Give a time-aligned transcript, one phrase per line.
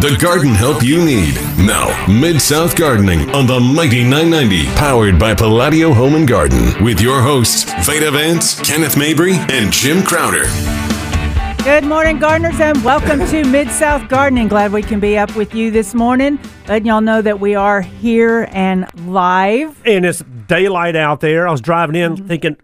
[0.00, 1.34] The garden help you need.
[1.58, 7.00] Now, Mid South Gardening on the Mighty 990, powered by Palladio Home and Garden, with
[7.00, 10.44] your hosts, Veda Vance, Kenneth Mabry, and Jim Crowder.
[11.64, 14.48] Good morning, gardeners, and welcome to Mid South Gardening.
[14.48, 16.38] Glad we can be up with you this morning.
[16.68, 19.80] Letting y'all know that we are here and live.
[19.86, 21.48] and it's daylight out there.
[21.48, 22.26] I was driving in Mm-hmm.
[22.28, 22.56] thinking,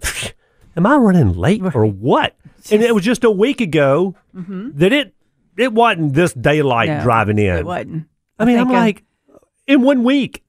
[0.76, 2.36] am I running late or what?
[2.70, 5.14] And it was just a week ago that it
[5.56, 6.88] it wasn't this daylight.
[6.88, 7.56] No, driving in.
[7.56, 8.06] It wasn't.
[8.38, 9.02] I mean, I'm think, uh, like,
[9.66, 10.42] in one week,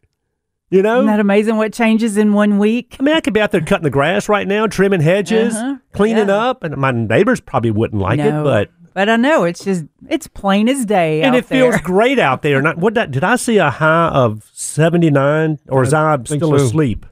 [0.69, 0.97] you know?
[0.99, 2.95] Isn't that amazing what changes in one week?
[2.99, 5.75] I mean, I could be out there cutting the grass right now, trimming hedges, Uh-huh.
[5.93, 6.35] cleaning Yeah.
[6.49, 8.41] up, and my neighbors probably wouldn't like No.
[8.41, 11.77] it, but But I know it's just it's plain as day and out it feels
[11.83, 12.61] great out there.
[12.61, 16.55] Not what that, did I see a high of 79 or is I, still so.
[16.55, 17.05] asleep?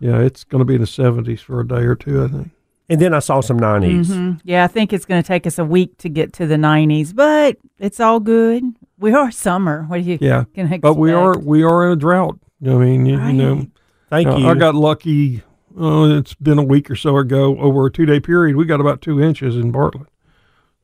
[0.00, 2.50] Yeah, it's going to be in the 70s for a day or two, I think.
[2.88, 4.08] And then I saw some 90s.
[4.10, 4.40] Mhm.
[4.44, 7.12] Yeah, I think it's going to take us a week to get to the 90s,
[7.14, 8.62] but it's all good.
[8.98, 9.84] We are summer.
[9.88, 10.18] What do you?
[10.20, 12.38] Yeah, Can but we are we are in a drought.
[12.64, 13.66] I mean, you, you know,
[14.08, 14.46] Thank uh, you.
[14.48, 15.42] I got lucky.
[15.76, 17.58] Oh, it's been a week or so ago.
[17.58, 20.06] Over a two day period, we got about two inches in Bartlett.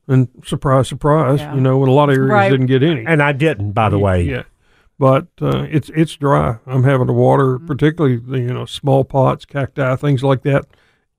[0.07, 1.55] And surprise, surprise, Yeah.
[1.55, 2.49] you know, in a lot of areas Right.
[2.49, 3.05] didn't get any.
[3.05, 4.23] and I didn't, by the way.
[4.23, 4.43] Yeah.
[4.99, 6.57] But uh, it's it's dry.
[6.67, 7.65] I'm having to water, Mm-hmm.
[7.67, 10.65] particularly the, you know small pots, cacti, things like that,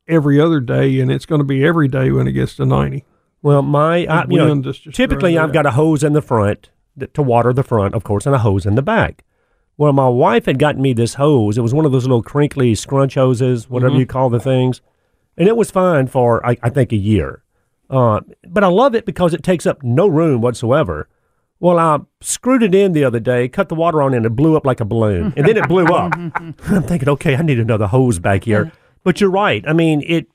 [0.08, 3.04] every other day, and it's going to be every day when it gets to ninety.
[3.42, 6.70] Well, my I, you know, typically I've got a hose in the front
[7.12, 9.24] to water the front, of course, and a hose in the back.
[9.76, 11.58] Well, my wife had gotten me this hose.
[11.58, 14.00] It was one of those little crinkly scrunch hoses, whatever Mm-hmm.
[14.00, 14.80] you call the things,
[15.36, 17.42] and it was fine for I, I think a year.
[17.90, 21.08] Uh, but I love it because it takes up no room whatsoever.
[21.60, 24.56] Well, I screwed it in the other day, cut the water on, and it blew
[24.56, 26.14] up like a balloon, and then it blew up.
[26.16, 28.72] I'm thinking, okay, I need another hose back here.
[29.04, 29.62] But you're right.
[29.68, 30.26] I mean, it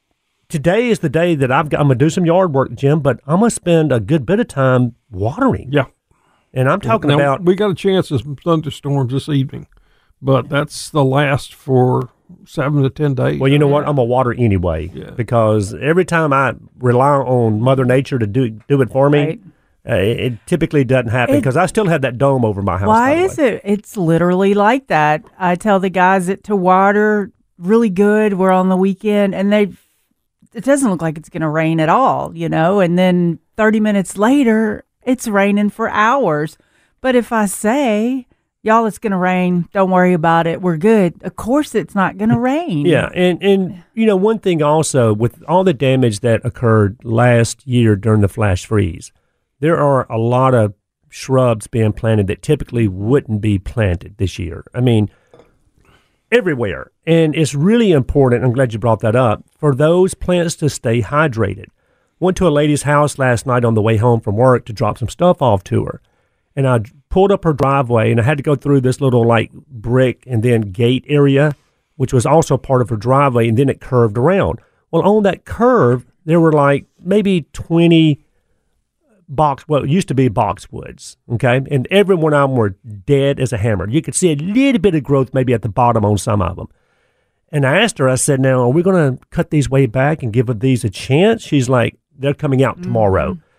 [0.47, 3.19] today is the day that I've got, I'm gonna do some yard work, Jim, but
[3.27, 5.69] I'm gonna spend a good bit of time watering.
[5.71, 5.85] Yeah.
[6.53, 9.67] And I'm talking Now, about we got a chance of some thunderstorms this evening,
[10.21, 12.09] but that's the last for
[12.45, 13.39] seven to ten days.
[13.39, 13.81] well, you know what?
[13.87, 15.11] I'm gonna water anyway Yeah.
[15.11, 19.39] because every time I rely on Mother Nature to do do it for me, Right.
[19.89, 22.87] uh, it, it typically doesn't happen because I still have that dome over my house.
[22.87, 23.61] Why is it?
[23.63, 25.23] It's literally like that.
[25.39, 28.33] I tell the guys that to water really good.
[28.33, 29.73] We're on the weekend, and they
[30.53, 32.79] it doesn't look like it's going to rain at all, you know.
[32.79, 36.57] And then thirty minutes later, it's raining for hours.
[37.01, 38.25] But if I say,
[38.63, 39.67] "Y'all, it's going to rain.
[39.73, 40.61] Don't worry about it.
[40.61, 42.85] We're good," of course, it's not going to rain.
[42.85, 47.67] Yeah, and and you know one thing also with all the damage that occurred last
[47.67, 49.11] year during the flash freeze,
[49.59, 50.73] there are a lot of
[51.09, 54.63] shrubs being planted that typically wouldn't be planted this year.
[54.73, 55.09] I mean,
[56.31, 58.43] everywhere, and it's really important.
[58.43, 61.67] I'm glad you brought that up for those plants to stay hydrated.
[62.19, 64.97] Went to a lady's house last night on the way home from work to drop
[64.97, 66.01] some stuff off to her,
[66.55, 69.51] and I pulled up her driveway, and I had to go through this little like
[69.51, 71.55] brick and then gate area
[71.99, 74.61] which was also part of her driveway, and then it curved around.
[74.89, 78.23] Well, on that curve, there were like maybe 20
[79.29, 81.61] box, well, it used to be boxwoods, okay?
[81.69, 82.71] And every one of them were
[83.05, 83.87] dead as a hammer.
[83.87, 86.57] You could see a little bit of growth maybe at the bottom on some of
[86.57, 86.67] them.
[87.51, 90.21] And I asked her, I said, now, are we going to cut these way back
[90.21, 91.41] and give these a chance?
[91.41, 93.35] She's like, they're coming out tomorrow.
[93.35, 93.41] Mm.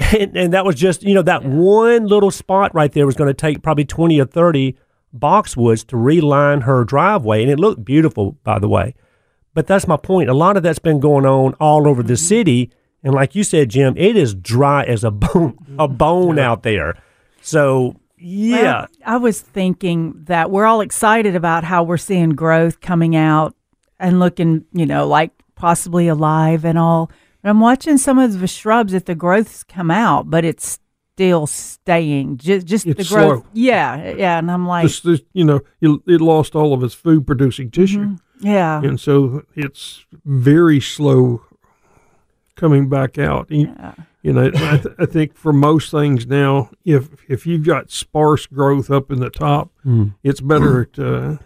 [0.00, 3.26] And, and that was just, you know, that one little spot right there was going
[3.26, 4.76] to take probably 20 or 30
[5.12, 7.42] boxwoods to reline her driveway.
[7.42, 8.94] And it looked beautiful, by the way.
[9.54, 10.30] But that's my point.
[10.30, 12.26] A lot of that's been going on all over the mm-hmm.
[12.26, 12.70] city.
[13.02, 17.00] And like you said, Jim, it is dry as a bone, a bone out there.
[17.42, 18.62] So, yeah.
[18.62, 23.54] Well, I was thinking that we're all excited about how we're seeing growth coming out
[24.00, 27.10] and looking, you know, like possibly alive and all.
[27.42, 30.80] But I'm watching some of the shrubs that the growth's come out, but it's
[31.14, 32.38] still staying.
[32.38, 33.06] Just, just the growth.
[33.06, 33.46] slow.
[33.52, 34.38] Yeah, yeah.
[34.38, 37.70] And I'm like, Just, just, you know, it, it lost all of its food producing
[37.70, 38.46] tissue, Mm-hmm.
[38.46, 41.42] yeah, and so it's very slow
[42.58, 43.50] coming back out.
[43.50, 43.94] You, yeah.
[44.22, 48.44] you know, I, th- I think for most things now, if if you've got sparse
[48.46, 50.14] growth up in the top, Mm.
[50.22, 51.38] it's better to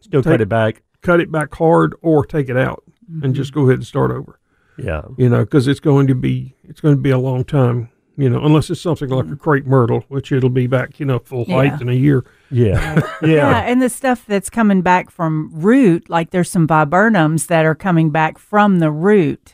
[0.00, 0.82] Still cut it back.
[1.02, 2.82] cut it back hard or take it out
[3.22, 4.38] and just go ahead and start over.
[4.78, 5.02] Yeah.
[5.18, 7.90] You know, because it's going to be it's going to be a long time.
[8.16, 11.18] You know, unless it's something like a crepe myrtle, which it'll be back, you know,
[11.18, 11.78] full height Yeah.
[11.80, 12.24] in a year.
[12.48, 13.00] Yeah.
[13.22, 13.58] Yeah, Yeah.
[13.62, 18.10] and the stuff that's coming back from root, like there's some viburnums that are coming
[18.10, 19.53] back from the root,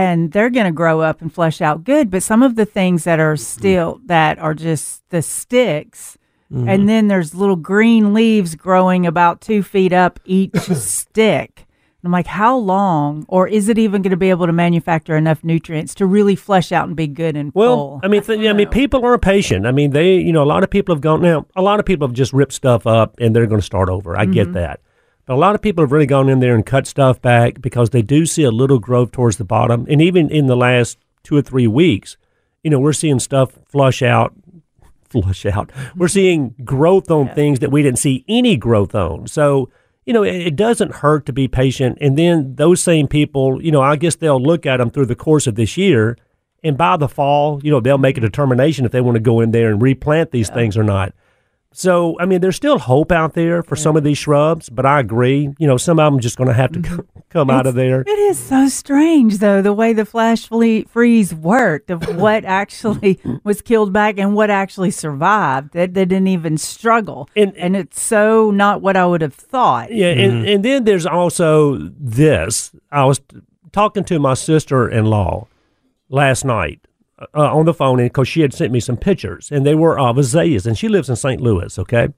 [0.00, 2.10] and they're going to grow up and flesh out good.
[2.10, 6.18] But some of the things that are still that are just the sticks,
[6.52, 6.68] Mm-hmm.
[6.68, 11.66] and then there's little green leaves growing about two feet up each stick.
[12.04, 15.42] I'm like, how long, or is it even going to be able to manufacture enough
[15.42, 18.00] nutrients to really flesh out and be good and Well, full?
[18.04, 19.66] I mean, th- I mean, people are patient.
[19.66, 21.46] I mean, they, you know, a lot of people have gone now.
[21.56, 24.16] A lot of people have just ripped stuff up and they're going to start over.
[24.16, 24.78] I get that,
[25.26, 27.90] but a lot of people have really gone in there and cut stuff back because
[27.90, 29.86] they do see a little growth towards the bottom.
[29.90, 32.16] And even in the last two or three weeks,
[32.62, 34.32] you know, we're seeing stuff flush out,
[35.08, 35.70] flush out.
[35.96, 36.12] We're mm-hmm.
[36.12, 39.26] seeing growth on things that we didn't see any growth on.
[39.26, 39.70] So.
[40.08, 41.98] You know, it, it doesn't hurt to be patient.
[42.00, 45.16] And then those same people, you know, I guess they'll look at them through the
[45.16, 46.16] course of this year
[46.66, 49.40] and by the fall, you know, they'll make a determination if they want to go
[49.40, 51.12] in there and replant these things or not.
[51.78, 54.98] So, I mean, there's still hope out there for some of these shrubs, but I
[54.98, 55.50] agree.
[55.58, 56.96] You know, some of them just going to have to Mm-hmm.
[56.96, 58.00] co- come out of there.
[58.00, 63.60] It is so strange, though, the way the flash freeze worked of what actually was
[63.60, 65.74] killed back and what actually survived.
[65.74, 69.92] That they didn't even struggle, And- and it's so not what I would have thought.
[69.92, 72.72] Yeah, and, and then there's also this.
[72.90, 73.20] I was
[73.72, 75.46] talking to my sister in law
[76.08, 76.80] last night
[77.18, 80.18] uh, on the phone because she had sent me some pictures, and they were of
[80.18, 81.40] azaleas, and she lives in St.
[81.40, 82.08] Louis, okay?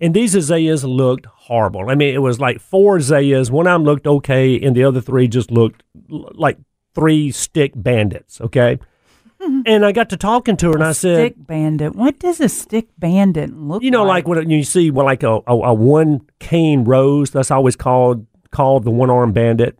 [0.00, 1.90] And these azaleas looked horrible.
[1.90, 3.50] I mean, it was like four azaleas.
[3.50, 6.58] One of them looked okay, and the other three just looked l- like
[6.94, 8.78] three stick bandits, okay?
[9.66, 11.94] and I got to talking to her, and I said, Stick bandit.
[11.94, 13.76] What does a stick bandit look?
[13.76, 13.82] Like?
[13.82, 17.50] You know, like when you see well, like a, a, a one cane rose, that's
[17.50, 19.78] always called called the one armed bandit.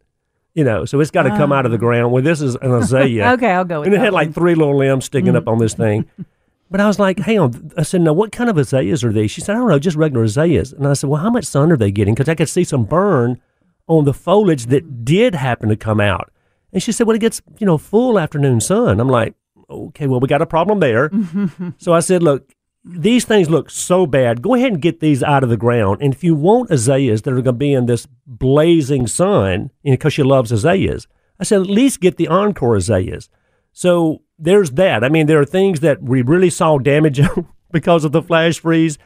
[0.54, 1.80] You know, so it's got to come out of the ah.
[1.80, 2.12] ground.
[2.12, 3.30] Well, this is an azalea.
[3.32, 4.34] Okay, I'll go with and it had like one.
[4.34, 5.52] three little limbs sticking up mm.
[5.52, 6.08] on this thing.
[6.70, 7.70] But I was like, hang on.
[7.76, 9.30] I said, no, what kind of azaleas are these?
[9.30, 10.72] She said, I don't know, just regular azaleas.
[10.72, 12.14] And I said, well, how much sun are they getting?
[12.14, 13.40] Because I could see some burn
[13.86, 16.32] on the foliage that did happen to come out.
[16.72, 18.98] And she said, well, it gets, you know, full afternoon sun.
[18.98, 19.34] I'm like,
[19.70, 21.12] okay, well, we got a problem there.
[21.78, 22.52] so I said, look,
[22.84, 24.42] these things look so bad.
[24.42, 26.02] Go ahead and get these out of the ground.
[26.02, 30.12] And if you want azaleas that are going to be in this blazing sun, because
[30.12, 31.06] she loves azaleas,
[31.40, 33.31] I said, at least get the encore azaleas.
[33.72, 35.02] So there's that.
[35.02, 37.20] I mean, there are things that we really saw damage
[37.72, 38.98] because of the flash freeze.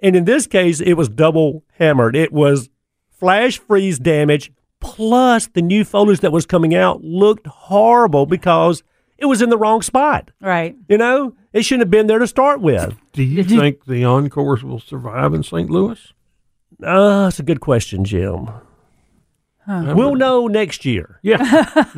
[0.00, 2.16] And in this case, it was double hammered.
[2.16, 2.68] It was
[3.10, 8.82] flash freeze damage plus the new foliage that was coming out looked horrible because
[9.20, 10.30] it was in the wrong spot.
[10.40, 10.74] right.
[10.88, 12.96] You know, it shouldn't have been there to start with.
[13.12, 15.68] Do you Did you- think the encores will survive in St.
[15.70, 16.12] Louis?
[16.82, 18.48] Uh, that's a good question, Jim.
[19.68, 21.20] We'll know next year.
[21.22, 21.38] Yeah,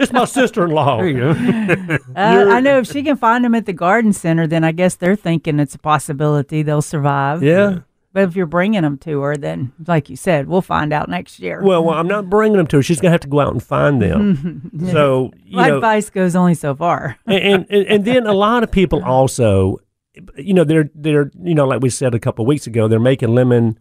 [0.00, 1.02] It's my sister in law.
[1.02, 1.28] you.
[2.16, 4.96] Uh, I know if she can find them at the garden center, then I guess
[4.96, 7.42] they're thinking it's a possibility they'll survive.
[7.42, 7.80] Yeah.
[8.12, 11.38] But if you're bringing them to her, then like you said, we'll find out next
[11.38, 11.62] year.
[11.62, 12.82] Well, well, I'm not bringing them to her.
[12.82, 14.70] She's going to have to go out and find them.
[14.92, 17.16] So, you My know, advice goes only so far.
[17.26, 19.78] and, and and then a lot of people also,
[20.36, 23.00] you know, they're they're you know, like we said a couple of weeks ago, they're
[23.00, 23.78] making lemon,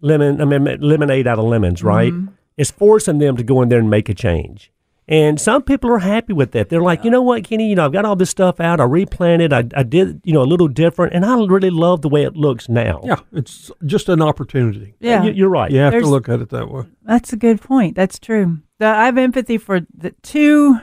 [0.00, 2.12] lemon, I mean, lemonade out of lemons, right?
[2.12, 2.32] Mm-hmm.
[2.56, 4.72] It's forcing them to go in there and make a change.
[5.10, 6.68] And some people are happy with that.
[6.68, 8.80] They're like, you know what, Kenny, you know, I've got all this stuff out.
[8.80, 9.52] I replanted.
[9.52, 12.36] I, I did, you know, a little different, and I really love the way it
[12.36, 13.00] looks now.
[13.04, 14.94] Yeah, it's just an opportunity.
[15.00, 15.24] Yeah.
[15.24, 15.70] You- you're right.
[15.70, 16.84] You have There's- to look at it that way.
[17.02, 17.96] That's a good point.
[17.96, 18.60] That's true.
[18.78, 20.78] The, I have empathy for the two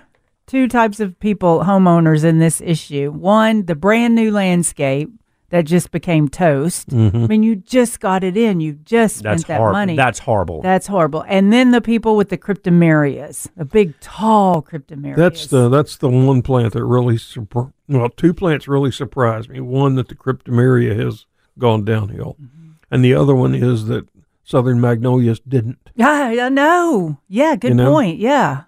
[0.46, 3.12] two types of people, homeowners in this issue.
[3.12, 5.10] One, the brand new landscape
[5.50, 6.88] that just became toast.
[6.92, 8.60] I mean, you just got it in.
[8.60, 9.80] You just spent That's that horrible.
[9.80, 9.96] money.
[9.96, 10.62] That's horrible.
[10.62, 11.24] That's horrible.
[11.28, 15.16] And then the people with the cryptomerias, the big, tall cryptomerias.
[15.16, 19.60] That's the that's the one plant that really surpri- well, two plants really surprised me.
[19.60, 21.26] One that the cryptomeria has
[21.58, 22.72] gone downhill, Mm-hmm.
[22.92, 24.08] and the other one is that
[24.44, 25.78] southern magnolias didn't.
[25.96, 27.18] Yeah, I know.
[27.28, 27.92] Yeah, good You know?
[27.92, 28.20] point.
[28.20, 28.64] Yeah.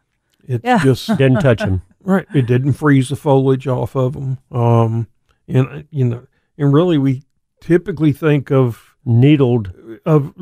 [0.48, 0.80] it Yeah.
[0.84, 1.84] just Didn't touch them.
[2.02, 2.26] right.
[2.34, 4.40] It didn't freeze the foliage off of them.
[4.52, 5.08] Um,
[5.48, 6.24] and uh, you know,
[6.60, 7.24] and really, we
[7.62, 9.72] typically think of Needled.
[10.06, 10.34] of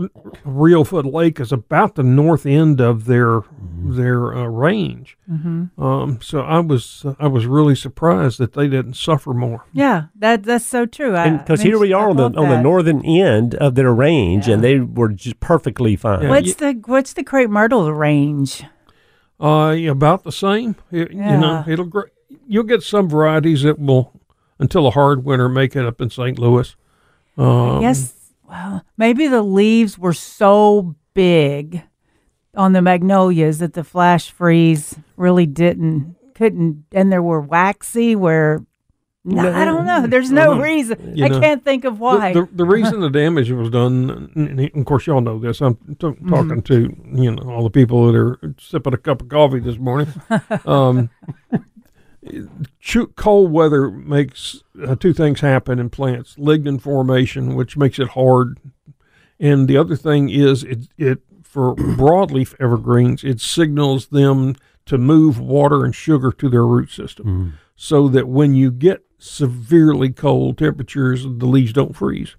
[0.46, 3.96] Reelfoot Lake as about the north end of their Mm-hmm.
[3.96, 5.18] their uh, range.
[5.32, 5.82] Mm-hmm.
[5.82, 9.66] Um, so I was I was really surprised that they didn't suffer more.
[9.72, 11.12] Yeah, that that's so true.
[11.12, 14.48] Because here we are I on the thought on the northern end of their range,
[14.50, 16.24] and they were just perfectly fine.
[16.24, 16.30] Yeah.
[16.30, 18.64] What's the what's the crepe myrtle range?
[19.40, 20.76] Uh, about the same.
[20.92, 22.10] It- You know, it'll gr-
[22.48, 24.12] you'll get some varieties that will
[24.60, 26.38] until a hard winter make it up in St.
[26.40, 26.76] Louis.
[27.38, 28.14] Um, yes.
[28.50, 31.84] Well, maybe the leaves were so big
[32.56, 38.64] on the magnolias that the flash freeze really didn't couldn't, and there were waxy where.
[39.30, 40.08] No, I don't know.
[40.08, 41.18] There's no reason.
[41.18, 42.32] You I know, can't think of why.
[42.32, 45.60] The, the, the reason the damage was done, and of course y'all know this.
[45.60, 46.30] I'm t- Mm-hmm.
[46.30, 49.78] talking to you know all the people that are sipping a cup of coffee this
[49.78, 50.08] morning.
[50.66, 51.10] um,
[53.16, 58.60] cold weather makes uh, two things happen in plants: lignin formation, which makes it hard,
[59.40, 64.56] and the other thing is it it for broadleaf evergreens, it signals them
[64.86, 70.10] to move water and sugar to their root system, so that when you get severely
[70.12, 72.36] cold temperatures, the leaves don't freeze.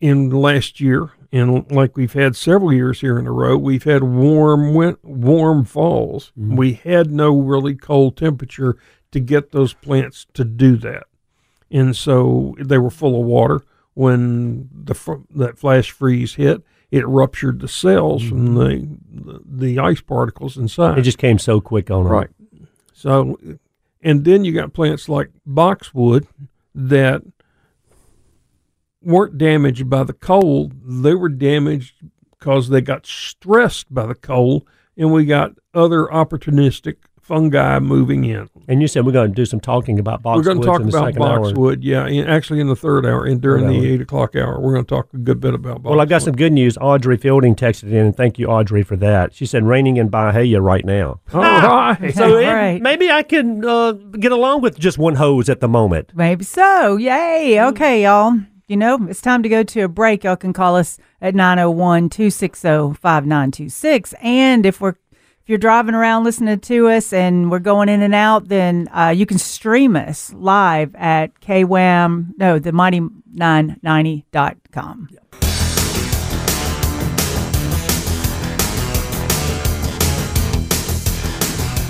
[0.00, 4.02] In last year, and like we've had several years here in a row, we've had
[4.02, 6.32] warm, win- warm falls.
[6.38, 6.56] Mm-hmm.
[6.56, 8.76] We had no really cold temperature
[9.10, 11.04] to get those plants to do that
[11.74, 13.62] and so they were full of water
[13.94, 16.62] when the fr- that flash freeze hit.
[16.90, 20.98] It ruptured the cells from the, the the ice particles inside.
[20.98, 22.30] It just came so quick on right.
[22.92, 23.36] So,
[24.00, 26.28] and then you got plants like boxwood
[26.74, 27.22] that
[29.04, 30.72] weren't damaged by the cold.
[31.02, 31.94] They were damaged
[32.38, 38.50] because they got stressed by the cold, and we got other opportunistic fungi moving in.
[38.68, 40.44] And you said we're going to do some talking about boxwood.
[40.44, 41.40] We're going to talk about second hour.
[41.40, 42.06] boxwood, yeah.
[42.06, 43.84] In, actually, in the third hour and during Third the hour.
[43.94, 45.90] eight o'clock hour, we're going to talk a good bit about boxwood.
[45.90, 46.76] Well, I've got some good news.
[46.78, 49.32] Audrey Fielding texted in, and thank you, Audrey, for that.
[49.32, 51.20] She said raining in Byhalia right now.
[51.32, 51.94] All right.
[52.14, 52.82] So it- Right.
[52.82, 56.12] maybe I can uh, get along with just one hose at the moment.
[56.14, 56.96] Maybe so.
[56.98, 57.58] Yay.
[57.68, 58.38] Okay, y'all.
[58.66, 60.24] You know, it's time to go to a break.
[60.24, 64.14] Y'all can call us at 901 260 5926.
[64.22, 68.14] And if we're if you're driving around listening to us and we're going in and
[68.14, 75.08] out, then uh, you can stream us live at KWAM, no, the mighty990.com.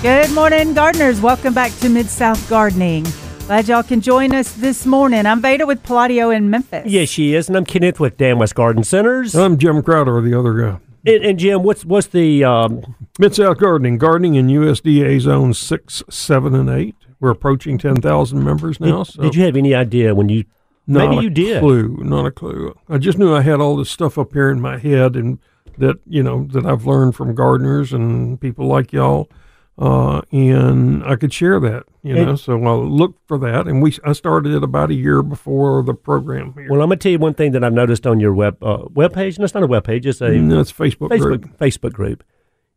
[0.01, 1.21] Good morning, gardeners.
[1.21, 3.05] Welcome back to Mid South Gardening.
[3.47, 5.27] Glad y'all can join us this morning.
[5.27, 6.87] I'm Veda with Palladio in Memphis.
[6.87, 9.35] Yes, she is, and I'm Kenneth with Dan West Garden Centers.
[9.35, 10.79] I'm Jim Crowder, the other guy.
[11.05, 16.01] and, and Jim, what's what's the um, Mid South Gardening, gardening in USDA zones six,
[16.09, 16.95] seven, and eight.
[17.19, 19.03] We're approaching ten thousand members now.
[19.03, 20.45] did, so did you have any idea when you
[20.87, 21.59] not maybe a you did.
[21.59, 22.75] Clue, not a clue.
[22.89, 25.37] I just knew I had all this stuff up here in my head, and
[25.77, 29.29] that you know that I've learned from gardeners and people like y'all,
[29.77, 31.83] uh, and I could share that.
[32.01, 35.23] You know, so I looked for that, and we I started it about a year
[35.23, 36.67] before the program here.
[36.69, 39.13] Well, I'm gonna tell you one thing that I've noticed on your web uh, web
[39.13, 39.35] page.
[39.35, 40.05] and it's not a web page.
[40.05, 41.57] It's a No, it's Facebook, Facebook group.
[41.57, 42.23] Facebook group.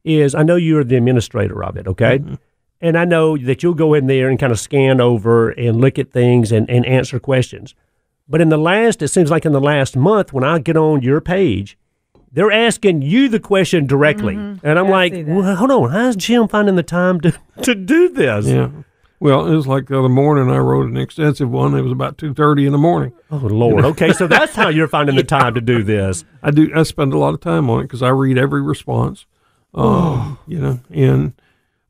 [0.02, 2.18] Is I know you're the administrator of it, okay?
[2.18, 2.34] Mm-hmm.
[2.80, 5.98] And I know that you'll go in there and kind of scan over and look
[5.98, 7.74] at things and, and answer questions.
[8.28, 11.02] But in the last, it seems like in the last month, when I get on
[11.02, 11.77] your page,
[12.32, 16.16] they're asking you the question directly, and I'm Yeah, I like, well, hold on, how's
[16.16, 17.32] Jim finding the time to
[17.62, 18.46] to do this?
[18.46, 18.70] Yeah.
[19.20, 20.48] Well, it was like the other morning.
[20.48, 21.74] I wrote an extensive one.
[21.74, 23.12] It was about two thirty in the morning.
[23.30, 23.84] Oh Lord.
[23.84, 26.24] Okay, so that's how you're finding the time to do this.
[26.42, 26.70] I do.
[26.74, 29.26] I spend a lot of time on it because I read every response.
[29.74, 31.32] Um, you know, and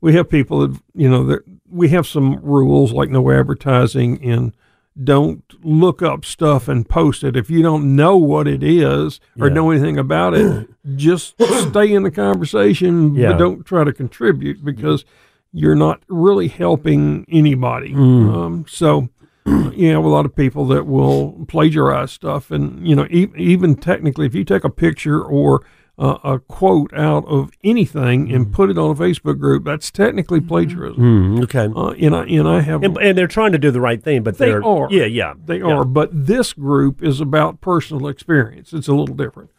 [0.01, 4.53] we have people that you know that we have some rules like no advertising and
[5.01, 9.47] don't look up stuff and post it if you don't know what it is or
[9.47, 9.53] Yeah.
[9.53, 10.67] know anything about it.
[10.95, 11.35] just
[11.69, 13.31] stay in the conversation, Yeah.
[13.31, 15.05] but don't try to contribute because
[15.53, 17.93] you're not really helping anybody.
[17.93, 18.33] Mm.
[18.35, 19.09] Um, so
[19.45, 23.75] you have a lot of people that will plagiarize stuff, and you know, e- even
[23.75, 25.63] technically, if you take a picture or
[25.99, 30.39] uh, a quote out of anything and put it on a Facebook group, that's technically
[30.41, 31.01] plagiarism.
[31.39, 31.67] Mm, okay.
[31.75, 34.23] Uh, and I and I have And, and they're trying to do the right thing,
[34.23, 34.87] but They are are.
[34.89, 35.65] Yeah, yeah, they yeah.
[35.65, 38.71] are, but this group is about personal experience.
[38.73, 39.49] It's a little different.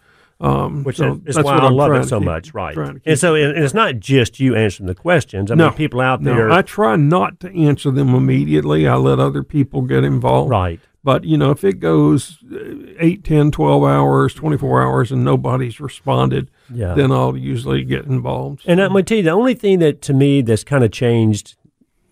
[0.43, 2.73] Um, Which so is that's why what I love it so keep- much, right?
[2.73, 5.51] trying to keep And so and it's not just you answering the questions.
[5.51, 8.89] I No, mean, people out No, there, I try not to answer them immediately.
[8.89, 10.49] I let other people get involved.
[10.51, 10.81] right?
[11.03, 15.81] But, you know, if it goes uh, 8, 10, 12 hours, 24 hours, and nobody's
[15.81, 16.93] responded, Yeah.
[16.95, 18.63] then I'll usually get involved.
[18.67, 20.91] And I'm going to tell you, the only thing that to me that's kind of
[20.93, 21.57] changed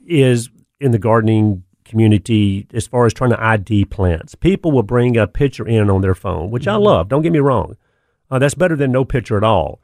[0.07, 0.49] is
[0.81, 4.35] in the gardening community as far as trying to ID plants.
[4.35, 6.83] People will bring a picture in on their phone, which I Mm-hmm.
[6.85, 7.09] love.
[7.09, 7.77] Don't get me wrong.
[8.31, 9.81] Uh, that's better than no picture at all.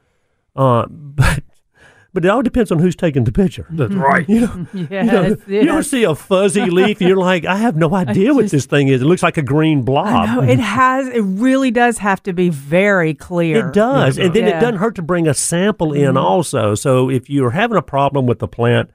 [0.57, 1.43] Uh, but
[2.15, 3.67] but it all depends on who's taking the picture.
[3.71, 4.27] That's right.
[4.29, 5.91] You know, Yes, you, know, you ever yes.
[5.91, 7.01] see a fuzzy leaf?
[7.01, 9.03] You're like, I have no idea what this thing is.
[9.03, 10.29] It looks like a green blob.
[10.29, 11.09] No, it has.
[11.09, 13.69] It really does have to be very clear.
[13.69, 14.17] It does.
[14.17, 16.75] and then it doesn't hurt to bring a sample in also.
[16.75, 18.91] So if you're having a problem with the plant,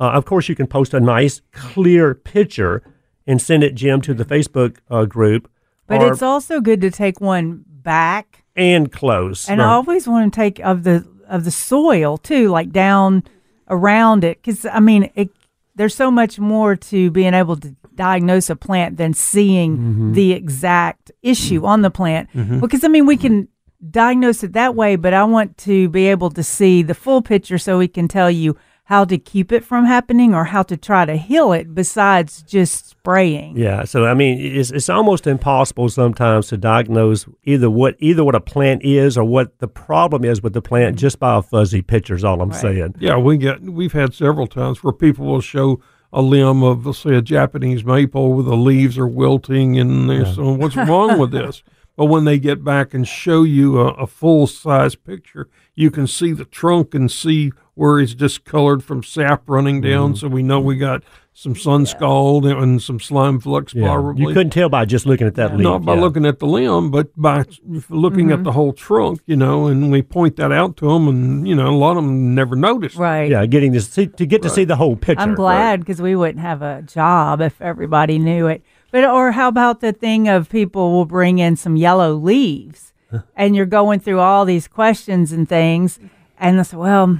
[0.00, 2.82] uh, of course, you can post a nice, clear picture
[3.26, 5.48] and send it, Jim, to the Facebook uh, group.
[5.86, 9.48] But or- it's also good to take one back, and close.
[9.48, 13.24] and I always want to take of the of the soil too, like down
[13.68, 15.30] around it, because I mean, it,
[15.74, 20.12] there's so much more to being able to diagnose a plant than seeing Mm-hmm.
[20.12, 22.28] the exact issue on the plant.
[22.60, 23.48] Because I mean, we can
[23.90, 27.58] diagnose it that way, but I want to be able to see the full picture
[27.58, 28.56] so we can tell you
[28.92, 32.90] how to keep it from happening or how to try to heal it besides just
[32.90, 33.56] spraying.
[33.56, 38.34] Yeah, so I mean, it's it's almost impossible sometimes to diagnose either what either what
[38.34, 41.00] a plant is or what the problem is with the plant mm-hmm.
[41.06, 42.14] just by a fuzzy picture.
[42.14, 42.60] Is all I'm Right.
[42.60, 42.96] saying.
[42.98, 45.80] Yeah, we get we've had several times where people will show
[46.12, 50.26] a limb of let's say a Japanese maple where the leaves are wilting and they're
[50.26, 51.62] saying, what's wrong with this?
[51.96, 56.06] But when they get back and show you a, a full size picture, you can
[56.06, 60.16] see the trunk and see where it's discolored from sap running down.
[60.16, 61.02] So we know we got
[61.34, 64.22] some sun scald and some slime flux Yeah, probably.
[64.22, 65.62] you couldn't tell by just looking at that leaf.
[65.62, 66.00] Not by yeah.
[66.00, 67.44] looking at the limb, but by
[67.88, 68.32] looking Mm-hmm.
[68.32, 71.54] at the whole trunk, you know, and we point that out to them, and you
[71.54, 72.96] know, a lot of them never noticed.
[72.96, 73.30] Right.
[73.30, 75.22] Yeah, getting this see, to get to see the whole picture.
[75.22, 78.62] I'm glad because we wouldn't have a job if everybody knew it.
[78.92, 82.92] But or how about the thing of people will bring in some yellow leaves,
[83.34, 85.98] and you're going through all these questions and things,
[86.38, 87.18] and I said, well,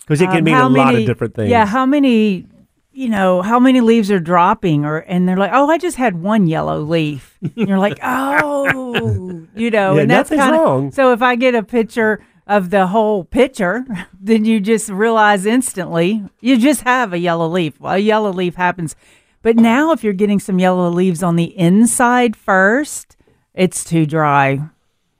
[0.00, 1.50] because it can um, mean a lot of different things.
[1.50, 2.46] Yeah, how many,
[2.92, 6.20] you know, how many leaves are dropping, or and they're like, oh, I just had
[6.22, 7.38] one yellow leaf.
[7.40, 10.88] And you're like, oh, you know, Yeah, and that's kind wrong.
[10.88, 11.12] of so.
[11.12, 13.84] If I get a picture of the whole picture,
[14.20, 17.80] then you just realize instantly you just have a yellow leaf.
[17.80, 18.96] Well, a yellow leaf happens,
[19.42, 23.16] but now if you're getting some yellow leaves on the inside first,
[23.54, 24.60] it's too dry.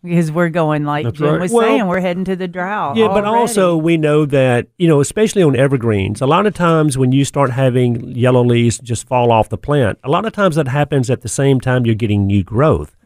[0.04, 1.40] Because we're going like That's Jim right.
[1.42, 2.96] was Well- saying, we're heading to the drought.
[2.96, 6.98] Yeah, but also we know that you know, especially on evergreens, a lot of times
[6.98, 10.56] when you start having yellow leaves just fall off the plant, a lot of times
[10.56, 12.96] that happens at the same time you're getting new growth,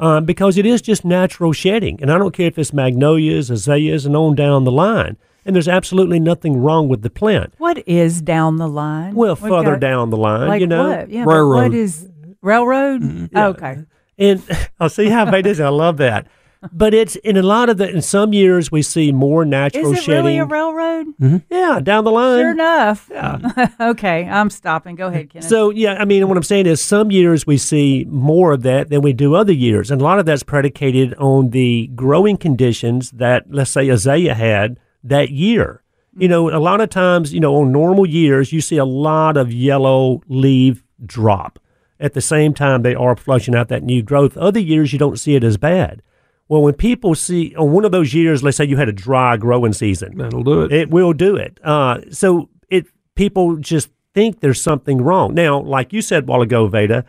[0.00, 1.98] um, because it is just natural shedding.
[2.00, 5.18] And I don't care if it's magnolias, azaleas, and on down the line.
[5.46, 7.54] And there's absolutely nothing wrong with the plant.
[7.58, 9.14] What is down the line?
[9.14, 10.88] Well, We've further got- down the line, like you know.
[10.88, 11.08] what?
[11.08, 11.62] Yeah, Railroad.
[11.70, 12.08] what is
[12.42, 13.02] railroad?
[13.02, 13.36] Mm-hmm.
[13.36, 13.76] Okay.
[14.18, 14.42] And
[14.80, 15.60] I'll see how bad it is.
[15.60, 16.26] I love that.
[16.72, 19.98] But it's in a lot of the in some years we see more natural Is
[19.98, 20.24] it shedding.
[20.24, 21.06] really a railroad?
[21.48, 22.40] yeah, down the line.
[22.40, 23.08] Sure enough.
[23.12, 23.68] Yeah.
[23.80, 24.96] okay, I'm stopping.
[24.96, 25.48] Go ahead, Kenneth.
[25.48, 28.88] So yeah, I mean, what I'm saying is, some years we see more of that
[28.88, 33.12] than we do other years, and a lot of that's predicated on the growing conditions
[33.12, 35.82] that, let's say, azalea had that year.
[36.18, 39.36] You know, a lot of times, you know, on normal years, you see a lot
[39.36, 41.58] of yellow leaf drop.
[42.00, 44.36] At the same time, they are flushing out that new growth.
[44.36, 46.02] Other years, you don't see it as bad.
[46.48, 49.36] Well, when people see on one of those years, let's say you had a dry
[49.36, 50.72] growing season, That'll do it.
[50.72, 51.58] it will do it.
[51.64, 55.34] Uh, so it people just think there's something wrong.
[55.34, 57.04] Now, like you said a while ago, Veda,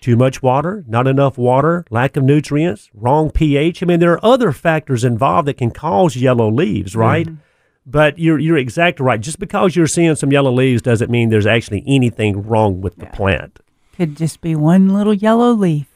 [0.00, 3.82] too much water, not enough water, lack of nutrients, wrong pH.
[3.82, 7.28] I mean, there are other factors involved that can cause yellow leaves, right?
[7.86, 9.20] But you're you're exactly right.
[9.20, 13.06] Just because you're seeing some yellow leaves doesn't mean there's actually anything wrong with the
[13.06, 13.60] plant.
[13.96, 15.86] Could just be one little yellow leaf.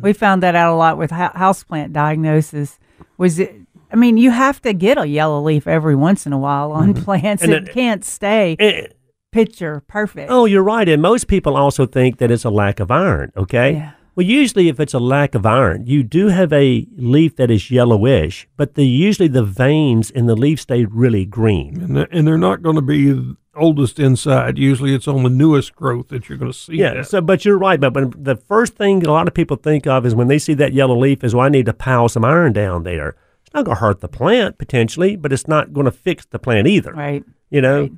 [0.00, 2.78] We found that out a lot with hou- houseplant diagnosis.
[3.18, 3.54] Was it?
[3.92, 6.94] I mean, you have to get a yellow leaf every once in a while on
[6.94, 7.42] plants.
[7.42, 8.86] And it it- can't stay Eh,
[9.34, 10.30] picture perfect.
[10.30, 10.88] Oh, you're right.
[10.88, 13.72] And most people also think that it's a lack of iron, okay?
[13.72, 13.92] Yeah.
[14.14, 17.68] Well, usually if it's a lack of iron, you do have a leaf that is
[17.68, 21.82] yellowish, but the usually the veins in the leaf stay really green.
[21.82, 24.56] and, th- and they're not going to be oldest inside.
[24.56, 26.76] Usually, it's on the newest growth that you're going to see.
[26.76, 27.08] Yeah, that.
[27.08, 30.06] so but you're right, but, but the first thing a lot of people think of
[30.06, 32.52] is when they see that yellow leaf is well, I need to pile some iron
[32.52, 33.16] down there.
[33.44, 36.38] It's not going to hurt the plant potentially, but it's not going to fix the
[36.38, 36.92] plant either.
[36.92, 37.24] Right.
[37.50, 37.92] You know, Right.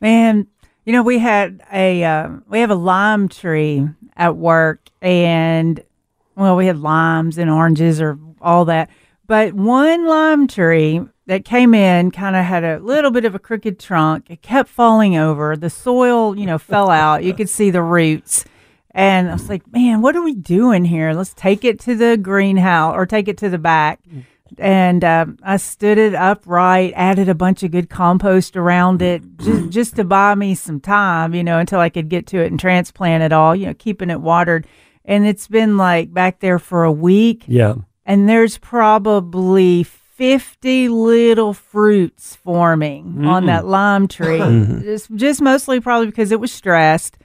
[0.00, 0.46] Man,
[0.84, 5.82] you know, we had a uh, we have a lime tree at work, and
[6.36, 8.90] well, we had limes and oranges or all that,
[9.26, 13.38] but one lime tree that came in kind of had a little bit of a
[13.38, 14.30] crooked trunk.
[14.30, 15.56] It kept falling over.
[15.56, 17.22] The soil, you know, fell out.
[17.22, 18.44] You could see the roots.
[18.92, 21.12] And I was like, man, what are we doing here?
[21.12, 24.00] Let's take it to the greenhouse or take it to the back.
[24.58, 29.50] And um, I stood it upright, added a bunch of good compost around it just,
[29.50, 29.68] mm-hmm.
[29.70, 32.58] just to buy me some time, you know, until I could get to it and
[32.58, 34.66] transplant it all, you know, keeping it watered.
[35.04, 37.44] And it's been like back there for a week.
[37.46, 37.74] Yeah.
[38.04, 43.46] and there's probably 50 little fruits forming on mm.
[43.46, 44.38] that lime tree.
[44.38, 44.82] Mm-hmm.
[44.82, 47.16] Just, just mostly probably because it was stressed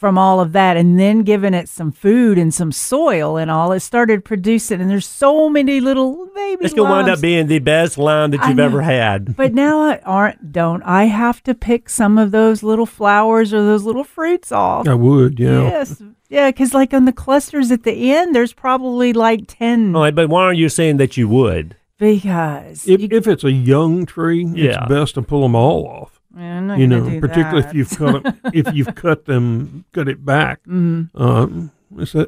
[0.00, 3.70] from all of that and then giving it some food and some soil and all
[3.70, 7.48] it started producing and there's so many little baby It's going to wind up being
[7.48, 8.64] the best lime that I you've know.
[8.64, 9.36] ever had.
[9.42, 13.62] but now I aren't don't I have to pick some of those little flowers or
[13.62, 15.38] those little fruits off I would.
[15.38, 15.62] Yeah.
[15.64, 20.00] yes yeah because like on the clusters at the end there's probably like 10 All
[20.02, 21.76] right, but why are you saying that you would?
[21.98, 24.84] because If, you- if it's a young tree, Yeah.
[24.84, 26.19] it's best to pull them all off.
[26.36, 27.68] Yeah, you know, particularly that.
[27.70, 30.60] if you've cut 'em- if you've cut them, cut it back.
[30.68, 31.20] Mm-hmm.
[31.20, 31.72] Um,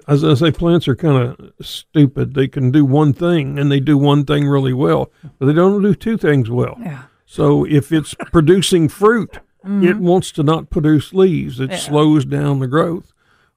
[0.09, 2.35] as I say, plants are kind of stupid.
[2.35, 5.81] They can do one thing and they do one thing really well, but they don't
[5.81, 6.77] do two things well.
[6.81, 7.03] Yeah.
[7.27, 9.85] So if it's producing fruit, Mm-hmm.
[9.87, 11.61] it wants to not produce leaves.
[11.61, 13.13] It slows down the growth.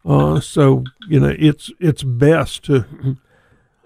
[0.05, 2.85] Uh, so you know it's it's best to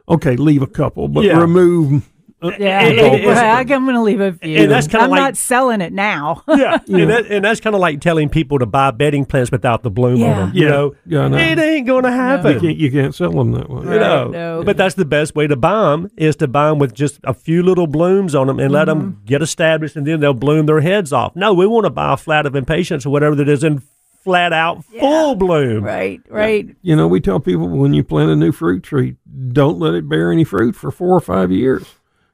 [0.10, 1.40] okay leave a couple, but Yeah.
[1.40, 2.10] remove.
[2.42, 4.58] Uh, Yeah, And- well, and- and- I'm going to leave a few.
[4.64, 6.42] and that's kinda I'm like- not selling it now.
[6.48, 9.84] Yeah, And, that, and that's kind of like telling people to buy bedding plants without
[9.84, 10.36] the bloom on Yeah.
[10.40, 10.52] them.
[10.54, 10.70] You Yeah.
[10.70, 11.38] know, Yeah, I know.
[11.38, 12.54] it ain't going to happen.
[12.54, 13.84] you can't you can't sell them that way.
[13.84, 14.64] You know, no.
[14.64, 17.34] but that's the best way to buy them is to buy them with just a
[17.34, 19.00] few little blooms on them and let Mm-hmm.
[19.00, 21.36] them get established, and then they'll bloom their heads off.
[21.36, 23.82] No, we want to buy a flat of impatiens or whatever that is in
[24.24, 25.84] flat out full bloom.
[25.84, 26.70] right, right.
[26.82, 29.16] You know, we tell people when you plant a new fruit tree,
[29.52, 31.86] don't let it bear any fruit for four or five years.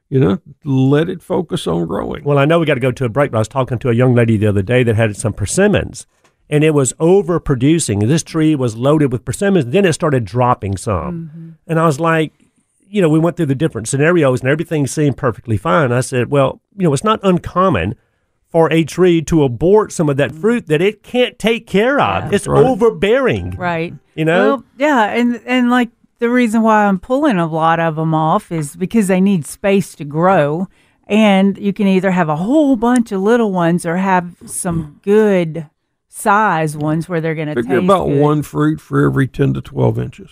[0.08, 2.22] You know, let it focus on growing.
[2.22, 3.88] Well, I know we got to go to a break, but I was talking to
[3.88, 6.06] a young lady the other day that had some persimmons,
[6.48, 8.06] and it was overproducing.
[8.06, 11.30] This tree was loaded with persimmons, then it started dropping some.
[11.34, 11.50] Mm-hmm.
[11.66, 12.32] And I was like,
[12.88, 15.90] you know, we went through the different scenarios, and everything seemed perfectly fine.
[15.90, 17.96] I said, well, you know, it's not uncommon
[18.48, 20.40] for a tree to abort some of that mm-hmm.
[20.40, 22.32] fruit that it can't take care of.
[22.32, 22.64] It's right.
[22.64, 23.50] overbearing.
[23.50, 23.92] Right.
[24.14, 24.48] You know?
[24.48, 28.50] Well, yeah, and and like the reason why I'm pulling a lot of them off
[28.50, 30.68] is because they need space to grow,
[31.06, 35.68] and you can either have a whole bunch of little ones or have some good
[36.08, 38.20] size ones where they're going to Figure taste about good.
[38.20, 40.30] one fruit for every 10 to 12 inches.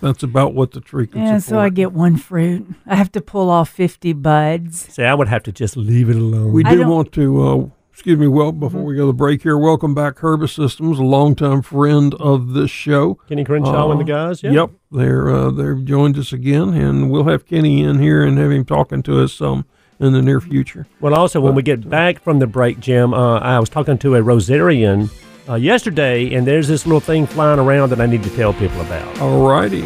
[0.00, 2.66] That's about what the tree can Yeah, so I get one fruit.
[2.86, 4.92] I have to pull off 50 buds.
[4.92, 6.52] Say, I would have to just leave it alone.
[6.52, 9.42] we I do want to, uh, excuse me, well, before we go to the break
[9.44, 13.14] here, welcome back Herbi-Systems, a longtime friend of this show.
[13.28, 14.50] Kenny Crenshaw and the Uh, guys, yeah.
[14.50, 18.50] Yep, they're uh, they've joined us again, and we'll have Kenny in here and have
[18.50, 19.64] him talking to us um,
[20.00, 20.86] in the near future.
[21.00, 24.16] Well, also when we get back from the break, Jim, uh, I was talking to
[24.16, 25.08] a Rosarian
[25.48, 28.80] uh, yesterday, and there's this little thing flying around that I need to tell people
[28.80, 29.20] about.
[29.20, 29.82] All righty.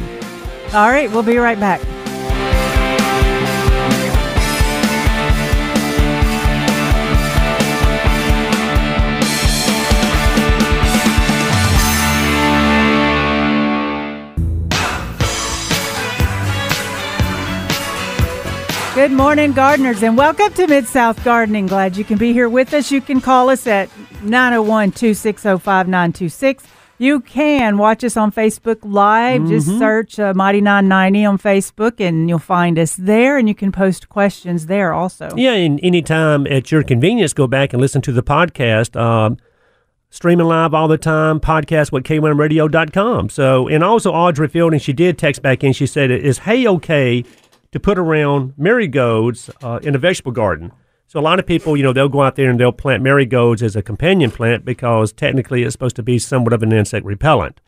[0.72, 1.82] All right, we'll be right back.
[18.98, 21.68] Good morning, gardeners, and welcome to Mid South Gardening.
[21.68, 22.90] Glad you can be here with us.
[22.90, 23.88] You can call us at
[24.24, 26.64] 901 260 5926.
[26.98, 29.46] You can watch us on Facebook Live.
[29.46, 33.70] Just search uh, Mighty 990 on Facebook, and you'll find us there, and you can
[33.70, 35.30] post questions there also.
[35.36, 39.00] Yeah, and anytime at your convenience, go back and listen to the podcast.
[39.00, 39.36] Um,
[40.10, 43.28] streaming live all the time, podcast what K1Radio.com.
[43.28, 45.72] So, and also Audrey Fielding, she did text back in.
[45.72, 47.24] She said, Is hay okay
[47.72, 50.72] to put around marigolds uh, in a vegetable garden?
[51.06, 53.62] So, a lot of people, you know, they'll go out there and they'll plant marigolds
[53.62, 57.60] as a companion plant because technically it's supposed to be somewhat of an insect repellent.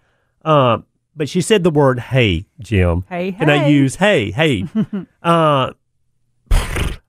[0.44, 0.78] Uh,
[1.16, 3.04] but she said the word hay, Jim.
[3.08, 4.66] Hey, And I use "hey, hey."
[5.22, 5.72] uh,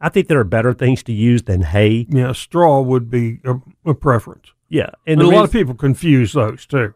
[0.02, 2.08] I think there are better things to use than hay.
[2.10, 4.52] Yeah, straw would be a, a preference.
[4.70, 6.94] Yeah, And, the a lot of people confuse those too.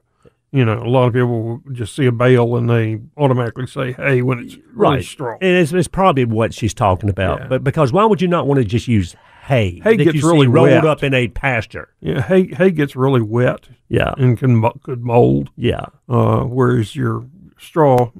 [0.56, 3.92] You know, a lot of people will just see a bale and they automatically say,
[3.92, 5.38] "Hey," when it's really right, straw.
[5.42, 7.42] and it's, it's probably what she's talking about.
[7.42, 7.48] Yeah.
[7.48, 9.82] But because why would you not want to just use hay?
[9.84, 10.86] Hay gets you see really rolled wet.
[10.86, 11.90] up in a pasture.
[12.00, 17.26] Yeah, hay hay gets really wet Yeah, and can could mold, yeah, uh, whereas your
[17.58, 18.12] straw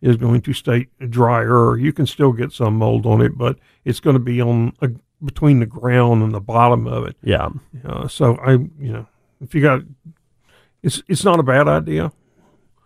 [0.00, 1.76] is going to stay drier.
[1.76, 4.88] You can still get some mold on it, but it's going to be on uh,
[5.24, 7.16] between the ground and the bottom of it.
[7.22, 7.48] yeah.
[7.84, 9.06] Uh, so I, you know,
[9.40, 9.82] if you got,
[10.84, 12.12] it's it's not a bad idea.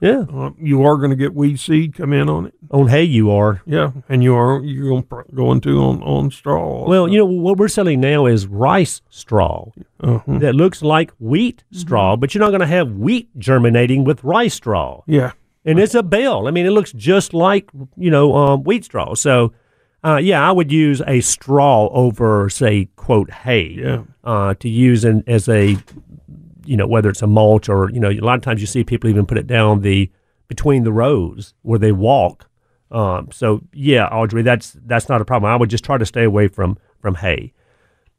[0.01, 2.55] Yeah, Uh, you are going to get weed seed come in on it.
[2.71, 3.63] on hay you are.
[3.67, 5.03] Yeah, and you are you're
[5.35, 6.87] going to on on straw.
[6.89, 11.65] Well, you know what we're selling now is rice straw uh that looks like wheat
[11.73, 15.03] straw, but you're not going to have wheat germinating with rice straw.
[15.07, 15.33] yeah,
[15.65, 16.47] and it's a bale.
[16.47, 19.15] I mean, it looks just like you know um, wheat straw.
[19.17, 19.53] So,
[20.05, 24.03] uh, yeah, I would use a straw over, say, quote hay, Yeah.
[24.23, 25.77] uh, to use in, as a
[26.69, 28.85] you know whether it's a mulch or you know a lot of times you see
[28.85, 30.11] people even put it down the
[30.49, 32.49] between the rows where they walk.
[32.91, 35.51] Um, so yeah, Audrey, that's that's not a problem.
[35.51, 37.53] I would just try to stay away from from hay.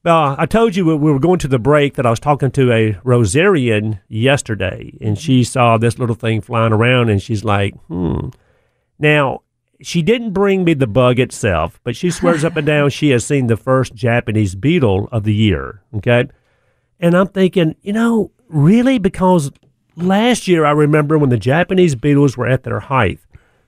[0.05, 2.71] Uh, I told you we were going to the break that I was talking to
[2.71, 8.29] a Rosarian yesterday, and she saw this little thing flying around, and she's like, "Hmm."
[8.97, 9.41] Now
[9.81, 13.25] she didn't bring me the bug itself, but she swears up and down she has
[13.25, 15.81] seen the first Japanese beetle of the year.
[15.95, 16.27] Okay,
[16.99, 19.51] and I'm thinking, you know, really, because
[19.95, 23.19] last year I remember when the Japanese beetles were at their height,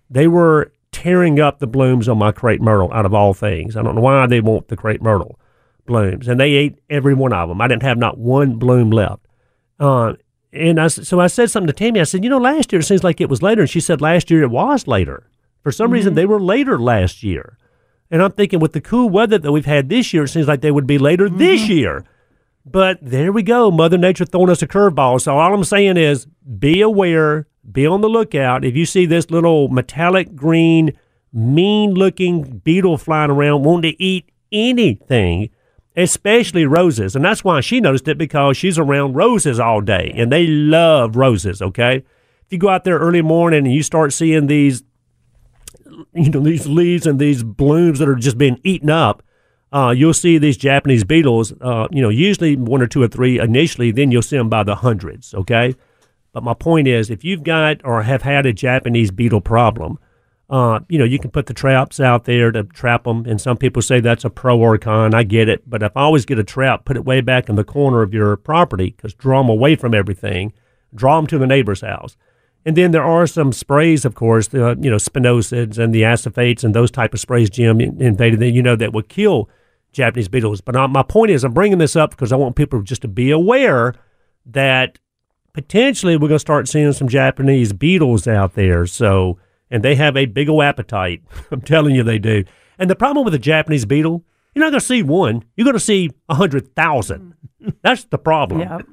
[0.09, 3.77] they were tearing up the blooms on my crepe myrtle out of all things.
[3.77, 5.39] I don't know why they want the crepe myrtle
[5.85, 7.61] blooms, and they ate every one of them.
[7.61, 9.25] I didn't have not one bloom left.
[9.79, 10.13] Uh,
[10.53, 12.01] and I, so I said something to Tammy.
[12.01, 13.61] I said, you know, last year it seems like it was later.
[13.61, 15.29] And she said last year it was later.
[15.63, 17.57] For some reason, they were later last year.
[18.09, 20.61] And I'm thinking with the cool weather that we've had this year, it seems like
[20.61, 22.03] they would be later this year.
[22.65, 23.71] But there we go.
[23.71, 25.19] Mother Nature throwing us a curveball.
[25.21, 26.27] So all I'm saying is
[26.59, 28.63] be aware, be on the lookout.
[28.63, 30.93] If you see this little metallic green,
[31.33, 35.49] mean looking beetle flying around wanting to eat anything,
[35.95, 37.15] especially roses.
[37.15, 41.15] And that's why she noticed it because she's around roses all day and they love
[41.15, 41.97] roses, okay?
[41.97, 44.83] If you go out there early morning and you start seeing these
[46.13, 49.23] you know these leaves and these blooms that are just being eaten up,
[49.71, 51.53] uh, you'll see these Japanese beetles.
[51.61, 54.63] Uh, you know, usually one or two or three initially, then you'll see them by
[54.63, 55.33] the hundreds.
[55.33, 55.75] Okay,
[56.33, 59.97] but my point is, if you've got or have had a Japanese beetle problem,
[60.51, 63.25] uh, you know, you can put the traps out there to trap them.
[63.25, 65.13] And some people say that's a pro or con.
[65.13, 67.55] I get it, but if I always get a trap, put it way back in
[67.55, 70.51] the corner of your property because draw them away from everything.
[70.93, 72.17] Draw them to the neighbor's house.
[72.65, 76.65] And then there are some sprays, of course, the, you know, spinosads and the acephates
[76.65, 79.49] and those type of sprays, Jim, invaded that, you know, that would kill
[79.91, 80.61] Japanese beetles.
[80.61, 83.31] But my point is, I'm bringing this up because I want people just to be
[83.31, 83.93] aware
[84.45, 84.99] that
[85.53, 88.85] potentially we're going to start seeing some Japanese beetles out there.
[88.85, 89.37] So,
[89.69, 91.21] and they have a big old appetite.
[91.51, 92.43] I'm telling you, they do.
[92.77, 94.23] And the problem with a Japanese beetle,
[94.55, 95.43] you're not going to see one.
[95.55, 97.35] You're going to see a hundred thousand.
[97.81, 98.61] That's the problem.
[98.61, 98.87] Yep.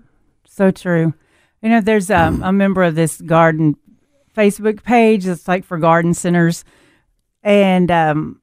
[0.46, 1.14] So true.
[1.62, 3.76] You know, there's um, a member of this garden
[4.36, 5.26] Facebook page.
[5.26, 6.64] It's like for garden centers,
[7.42, 8.40] and um,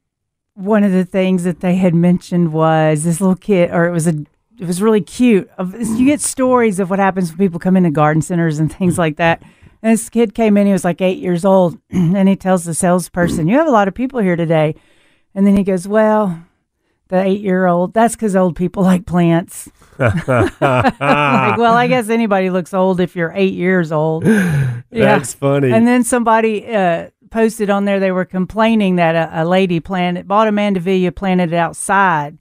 [0.55, 4.07] one of the things that they had mentioned was this little kid, or it was
[4.07, 4.15] a,
[4.59, 5.49] it was really cute.
[5.59, 9.17] You get stories of what happens when people come into garden centers and things like
[9.17, 9.43] that.
[9.83, 10.65] And this kid came in.
[10.65, 13.87] He was like eight years old, and he tells the salesperson, "You have a lot
[13.87, 14.75] of people here today."
[15.35, 16.41] And then he goes, "Well."
[17.07, 19.69] The eight year old, that's because old people like plants.
[19.99, 20.17] like,
[20.57, 24.25] well, I guess anybody looks old if you're eight years old.
[24.91, 25.17] Yeah.
[25.17, 25.71] That's funny.
[25.71, 30.27] And then somebody uh, posted on there they were complaining that a, a lady planted
[30.27, 32.37] bought a mandevilla, planted it outside,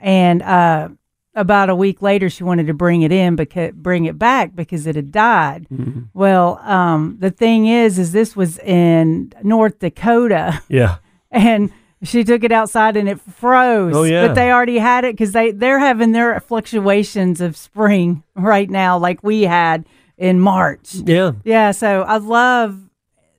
[0.00, 0.88] and uh,
[1.34, 4.86] about a week later she wanted to bring it in because bring it back because
[4.86, 5.66] it had died.
[5.72, 6.02] Mm-hmm.
[6.12, 10.96] Well, um, the thing is, is this was in North Dakota, yeah.
[11.30, 11.70] and
[12.02, 13.96] she took it outside and it froze.
[13.96, 14.26] Oh, yeah.
[14.26, 18.98] But they already had it because they they're having their fluctuations of spring right now,
[18.98, 20.94] like we had in March.
[20.94, 21.32] Yeah.
[21.44, 22.78] Yeah, so I love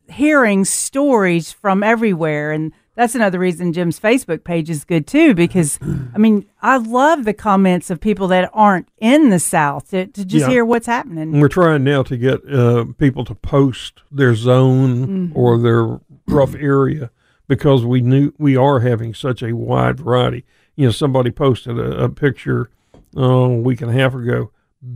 [0.09, 5.79] hearing stories from everywhere and that's another reason Jim's Facebook page is good too because
[6.13, 10.23] I mean, I love the comments of people that aren't in the South to, to
[10.23, 10.49] just Yeah.
[10.49, 11.33] hear what's happening.
[11.33, 16.55] And we're trying now to get uh, people to post their zone or their rough
[16.55, 17.11] area
[17.49, 20.45] because we knew we are having such a wide variety.
[20.77, 22.69] You know, somebody posted a, a picture
[23.17, 24.51] uh, a week and a half ago,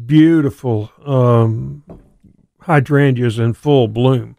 [0.06, 1.84] beautiful um,
[2.62, 4.36] hydrangeas in full bloom.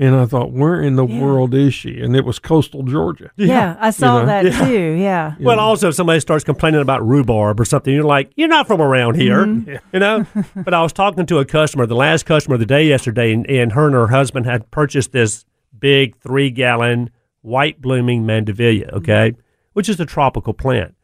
[0.00, 1.20] And I thought, where in the Yeah.
[1.20, 2.00] world is she?
[2.00, 3.30] And it was coastal Georgia.
[3.36, 4.26] Yeah, I saw know?
[4.26, 4.64] that Yeah.
[4.66, 4.96] too.
[4.98, 5.34] Yeah.
[5.38, 8.80] Well, also, if somebody starts complaining about rhubarb or something, you're like, you're not from
[8.80, 9.74] around here, mm-hmm.
[9.92, 10.24] you know?
[10.56, 13.46] but I was talking to a customer, the last customer of the day yesterday, and,
[13.50, 15.44] and her and her husband had purchased this
[15.78, 17.10] big three gallon
[17.42, 19.34] white blooming mandevilla, okay,
[19.74, 20.94] which is a tropical plant.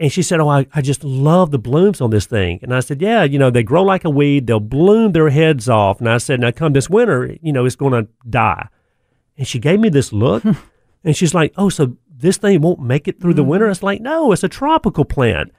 [0.00, 2.58] And she said, Oh, I, I just love the blooms on this thing.
[2.62, 5.68] And I said, Yeah, you know, they grow like a weed, they'll bloom their heads
[5.68, 6.00] off.
[6.00, 8.68] And I said, Now come this winter, you know, it's going to die.
[9.36, 10.42] And she gave me this look,
[11.04, 14.02] and she's like, "Oh, so this thing won't make it through the winter?" It's like,
[14.02, 15.50] "No, it's a tropical plant."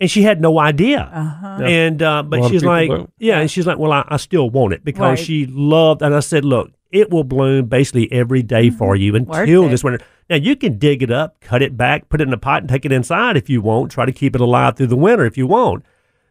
[0.00, 1.08] And she had no idea.
[1.14, 1.62] Uh-huh.
[1.64, 3.10] And uh, but she's like, don't.
[3.18, 5.18] "Yeah," and she's like, "Well, I, I still want it because Right.
[5.18, 9.30] she loved." And I said, "Look, it will bloom basically every day for you Mm-hmm.
[9.30, 10.04] Worth until this winter.
[10.30, 12.68] Now you can dig it up, cut it back, put it in a pot, and
[12.68, 13.90] take it inside if you want.
[13.90, 15.84] Try to keep it alive through the winter if you want."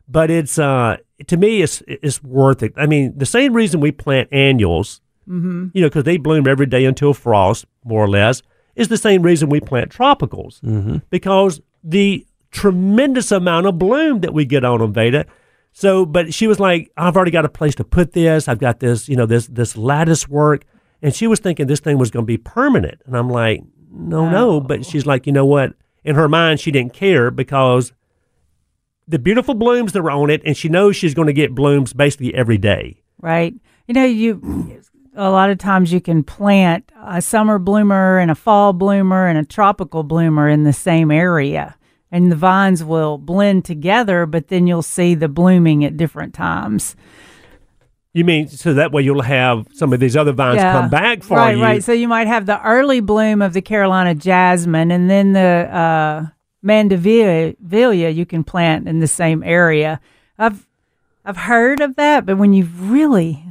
[0.08, 0.98] But it's uh,
[1.28, 2.74] to me, it's it's worth it.
[2.78, 5.68] I mean, the same reason we plant annuals Mm-hmm.
[5.74, 8.42] you know, because they bloom every day until frost, more or less,
[8.76, 10.60] is the same reason we plant tropicals.
[10.62, 10.98] Mm-hmm.
[11.12, 15.26] Because the tremendous amount of bloom that we get on them, Veda.
[15.74, 18.48] So, but she was like, I've already got a place to put this.
[18.48, 20.66] I've got this, you know, this this lattice work,
[21.02, 23.02] and she was thinking this thing was going to be permanent.
[23.06, 24.60] And I'm like, no, no.
[24.60, 25.74] But she's like, you know what?
[26.04, 27.94] In her mind, she didn't care because
[29.08, 31.94] the beautiful blooms that were on it, and she knows she's going to get blooms
[31.94, 33.02] basically every day.
[33.22, 33.54] right?
[33.88, 34.82] You know, you
[35.16, 39.38] a lot of times you can plant a summer bloomer and a fall bloomer and
[39.38, 41.76] a tropical bloomer in the same area,
[42.12, 44.26] and the vines will blend together.
[44.26, 46.96] But then you'll see the blooming at different times.
[48.14, 51.38] You mean so that way you'll have some of these other vines come back for
[51.38, 51.64] right, you?
[51.64, 51.84] Right, right.
[51.84, 56.26] So you might have the early bloom of the Carolina jasmine, and then the uh,
[56.64, 60.02] mandevilla you can plant in the same area.
[60.38, 60.68] I've
[61.24, 63.46] I've heard of that, but when you really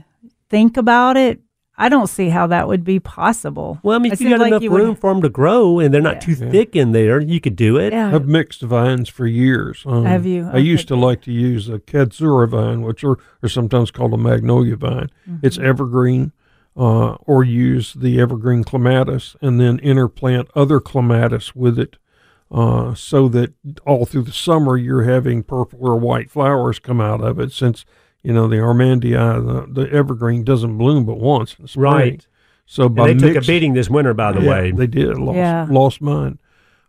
[0.50, 1.40] think about it,
[1.80, 3.78] I don't see how that would be possible.
[3.82, 5.78] Well, I mean, if you got like enough you would- room for them to grow
[5.80, 6.20] and they're not Yeah.
[6.20, 7.92] too thick in there, you could do it.
[7.92, 8.14] Yeah.
[8.14, 9.82] I've mixed vines for years.
[9.86, 10.48] Um, Have you?
[10.52, 14.18] I used to like to use a Kadsura vine, which are, are sometimes called a
[14.18, 15.08] magnolia vine.
[15.42, 15.66] It's Mm-hmm.
[15.66, 16.32] evergreen,
[16.76, 21.96] uh, or use the evergreen clematis and then interplant other clematis with it,
[22.50, 23.54] uh, so that
[23.86, 27.52] all through the summer you're having purple or white flowers come out of it.
[27.52, 27.84] Since
[28.22, 29.10] you know the Armandii,
[29.72, 31.84] the, the evergreen doesn't bloom but once in spring.
[31.84, 32.26] Right.
[32.66, 34.70] So And by they took a beating this winter, by the yeah, way.
[34.70, 35.16] they did.
[35.18, 35.66] Lost, Yeah.
[35.68, 36.38] lost mine.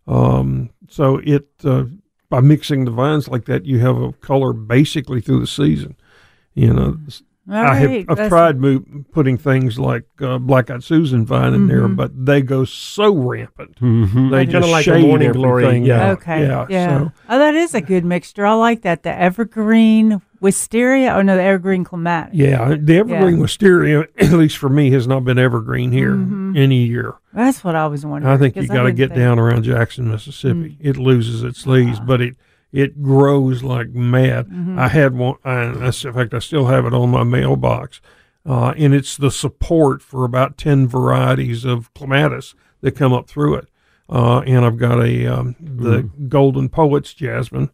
[0.08, 1.86] Um, so it uh,
[2.30, 5.96] by mixing the vines like that, you have a color basically through the season.
[6.54, 6.98] You know,
[7.52, 11.68] All I have I've tried mo- putting things like uh, black eyed Susan vine in
[11.68, 11.96] there, Mhm.
[11.98, 13.76] but they go so rampant.
[13.82, 14.30] Mm-hmm.
[14.30, 16.02] They Kinda just like a shade morning glory, everything yeah.
[16.12, 16.18] out.
[16.20, 16.42] Okay.
[16.48, 16.66] yeah.
[16.70, 16.98] Yeah.
[17.00, 18.46] So Oh, that is a good mixture.
[18.46, 19.04] I like that.
[19.04, 21.14] The evergreen wisteria.
[21.16, 22.34] Oh no, the evergreen clematis.
[22.34, 26.58] yeah, the evergreen wisteria, at least for me, has not been evergreen here Mhm.
[26.58, 27.14] any year.
[27.34, 28.34] That's what I was wondering.
[28.34, 30.78] I think you got to get think- down around Jackson, Mississippi.
[30.80, 32.06] It loses its leaves, Ah.
[32.06, 32.36] but it
[32.72, 34.48] it grows like mad.
[34.48, 34.80] Mm-hmm.
[34.80, 35.36] I had one.
[35.44, 38.00] I, I s- in fact, I still have it on my mailbox,
[38.46, 43.56] uh, and it's the support for about ten varieties of clematis that come up through
[43.56, 43.68] it.
[44.10, 46.28] Uh, and I've got a um, the Mm-hmm.
[46.28, 47.70] golden poets jasmine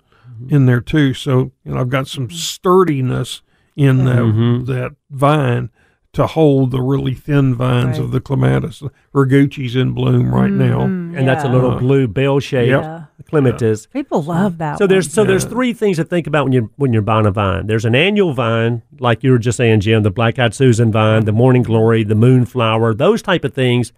[0.50, 1.14] in there too.
[1.14, 3.42] So you know, I've got some sturdiness
[3.76, 4.66] in that Mhm.
[4.68, 5.70] that vine
[6.14, 8.06] to hold the really thin vines Right.
[8.06, 8.82] of the clematis.
[9.14, 10.80] Rooguchi's in bloom right now.
[10.82, 12.82] Mhm, And that's a little Uh, blue bell shaped Yep.
[12.84, 13.04] Yeah.
[13.23, 13.88] Clematis.
[13.88, 14.77] People love that.
[14.77, 15.27] So there's so one.
[15.27, 17.67] there's three things to think about when you're when you're buying a vine.
[17.67, 21.25] There's an annual vine, like you were just saying, Jim, the black eyed Susan vine,
[21.25, 23.91] the morning glory, the moonflower, those type of things.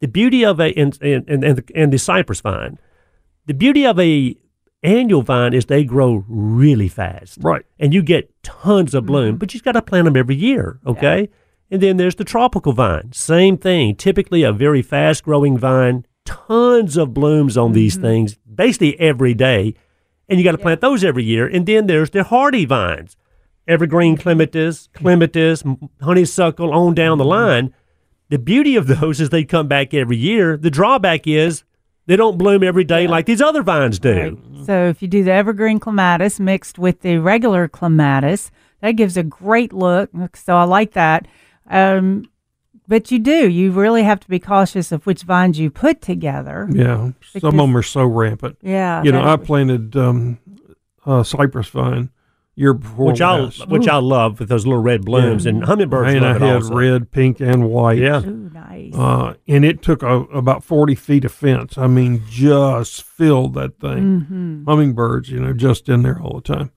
[0.00, 2.78] The beauty of a and and and, and, the, and the cypress vine,
[3.46, 4.36] the beauty of a
[4.82, 7.64] annual vine is they grow really fast, Right.
[7.78, 9.06] and you get tons of Mm-hmm.
[9.12, 9.36] bloom.
[9.36, 11.30] But you've got to plant them every year, okay?
[11.70, 13.96] And then there's the tropical vine, same thing.
[13.96, 18.02] Typically a very fast growing vine, tons of blooms on these Mm-hmm.
[18.06, 19.74] things, basically every day
[20.28, 21.46] and you got to plant those every year.
[21.46, 23.16] And then there's the hardy vines,
[23.68, 25.62] evergreen clematis, clematis,
[26.00, 27.74] honeysuckle, on down the line.
[28.30, 30.56] The beauty of those is they come back every year.
[30.56, 31.64] The drawback is
[32.06, 34.38] they don't bloom every day like these other vines do.
[34.54, 34.66] Right.
[34.66, 39.22] So if you do the evergreen clematis mixed with the regular clematis, that gives a
[39.22, 40.36] great look.
[40.36, 41.28] So I like that.
[41.68, 42.30] Um,
[42.86, 43.48] but you do.
[43.48, 46.68] You really have to be cautious of which vines you put together.
[46.70, 47.10] Yeah.
[47.32, 48.58] Because- Some of them are so rampant.
[48.62, 49.02] Yeah.
[49.02, 50.38] You know, I planted um,
[51.06, 52.10] a cypress vine
[52.56, 53.66] year before Which I last.
[53.68, 56.74] which I love with those little red blooms and hummingbirds and I love had also.
[56.74, 57.98] red, pink, and white.
[57.98, 58.20] Yeah.
[58.24, 58.94] Ooh, nice.
[58.94, 61.76] Uh, and it took a, about 40 feet of fence.
[61.76, 64.20] I mean, just filled that thing.
[64.20, 64.64] mm-hmm.
[64.68, 66.70] Hummingbirds, you know, just in there all the time.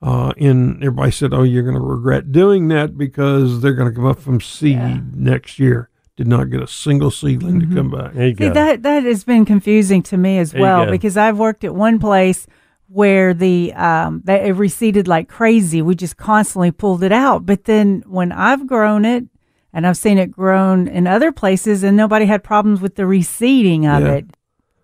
[0.00, 3.94] Uh, and everybody said, "Oh, you're going to regret doing that because they're going to
[3.94, 5.00] come up from seed Yeah.
[5.14, 8.12] next year." Did not get a single seedling to come back.
[8.14, 8.52] There you See go.
[8.54, 11.98] that that has been confusing to me as There well because I've worked at one
[12.00, 12.44] place
[12.88, 15.80] where the um they it receded like crazy.
[15.82, 17.46] We just constantly pulled it out.
[17.46, 19.26] But then when I've grown it
[19.72, 23.86] and I've seen it grown in other places and nobody had problems with the receding
[23.86, 24.12] of Yeah.
[24.14, 24.26] it.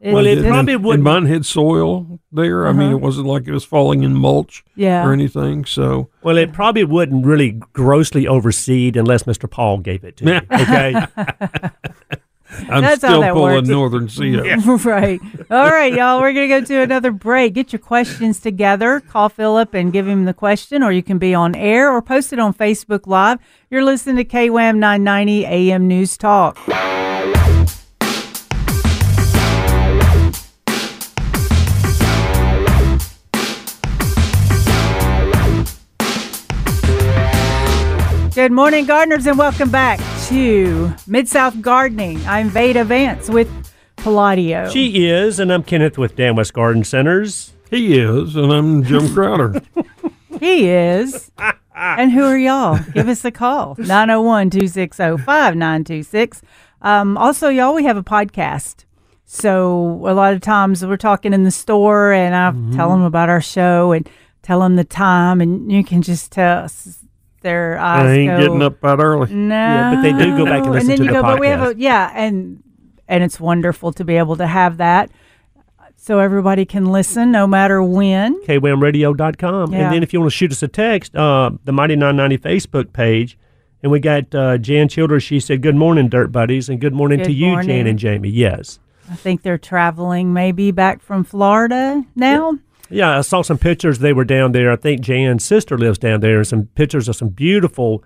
[0.04, 2.66] It Well, it probably wouldn't- and mine had soil there.
[2.66, 2.96] I mean, Uh-huh.
[2.96, 5.02] it wasn't like it was falling in mulch yeah.
[5.02, 5.64] or anything.
[5.64, 9.50] So Well, it probably wouldn't really grossly overseed unless Mr.
[9.50, 10.40] Paul gave it to you.
[10.50, 10.94] Okay.
[12.68, 13.68] I'm That's still that pulling works.
[13.68, 14.84] northern sea up.
[14.84, 15.18] right.
[15.50, 16.20] All right, y'all.
[16.20, 17.54] We're going to go to another break.
[17.54, 19.00] Get your questions together.
[19.00, 22.32] Call Philip and give him the question, or you can be on air or post
[22.32, 23.40] it on Facebook Live.
[23.70, 26.58] You're listening to KWAM 990 AM News Talk.
[38.34, 42.18] Good morning, gardeners, and welcome back to Mid South Gardening.
[42.26, 43.48] I'm Veda Vance with
[43.96, 44.68] Palladio.
[44.70, 47.52] she is, and I'm Kenneth with Dan West Garden Centers.
[47.70, 49.60] He is, and I'm Jim Crowder.
[50.40, 51.30] He is.
[51.76, 52.78] and who are y'all?
[52.92, 56.42] Give us a call 901 260 5926.
[56.82, 58.84] Um, Also, y'all, we have a podcast.
[59.24, 62.74] So a lot of times we're talking in the store and I Mm-hmm.
[62.76, 64.10] tell them about our show and
[64.42, 67.03] tell them the time, and you can just tell s-
[67.44, 69.32] their eyes I ain't go, getting up that early.
[69.32, 71.38] No, Yeah, but they do go back and listen then to you the go, But
[71.38, 71.74] we have a podcast.
[71.78, 72.62] yeah, and
[73.06, 75.10] and it's wonderful to be able to have that,
[75.96, 78.42] so everybody can listen no matter when.
[78.42, 79.72] kwamradio.com.
[79.72, 79.78] Yeah.
[79.78, 82.92] And then if you want to shoot us a text, uh, the Mighty 990 Facebook
[82.92, 83.38] page.
[83.82, 85.22] And we got uh, Jan Childers.
[85.22, 87.68] She said, Good morning, Dirt Buddies, and good morning to you, morning.
[87.68, 88.30] Jan and Jamie.
[88.30, 88.78] Yes.
[89.10, 92.52] I think they're traveling maybe back from Florida now.
[92.52, 92.58] Yeah,
[92.90, 93.98] I saw some pictures.
[93.98, 94.70] They were down there.
[94.72, 98.04] I think Jan's sister lives down there, and some pictures of some beautiful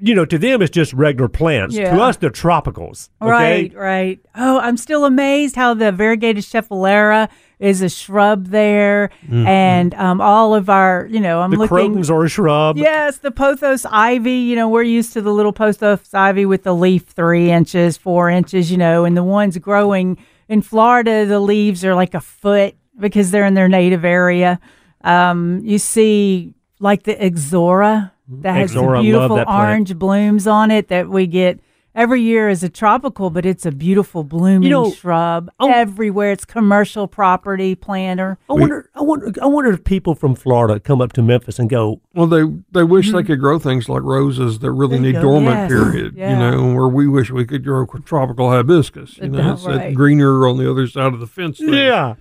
[0.00, 1.74] you know, to them it's just regular plants.
[1.74, 1.94] Yeah.
[1.94, 3.08] To us, they're tropicals.
[3.20, 3.30] Okay?
[3.30, 4.20] Right, right.
[4.34, 7.28] Oh, I'm still amazed how the variegated schefflera
[7.58, 11.60] is a shrub there, and um, all of our, you know, I'm Mm-hmm.
[11.60, 11.94] The looking.
[11.94, 12.76] crotons are a shrub.
[12.76, 14.32] Yes, the pothos ivy.
[14.32, 18.28] You know, we're used to the little pothos ivy with the leaf three inches, four
[18.28, 18.70] inches.
[18.70, 20.18] You know, and the ones growing
[20.48, 24.60] in Florida, the leaves are like a foot because they're in their native area.
[25.02, 31.08] Um, you see, like the ixora that has Ixora, beautiful orange blooms on it that
[31.08, 31.60] we get
[31.96, 36.30] every year is a tropical, but it's a beautiful blooming know, shrub oh- everywhere.
[36.30, 38.38] It's commercial property planter.
[38.48, 41.68] I wonder, I wonder, I wonder if people from Florida come up to Memphis and
[41.68, 45.02] go, Well, they they wish they could grow things like roses that really Mm-hmm.
[45.02, 45.22] There you need go.
[45.22, 45.68] dormant Yes.
[45.68, 46.14] period.
[46.16, 46.30] Yeah.
[46.30, 49.16] You know, where we wish we could grow tropical hibiscus.
[49.18, 51.58] You know, it's that greener on the other side of the fence.
[51.58, 51.70] Thing.
[51.72, 52.14] "Yeah,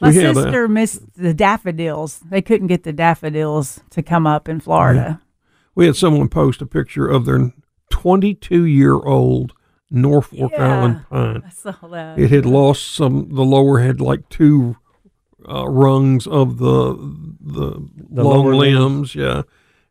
[0.00, 0.34] My We that.
[0.34, 2.20] sister missed the daffodils.
[2.30, 5.20] They couldn't get the daffodils to come up in Florida.
[5.74, 7.52] We had someone post a picture of their
[7.90, 9.52] 22 year old
[9.90, 10.76] Norfolk Yeah.
[10.78, 11.42] Island pine.
[11.46, 12.18] I saw that.
[12.18, 13.28] It had lost some.
[13.34, 14.76] The lower had like two
[15.48, 16.94] uh, rungs of the
[17.40, 19.14] the, The long limbs.
[19.14, 19.14] limbs.
[19.14, 19.42] Yeah,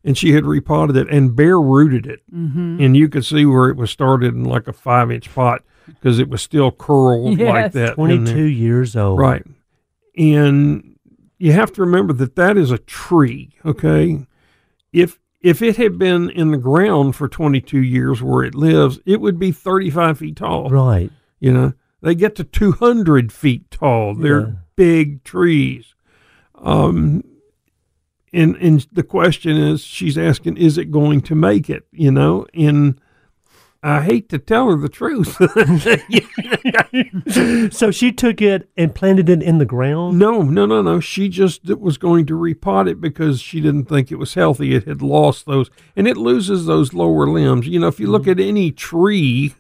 [0.03, 2.77] and she had repotted it and bare rooted it, mm-hmm.
[2.79, 6.19] and you could see where it was started in like a five inch pot because
[6.19, 7.95] it was still curled like that.
[7.95, 9.43] twenty-two years old, Right.
[10.17, 10.95] And
[11.37, 14.25] you have to remember that that is a tree, okay?
[14.91, 19.21] If if it had been in the ground for 22 years where it lives, it
[19.21, 20.69] would be 35 feet tall.
[20.69, 21.09] right?
[21.39, 24.13] You know, they get to 200 feet tall.
[24.15, 24.51] They're Yeah.
[24.75, 25.93] big trees.
[26.55, 27.23] Um,
[28.33, 31.87] and and the question is, she's asking, is it going to make it?
[31.91, 32.99] You know, and
[33.87, 35.37] I hate to tell her the truth.
[37.73, 40.19] So she took it and planted it in the ground.
[40.19, 40.99] No, no, no, no.
[40.99, 44.73] She just was going to repot it because she didn't think it was healthy.
[44.73, 47.67] It had lost those, and it loses those lower limbs.
[47.67, 49.53] You know, if you look at any tree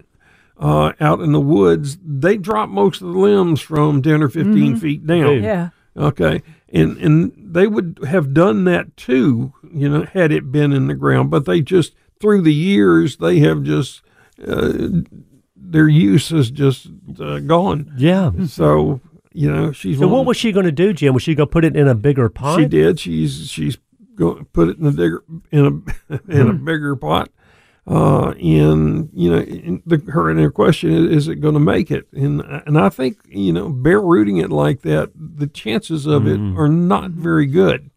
[0.59, 4.77] uh, out in the woods, they drop most of the limbs from 10 or 15
[4.77, 5.43] feet down.
[5.43, 5.69] yeah.
[5.95, 6.43] Okay.
[6.71, 10.95] And and they would have done that too, you know, had it been in the
[10.95, 11.31] ground.
[11.31, 14.01] But they just through the years they have just
[14.37, 16.87] their use is just
[17.19, 17.93] uh, gone.
[17.97, 18.31] Yeah.
[18.47, 19.01] So
[19.33, 21.13] you know she's So what was she going to do, Jim?
[21.13, 22.59] Was she going to put it in a bigger pot?
[22.59, 22.99] she did.
[22.99, 23.77] She's she's
[24.15, 27.29] going to put it in a bigger in a in a bigger pot.
[27.89, 31.59] Uh, and you know, in the, her and her question is, is it going to
[31.59, 32.05] make it?
[32.11, 36.37] And and I think you know, bare rooting it like that, the chances of it
[36.57, 37.89] are not very good.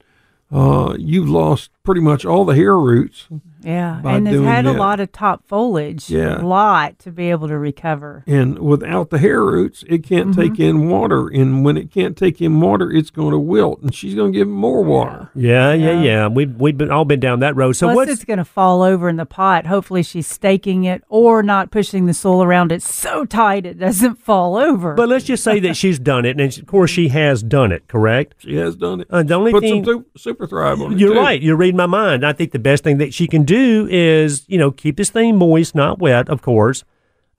[0.53, 3.28] Uh, you've lost pretty much all the hair roots.
[3.62, 4.00] Yeah.
[4.04, 6.08] And it's doing had a lot of top foliage.
[6.11, 6.40] Yeah.
[6.40, 8.24] A lot to be able to recover.
[8.26, 10.40] And without the hair roots, it can't Mm-hmm.
[10.40, 11.28] take in water.
[11.28, 13.80] And when it can't take in water, it's going to wilt.
[13.82, 15.30] And she's going to give it more water.
[15.34, 16.02] Yeah, yeah, Yeah.
[16.02, 16.26] yeah.
[16.28, 17.72] We've we've been all been down that road.
[17.72, 19.66] So Plus, what's it's going to fall over in the pot.
[19.66, 24.16] Hopefully, she's staking it or not pushing the soil around it so tight it doesn't
[24.16, 24.94] fall over.
[24.94, 27.86] but let's just say that she's done it, and of course she has done it.
[27.88, 28.34] Correct.
[28.38, 29.06] She has done it.
[29.11, 30.98] Uh, the only Put thing some super thrive on it.
[30.98, 31.20] You're too.
[31.20, 31.40] right.
[31.42, 32.24] You're reading my mind.
[32.24, 35.36] I think the best thing that she can do is, you know, keep this thing
[35.36, 36.84] moist, not wet, of course,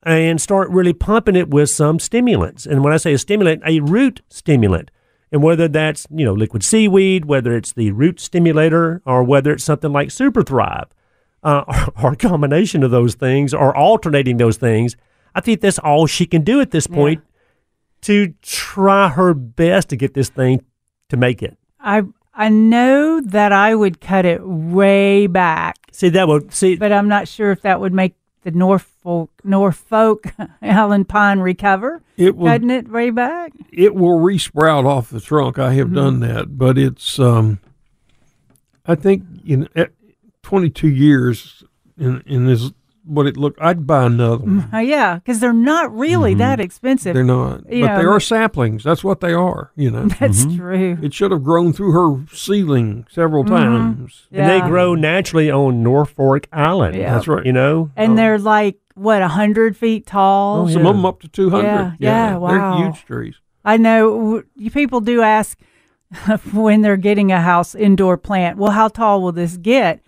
[0.04, 2.66] and start really pumping it with some stimulants.
[2.66, 4.92] And when I say a stimulant, a root stimulant.
[5.32, 9.64] And whether that's, you know, liquid seaweed, whether it's the root stimulator, or whether it's
[9.64, 10.88] something like Super Thrive,
[11.44, 14.98] uh, or, or a combination of those things, or alternating those things,
[15.34, 17.24] I think that's all she can do at this point
[18.02, 20.66] to try her best to get this thing
[21.10, 21.58] to make it.
[21.80, 22.04] I
[22.34, 27.08] I know that I would cut it way back, See, that would, see, but I'm
[27.10, 32.02] not sure if that would make the Norfolk Norfolk Island pine recover.
[32.18, 33.52] It will Cutting it way back.
[33.72, 35.60] it will resprout off the trunk.
[35.60, 37.60] I have done that, but it's um,
[38.86, 39.92] I think you know, at
[40.44, 41.64] 22 years
[41.98, 42.72] in in this
[43.04, 43.60] what it looked.
[43.62, 44.44] I'd buy another.
[44.44, 44.62] one.
[44.62, 46.66] Mm, uh, yeah, because they're not really that mm-hmm.
[46.66, 47.14] expensive.
[47.14, 48.84] They're not, but Yeah, they are saplings.
[48.84, 49.72] That's what they are.
[49.76, 50.58] You know, That's mm-hmm.
[50.58, 50.98] true.
[51.02, 53.56] it should have grown through her ceiling several mm-hmm.
[53.56, 54.28] times.
[54.32, 56.96] And they grow naturally on Norfolk Island.
[56.96, 57.14] Yeah.
[57.14, 57.46] That's right.
[57.46, 57.92] You know?
[57.96, 60.64] And um, they're like what a hundred feet tall.
[60.64, 60.90] Oh, Some yeah.
[60.90, 61.64] of them up to 200.
[61.64, 62.50] Yeah, yeah, wow.
[62.50, 63.36] They're huge trees.
[63.64, 65.58] I know w- you people do ask
[66.52, 68.58] when they're getting a house indoor plant.
[68.58, 70.02] Well, how tall will this get?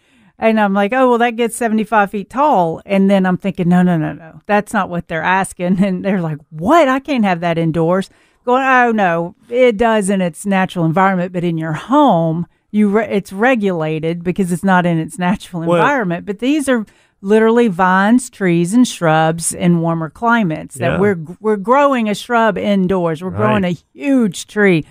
[0.50, 2.82] And I'm like, oh, well, that gets 75 feet tall.
[2.86, 5.84] And then I'm thinking, no, no, no, no, that's not what they're asking.
[5.84, 6.88] And they're like, what?
[6.88, 8.10] I can't have that indoors.
[8.46, 13.08] Going, oh no, it does in its natural environment, but in your home, you re-
[13.10, 16.26] it's regulated because it's not in its natural Well- environment.
[16.26, 16.86] But these are
[17.22, 20.76] literally vines, trees, and shrubs in warmer climates.
[20.78, 20.90] Yeah.
[20.90, 23.24] That we're we're growing a shrub indoors.
[23.24, 23.78] We're growing Right.
[23.78, 24.84] a huge tree.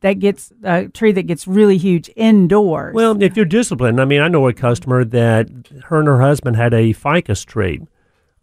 [0.00, 2.94] That gets a tree that gets really huge indoors.
[2.94, 5.48] Well, if you're disciplined, I mean, I know a customer that
[5.86, 7.80] her and her husband had a ficus tree.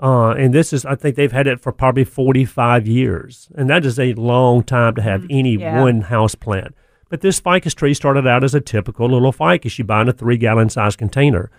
[0.02, 3.48] Uh, and this is, I think they've had it for probably 45 years.
[3.56, 5.82] And that is a long time to have any Yeah.
[5.82, 6.76] one house plant.
[7.10, 10.14] But this ficus tree started out as a typical little ficus you buy in a
[10.14, 11.50] three gallon size container.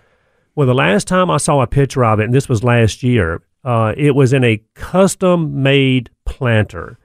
[0.55, 3.41] Well, the last time I saw a picture of it, and this was last year,
[3.63, 6.97] uh, it was in a custom made planter.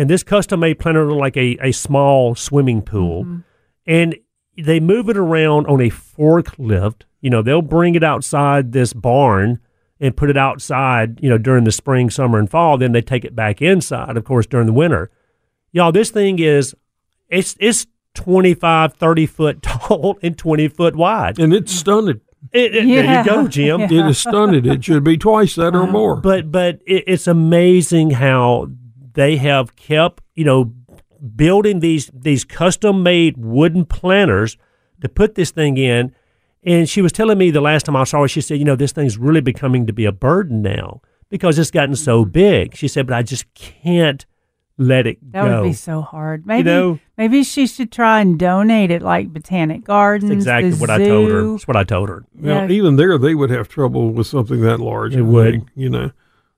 [0.00, 3.24] And this custom made planter looked like a, a small swimming pool.
[3.24, 3.38] Mm-hmm.
[3.86, 4.16] And
[4.56, 7.02] they move it around on a forklift.
[7.20, 9.60] You know, they'll bring it outside this barn
[10.00, 12.78] and put it outside, you know, during the spring, summer, and fall.
[12.78, 15.10] Then they take it back inside, of course, during the winter.
[15.72, 16.74] Y'all, this thing is,
[17.28, 21.38] it's, it's 25, 30 foot tall and 20 foot wide.
[21.38, 22.22] And it's stunted.
[22.52, 23.80] It- it- There you go, Jim.
[23.80, 24.06] Yeah.
[24.06, 24.66] It is stunted.
[24.66, 26.16] It should be twice that or more.
[26.16, 28.68] But but it, it's amazing how
[29.12, 30.72] they have kept you know
[31.36, 34.56] building these these custom made wooden planters
[35.00, 36.14] to put this thing in.
[36.62, 38.76] And she was telling me the last time I saw her, she said, you know,
[38.76, 41.00] this thing's really becoming to be a burden now
[41.30, 42.32] because it's gotten so mm-hmm.
[42.32, 42.76] big.
[42.76, 44.26] She said, but I just can't
[44.76, 45.42] let it go.
[45.42, 45.62] that go.
[45.62, 46.46] would be so hard.
[46.46, 50.30] Maybe know- maybe she should try and donate it like Botanic Gardens.
[50.30, 51.50] That's exactly the what I told her.
[51.52, 52.24] That's what I told her.
[52.34, 52.70] Now, Yeah.
[52.70, 55.14] even there, they would have trouble with something that large.
[55.14, 55.50] It I would.
[55.52, 56.10] think, you know,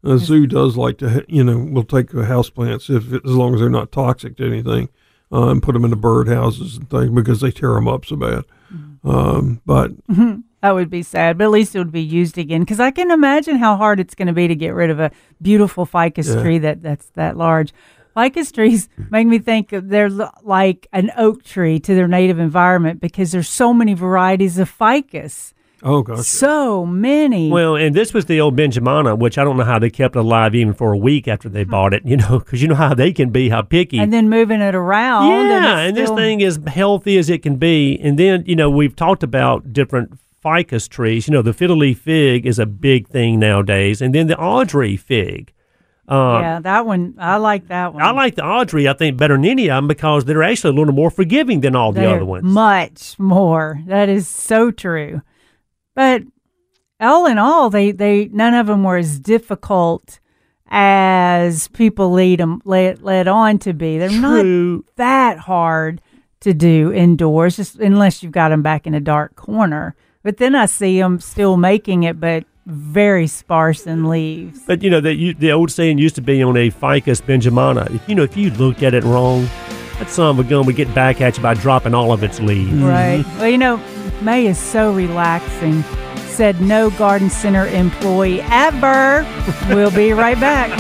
[0.05, 3.21] a zoo does like to, ha- you know, will take the house plants if as
[3.25, 4.89] long as they're not toxic to anything,
[5.33, 8.17] uh, and put them into bird houses and things because they tear them up so
[8.17, 8.45] bad.
[8.75, 9.09] Mm-hmm.
[9.09, 9.91] Um, but
[10.61, 12.61] That would be sad, but at least it would be used again.
[12.61, 15.11] Because I can imagine how hard it's going to be to get rid of a
[15.41, 16.43] beautiful ficus Yeah.
[16.43, 17.73] tree that that's that large.
[18.15, 23.33] Ficus trees make me think they're like an oak tree to their native environment because
[23.33, 27.51] there's so many varieties of ficus, oh gosh, so many.
[27.51, 30.55] Well, and this was the old Benjamina, which I don't know how they kept alive
[30.55, 33.13] even for a week after they bought it, you know, because you know how they
[33.13, 33.99] can be, how picky.
[33.99, 35.29] and then moving it around.
[35.29, 37.99] Yeah, it's and this thing is healthy as it can be.
[38.01, 41.29] And then, you know, we've talked about different ficus trees.
[41.29, 44.03] You know, the fiddle leaf fig is a big thing nowadays.
[44.03, 45.53] And then the Audrey fig.
[46.09, 48.03] Uh, yeah, that one I like that one.
[48.03, 50.79] I like the Audrey, I think, better than any of them because they're actually a
[50.79, 52.45] little more forgiving than all the They're other ones.
[52.45, 53.81] Much more.
[53.87, 55.23] That is so true.
[55.95, 56.23] But
[57.01, 60.21] all in all, they, they none of them were as difficult
[60.69, 63.99] as people lead them led, led on to be.
[63.99, 66.01] They're not that hard
[66.41, 69.95] to do indoors, just unless you've got them back in a dark corner.
[70.23, 74.61] But then I see them still making it, but very sparse in leaves.
[74.67, 77.93] But, you know, the, the old saying used to be on a ficus Benjamina.
[77.95, 79.49] If, you know, if you looked at it wrong,
[80.03, 82.41] that son of a gun would get back at you by dropping all of its
[82.41, 82.73] leaves.
[82.73, 83.25] Right.
[83.37, 83.77] Well, you know,
[84.21, 85.83] May is so relaxing.
[86.27, 89.25] Said no garden center employee ever.
[89.69, 90.71] we'll be right back.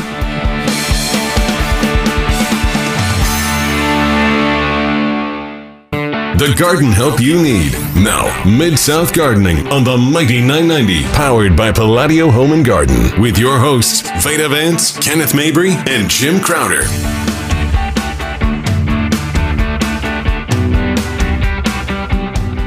[6.39, 7.73] The garden help you need.
[7.95, 13.39] Now, Mid South Gardening on the Mighty 990, powered by Palladio Home and Garden, with
[13.39, 16.83] your hosts, Veda Vance, Kenneth Mabry, and Jim Crowder.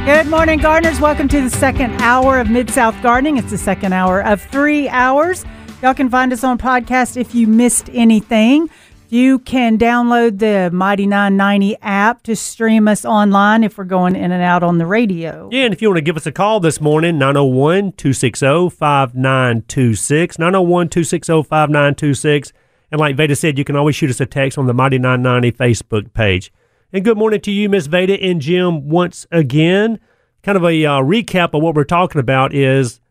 [0.05, 0.99] Good morning, gardeners.
[0.99, 3.37] Welcome to the second hour of Mid South Gardening.
[3.37, 5.43] It's the second hour of three hours.
[5.81, 8.69] Y'all can find us on podcast if you missed anything.
[9.09, 14.31] You can download the Mighty 990 app to stream us online if we're going in
[14.31, 15.49] and out on the radio.
[15.51, 20.37] Yeah, and if you want to give us a call this morning, 901 260 5926.
[20.37, 22.53] 901 260 5926.
[22.91, 25.51] And like Veda said, you can always shoot us a text on the Mighty 990
[25.57, 26.53] Facebook page.
[26.95, 29.99] And good morning to you, Miss Veda and Jim, once again.
[30.43, 33.01] Kind of a uh, recap of what we're talking about is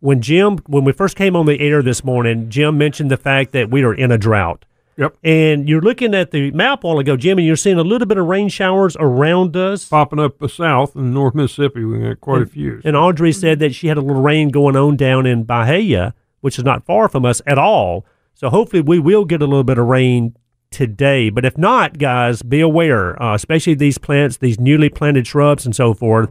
[0.00, 3.52] when Jim, when we first came on the air this morning, Jim mentioned the fact
[3.52, 4.66] that we are in a drought.
[4.98, 5.16] Yep.
[5.24, 8.06] And you're looking at the map a while ago, Jim, and you're seeing a little
[8.06, 9.86] bit of rain showers around us.
[9.86, 12.82] popping up uh, south in North Mississippi, we got quite a few.
[12.84, 16.12] And Audrey said that she had a little rain going on down in Byhalia,
[16.42, 18.04] which is not far from us at all.
[18.34, 20.36] So hopefully we will get a little bit of rain
[20.74, 21.30] today.
[21.30, 25.74] But if not, guys, be aware, uh, especially these plants, these newly planted shrubs and
[25.74, 26.30] so forth.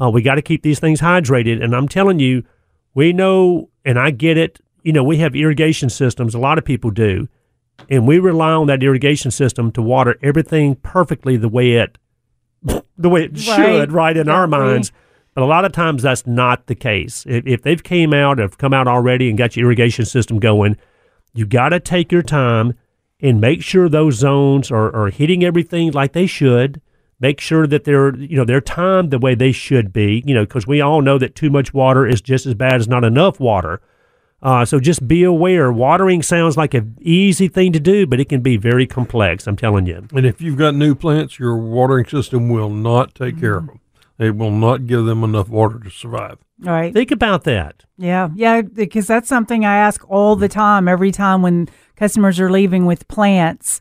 [0.00, 1.62] Uh, we got to keep these things hydrated.
[1.62, 2.42] And I'm telling you,
[2.94, 4.58] we know, and I get it.
[4.82, 6.34] You know, we have irrigation systems.
[6.34, 7.28] A lot of people do,
[7.88, 11.96] and we rely on that irrigation system to water everything perfectly the way it,
[12.98, 14.66] the way it should, right in our Exactly.
[14.68, 14.92] minds.
[15.34, 17.24] But a lot of times that's not the case.
[17.28, 20.76] If, if they've came out, have come out already, and got your irrigation system going,
[21.34, 22.74] you got to take your time
[23.26, 26.80] and make sure those zones are, are hitting everything like they should.
[27.18, 30.22] Make sure that they're you know they're timed the way they should be.
[30.26, 32.88] You know because we all know that too much water is just as bad as
[32.88, 33.80] not enough water.
[34.42, 35.72] Uh, so just be aware.
[35.72, 39.46] Watering sounds like an easy thing to do, but it can be very complex.
[39.46, 40.06] I'm telling you.
[40.14, 43.80] And if you've got new plants, your watering system will not take care of them.
[44.18, 46.38] It will not give them enough water to survive.
[46.64, 46.92] All right.
[46.92, 47.84] Think about that.
[47.98, 50.88] Yeah, yeah, because that's something I ask all the time.
[50.88, 53.80] Every time when customers are leaving with plants,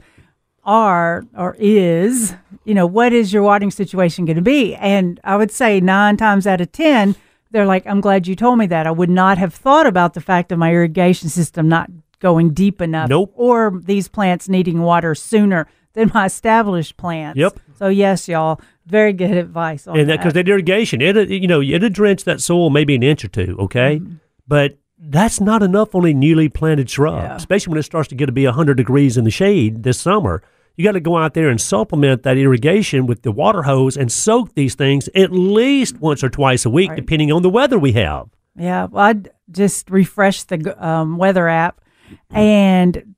[0.63, 4.75] are or is, you know, what is your watering situation going to be?
[4.75, 7.15] And I would say nine times out of ten,
[7.51, 8.87] they're like, "I'm glad you told me that.
[8.87, 11.89] I would not have thought about the fact of my irrigation system not
[12.19, 13.31] going deep enough, Nope.
[13.35, 17.59] or these plants needing water sooner than my established plants." Yep.
[17.77, 20.17] So yes, y'all, very good advice on and that.
[20.17, 23.55] because that irrigation, it you know it'll drench that soil maybe an inch or two,
[23.59, 24.15] okay, Mm-hmm.
[24.47, 27.35] but that's not enough on a newly planted shrub, Yeah.
[27.35, 30.41] especially when it starts to get to be hundred degrees in the shade this summer.
[30.77, 34.11] You got to go out there and supplement that irrigation with the water hose and
[34.11, 36.95] soak these things at least once or twice a week, Right.
[36.97, 38.27] depending on the weather we have.
[38.57, 39.15] Yeah, well, I
[39.51, 41.79] just refreshed the um, weather app,
[42.29, 43.14] and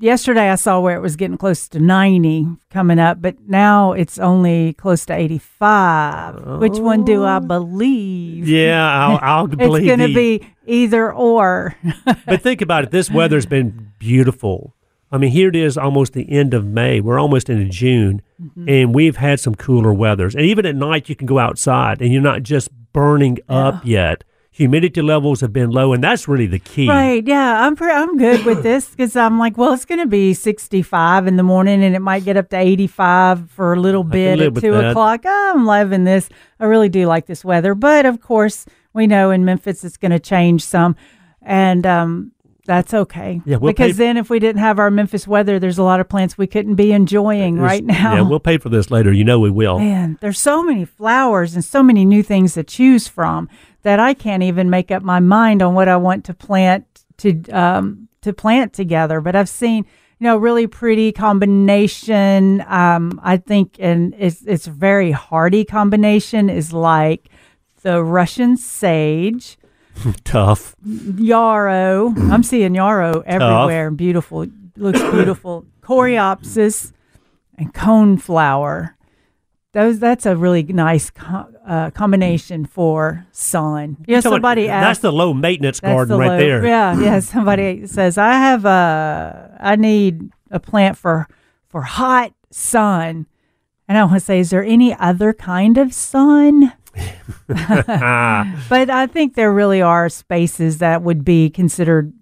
[0.00, 4.18] yesterday I saw where it was getting close to 90 coming up, but now it's
[4.18, 6.60] only close to 85.
[6.60, 8.48] Which one do I believe?
[8.48, 9.56] Yeah, I'll, I'll It's
[9.86, 11.74] going to be either or.
[12.26, 12.90] but think about it.
[12.90, 14.74] This weather's been beautiful.
[15.10, 17.00] I mean, here it is almost the end of May.
[17.00, 18.68] We're almost into June, Mm-hmm.
[18.68, 20.34] and we've had some cooler weathers.
[20.34, 24.24] And even at night, you can go outside and you're not just burning up yet.
[24.54, 26.86] Humidity levels have been low, and that's really the key.
[26.86, 27.26] Right.
[27.26, 27.66] Yeah.
[27.66, 31.26] I'm pre- I'm good with this because I'm like, well, it's going to be 65
[31.26, 34.54] in the morning and it might get up to 85 for a little bit at
[34.56, 35.22] two o'clock.
[35.26, 36.28] I'm loving this.
[36.60, 37.74] I really do like this weather.
[37.74, 40.96] But of course, we know in Memphis it's going to change some.
[41.40, 42.32] And, um,
[42.64, 43.40] that's okay.
[43.44, 45.98] Yeah, we'll because pay- then if we didn't have our Memphis weather, there's a lot
[45.98, 48.14] of plants we couldn't be enjoying right now.
[48.14, 49.12] Yeah, we'll pay for this later.
[49.12, 49.80] You know we will.
[49.80, 53.48] Man, there's so many flowers and so many new things to choose from
[53.82, 56.86] that I can't even make up my mind on what I want to plant
[57.18, 59.20] to um, to plant together.
[59.20, 59.84] But I've seen,
[60.18, 62.64] you know, really pretty combination.
[62.68, 66.48] Um, I think, and it's it's a very hardy combination.
[66.50, 67.28] Is like
[67.82, 69.58] the Russian sage,
[70.24, 70.74] Tough.
[70.84, 72.14] yarrow.
[72.16, 73.90] I'm seeing yarrow everywhere.
[73.90, 75.66] Beautiful, looks beautiful.
[75.82, 76.92] Coreopsis
[77.58, 78.94] and coneflower.
[79.72, 83.96] Those that's a really nice co- uh, combination for sun.
[84.06, 85.02] Yeah, somebody That's asked.
[85.02, 86.66] the low maintenance garden right low- there.
[86.66, 87.20] Yeah, yeah.
[87.20, 91.26] Somebody says I have a I need a plant for
[91.68, 93.26] for hot sun,
[93.88, 96.72] and I want to say, is there any other kind of sun?
[97.48, 102.12] But I think there really are spaces that would be considered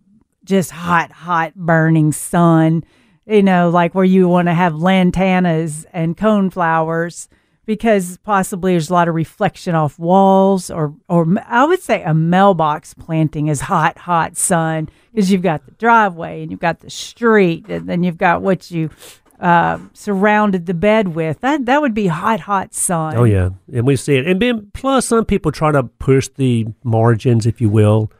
[0.44, 2.84] just hot, hot, burning sun.
[3.26, 7.28] You know, like where you want to have lantanas and coneflowers
[7.70, 12.12] because possibly there's a lot of reflection off walls, or, or I would say a
[12.12, 16.90] mailbox planting is hot, hot sun because you've got the driveway and you've got the
[16.90, 18.90] street, and then you've got what you
[19.38, 21.42] uh, surrounded the bed with.
[21.42, 23.16] That that would be hot, hot sun.
[23.16, 24.26] oh yeah, and we see it.
[24.26, 28.10] And then plus, some people try to push the margins, if you will.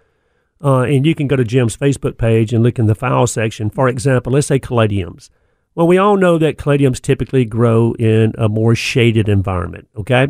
[0.63, 3.69] Uh, and you can go to Jim's Facebook page and look in the file section.
[3.69, 5.29] For example, let's say caladiums.
[5.75, 10.29] Well, we all know that caladiums typically grow in a more shaded environment, okay?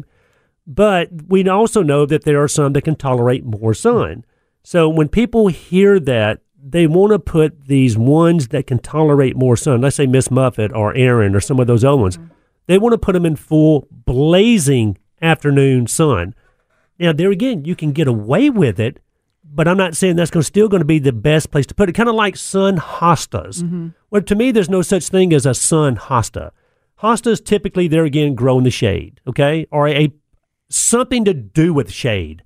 [0.67, 4.25] But we also know that there are some that can tolerate more sun.
[4.63, 9.57] So when people hear that, they want to put these ones that can tolerate more
[9.57, 12.35] sun, let's say Miss Muffet or Aaron or some of those other ones, mm-hmm.
[12.67, 16.35] they want to put them in full blazing afternoon sun.
[16.99, 19.01] Now, there again, you can get away with it,
[19.53, 21.89] but I'm not saying that's going still going to be the best place to put
[21.89, 21.95] it.
[21.95, 23.63] Kind of like sun hostas.
[23.63, 23.89] Mm-hmm.
[24.11, 26.51] Well, to me, there's no such thing as a sun hosta.
[27.03, 30.13] Hostas typically, there again, grow in the shade, okay, or a
[30.69, 32.43] something to do with shade.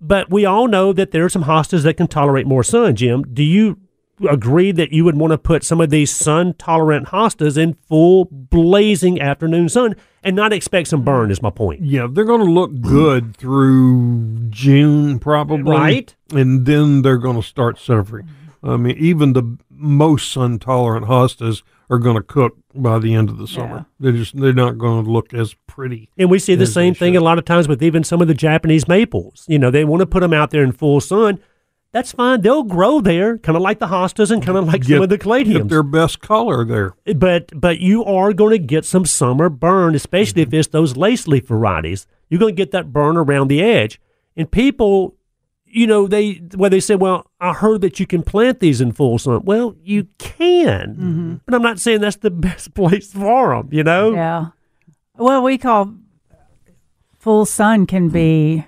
[0.00, 2.96] But we all know that there are some hostas that can tolerate more sun.
[2.96, 3.78] Jim, do you
[4.28, 8.26] agree that you would want to put some of these sun tolerant hostas in full
[8.26, 11.30] blazing afternoon sun and not expect some burn?
[11.30, 11.82] Is my point.
[11.82, 16.14] Yeah, they're going to look good through June probably, Right.
[16.32, 18.28] And then they're going to start suffering.
[18.62, 23.28] I mean, even the most sun tolerant hostas are going to cook by the end
[23.28, 23.84] of the summer.
[23.98, 26.08] They're just they're not going to look as pretty.
[26.16, 27.20] And we see the same thing should.
[27.20, 29.44] a lot of times with even some of the Japanese maples.
[29.48, 31.38] You know, they want to put them out there in full sun.
[31.92, 32.40] That's fine.
[32.40, 35.08] They'll grow there, kind of like the hostas and kind of like some Get- of
[35.10, 36.94] the Get their best color there.
[37.14, 40.54] but but you are going to get some summer burn, especially Mm-hmm.
[40.54, 42.06] if it's those lace leaf varieties.
[42.30, 44.00] You're going to get that burn around the edge.
[44.38, 45.16] And people,
[45.66, 48.92] you know, they well they say, well, I heard that you can plant these in
[48.92, 49.42] full sun.
[49.44, 51.34] Well, you can, Mm-hmm.
[51.44, 53.68] but I'm not saying that's the best place for them.
[53.70, 54.46] You know, Yeah.
[55.18, 55.92] Well, we call
[57.18, 58.64] full sun can be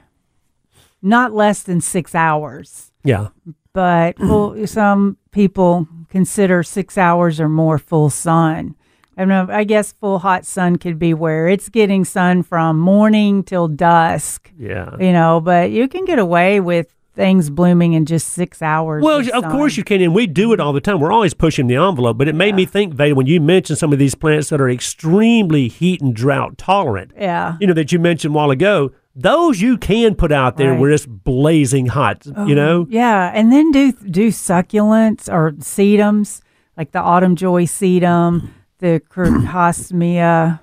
[1.01, 2.91] not less than six hours.
[3.05, 3.29] Yeah.
[3.73, 8.75] but full, some people consider six hours or more full sun.
[9.17, 9.47] I don't know.
[9.49, 14.51] I guess full hot sun could be where it's getting sun from morning till dusk.
[14.59, 14.97] Yeah.
[14.99, 19.05] You know, but you can get away with things blooming in just six hours.
[19.05, 20.99] Well, of course you can, and we do it all the time.
[20.99, 23.93] We're always pushing the envelope, but it made me think, Veda, when you mentioned some
[23.93, 27.57] of these plants that are extremely heat and drought tolerant, Yeah.
[27.61, 30.79] you know, that you mentioned a while ago, those you can put out there Right.
[30.79, 32.87] Oh, where it's blazing hot, you oh, know?
[32.89, 36.41] Yeah, and then do do succulents or sedums
[36.77, 40.61] like the autumn joy sedum, the crocosmia.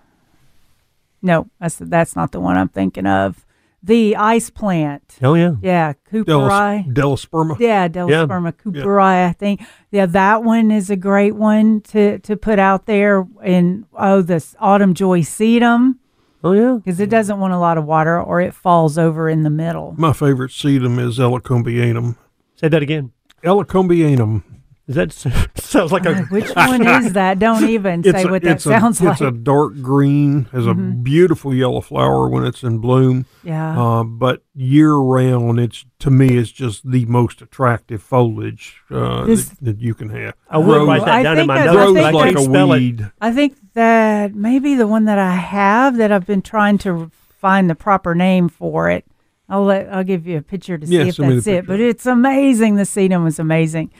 [1.21, 3.45] No, that's that's not the one I'm thinking of.
[3.83, 5.17] The ice plant.
[5.23, 5.55] Oh, yeah.
[5.59, 6.85] Yeah, cooperi.
[6.85, 7.59] Delis, Delisperma.
[7.59, 9.61] Yeah, Delosperma cooperi, I think.
[9.89, 13.25] Yeah, that one is a great one to to put out there.
[13.43, 15.95] And oh, this autumn joy sedum
[16.43, 16.77] Oh, yeah.
[16.83, 19.93] because it doesn't want a lot of water or it falls over in the middle.
[19.97, 22.15] My favorite sedum is Ellacombeanum.
[22.55, 23.11] Say that again.
[23.43, 24.43] Ellacombeanum.
[24.87, 25.11] Is that
[25.57, 27.39] sounds like a Which one is that?
[27.39, 29.17] Don't even say a, what that it's a- sounds like.
[29.17, 29.25] Mm-hmm.
[29.27, 33.25] It's a dark green, has a beautiful yellow flower when it's in bloom.
[33.43, 33.79] yeah.
[33.79, 39.49] Uh, but year round, it's to me, it's just the most attractive foliage uh, This-
[39.49, 40.33] that, that you can have.
[40.49, 42.11] I would Grows- write that down in think my I- I notes, grows but I
[42.11, 42.79] think like a spell it.
[42.79, 43.11] weed.
[43.21, 47.69] I think that maybe the one that I have that I've been trying to find
[47.69, 49.05] the proper name for it.
[49.47, 51.67] I'll let I'll give you a picture to see Yeah, if that's it.
[51.67, 52.75] But it's amazing.
[52.75, 53.91] The sedum is amazing.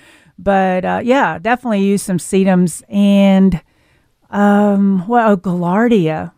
[0.42, 3.62] But uh, yeah, definitely use some sedums and
[4.30, 6.32] um well Gaillardia.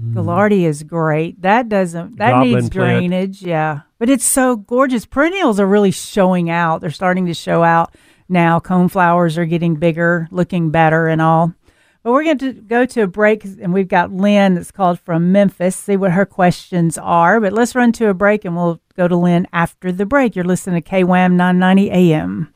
[0.00, 1.40] Gaillardia is great.
[1.42, 2.98] That doesn't that Goblin needs plant.
[2.98, 3.80] drainage, yeah.
[3.98, 5.06] But it's so gorgeous.
[5.06, 6.80] Perennials are really showing out.
[6.80, 7.94] They're starting to show out
[8.28, 8.58] now.
[8.58, 11.54] Cone flowers are getting bigger, looking better and all.
[12.02, 15.30] But we're going to go to a break, and we've got Lynn that's called from
[15.30, 17.40] Memphis, see what her questions are.
[17.40, 20.34] But let's run to a break, and we'll go to Lynn after the break.
[20.34, 22.52] You're listening to KWAM 990 AM.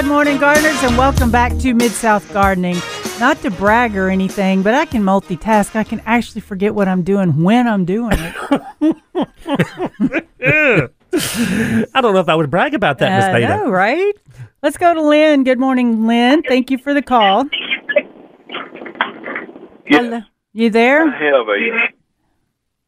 [0.00, 2.78] Good morning, gardeners, and welcome back to Mid South Gardening.
[3.18, 5.76] Not to brag or anything, but I can multitask.
[5.76, 8.34] I can actually forget what I'm doing when I'm doing it.
[11.94, 13.58] I don't know if I would brag about that, Miss I Veda.
[13.58, 14.14] know, right?
[14.62, 15.44] Let's go to Lynn.
[15.44, 16.44] Good morning, Lynn.
[16.44, 17.44] Thank you for the call.
[19.84, 20.22] Hello.
[20.54, 21.06] You there?
[21.06, 21.68] I have a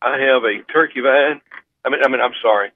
[0.01, 1.43] I have a turkey vine.
[1.85, 2.71] I mean, I mean, I'm sorry,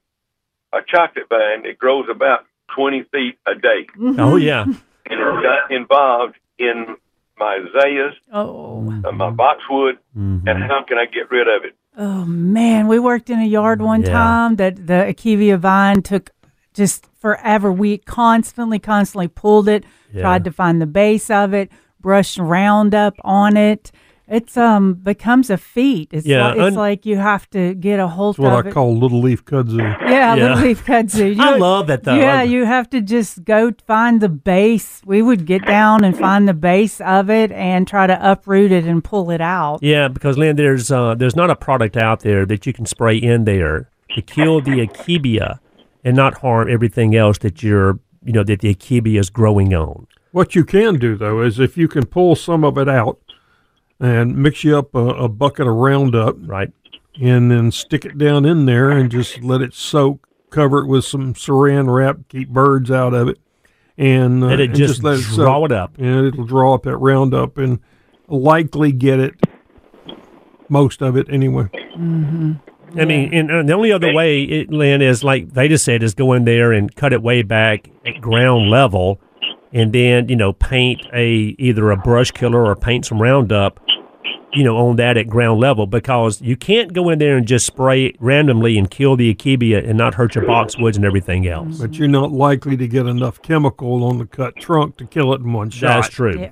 [0.73, 2.45] a chocolate vine that grows about
[2.75, 3.87] 20 feet a day,
[4.17, 4.63] Oh, yeah.
[4.63, 4.75] and
[5.09, 6.95] it's got involved in
[7.37, 11.75] my azaleas, Oh, uh, my boxwood, and how can I get rid of it?
[11.99, 14.11] oh man, we worked in a yard one Yeah.
[14.11, 16.29] time that the Akebia vine took
[16.73, 17.71] just forever.
[17.71, 20.21] We constantly, constantly pulled it, Yeah.
[20.21, 23.91] tried to find the base of it, brushed Roundup on it.
[24.29, 26.09] It's um becomes a feat.
[26.11, 28.65] It's Yeah, like, it's un- like you have to get a hold That's what of
[28.65, 28.73] I it.
[28.73, 29.77] call little leaf kudzu.
[29.79, 30.35] Yeah, Yeah.
[30.35, 31.39] little leaf kudzu.
[31.39, 32.15] I love that, though.
[32.15, 35.01] Yeah, I- you have to just go find the base.
[35.05, 38.83] We would get down and find the base of it and try to uproot it
[38.83, 39.79] and pull it out.
[39.81, 43.15] Yeah, because Lynn, there's uh, there's not a product out there that you can spray
[43.17, 45.59] in there to kill the akebia
[46.03, 50.05] and not harm everything else that you're you know that the akebia is growing on.
[50.31, 53.19] What you can do though is if you can pull some of it out
[53.99, 56.71] and mix you up a, a bucket of Roundup Right?
[57.19, 60.27] and then stick it down in there and just let it soak.
[60.49, 63.37] Cover it with some Saran wrap, keep birds out of it,
[63.97, 65.65] and, uh, Let it and just, let it draw soak.
[65.65, 65.97] it up.
[65.97, 67.79] And it'll draw up that Roundup and
[68.29, 69.35] likely get it
[70.69, 71.67] most of it anyway.
[71.73, 76.03] I mean, and, and the only other way, it, Lynn, is like they just said,
[76.03, 79.19] is go in there and cut it way back at ground level,
[79.73, 83.79] and then you know paint a either a brush killer or paint some Roundup,
[84.53, 87.65] you know, on that at ground level because you can't go in there and just
[87.65, 91.79] spray it randomly and kill the akebia and not hurt your boxwoods and everything else.
[91.79, 95.41] But you're not likely to get enough chemical on the cut trunk to kill it
[95.41, 96.01] in one shot.
[96.01, 96.39] That's true.
[96.39, 96.51] Yeah.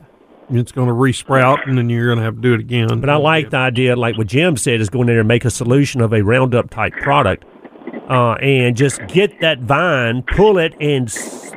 [0.51, 2.99] It's going to resprout, and then you're going to have to do it again.
[2.99, 5.43] But I like the idea, like what Jim said, is going in there and make
[5.43, 7.45] a solution of a Roundup type product,
[8.09, 11.07] uh, and just get that vine, pull it, and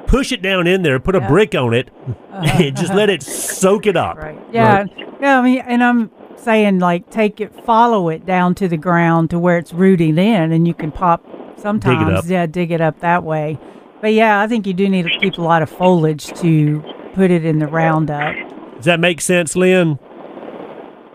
[0.07, 1.91] push it down in there, put a brick on it,
[2.31, 4.17] and just let it soak it up.
[4.17, 4.39] Right.
[4.53, 4.85] Yeah.
[5.21, 5.39] Yeah.
[5.39, 9.39] I mean, and I'm saying like take it, follow it down to the ground to
[9.39, 11.25] where it's rooting in, and you can pop
[11.57, 12.19] sometimes.
[12.19, 12.25] up.
[12.27, 13.59] Yeah, dig it up that way.
[14.01, 16.83] But yeah, I think you do need to keep a lot of foliage to
[17.15, 18.35] put it in the Roundup.
[18.77, 19.99] Does that make sense, Lynn?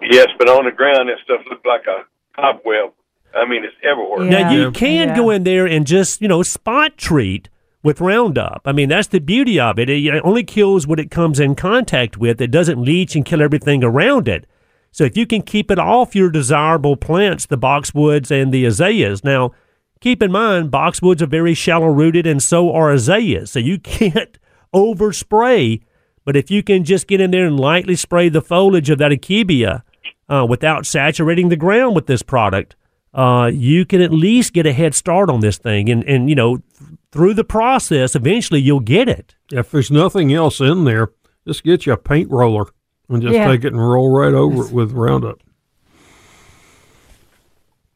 [0.01, 2.03] Yes, but on the ground, that stuff looks like a
[2.35, 2.91] cobweb.
[3.35, 4.23] I mean, it's everywhere.
[4.25, 4.43] Yeah.
[4.49, 5.15] Now you can Yeah.
[5.15, 7.49] go in there and just you know spot treat
[7.81, 8.61] with Roundup.
[8.65, 9.89] I mean, that's the beauty of it.
[9.89, 12.39] It only kills what it comes in contact with.
[12.39, 14.45] It doesn't leach and kill everything around it.
[14.91, 19.23] So if you can keep it off your desirable plants, the boxwoods and the azaleas.
[19.23, 19.51] Now,
[19.99, 23.51] keep in mind, boxwoods are very shallow rooted, and so are azaleas.
[23.51, 24.37] So you can't
[24.73, 25.81] overspray.
[26.25, 29.11] But if you can just get in there and lightly spray the foliage of that
[29.11, 29.81] akebia
[30.29, 32.75] uh, without saturating the ground with this product,
[33.13, 35.89] uh, you can at least get a head start on this thing.
[35.89, 39.35] And, and you know, th- through the process, eventually you'll get it.
[39.51, 41.11] If there's nothing else in there,
[41.47, 42.65] just get you a paint roller
[43.09, 43.47] and just Yeah.
[43.47, 45.41] take it and roll right over it with Roundup.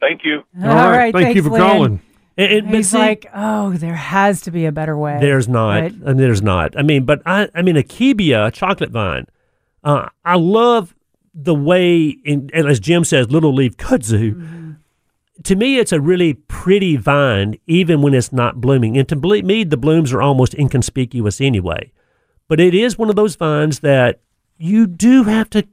[0.00, 0.42] Thank you.
[0.62, 1.12] All right.
[1.12, 1.60] Thank you for Lynn.
[1.60, 2.00] calling.
[2.36, 5.18] And, and- but He's see, like, oh, there has to be a better way.
[5.20, 5.80] There's not.
[5.80, 5.92] Right.
[5.92, 6.78] And there's not.
[6.78, 9.26] I mean, but I, I mean, Akebia, a chocolate vine.
[9.82, 10.94] Uh, I love
[11.34, 14.34] the way, in, and as Jim says, little leaf kudzu.
[14.34, 14.67] Mm-hmm.
[15.44, 18.96] To me, it's a really pretty vine, even when it's not blooming.
[18.98, 21.92] And to me, the blooms are almost inconspicuous anyway.
[22.48, 24.20] But it is one of those vines that
[24.56, 25.66] you do have to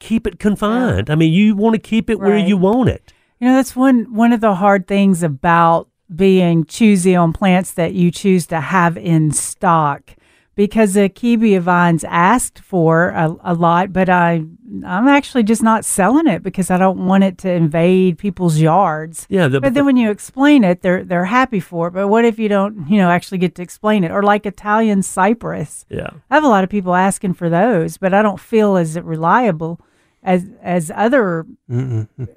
[0.00, 1.10] keep it confined.
[1.10, 3.12] I mean, you want to keep it where you want it.
[3.40, 7.94] You know, that's one one of the hard things about being choosy on plants that
[7.94, 10.14] you choose to have in stock.
[10.58, 14.42] Because the Akebia vines asked for a, a lot, but I
[14.84, 19.24] I'm actually just not selling it because I don't want it to invade people's yards.
[19.30, 21.90] Yeah, the, But then when you explain it, they're they're happy for it.
[21.92, 24.10] But what if you don't, you know, actually get to explain it?
[24.10, 25.86] Or like Italian cypress.
[25.88, 26.10] yeah.
[26.28, 29.80] I have a lot of people asking for those, but I don't feel as reliable
[30.24, 31.46] as as other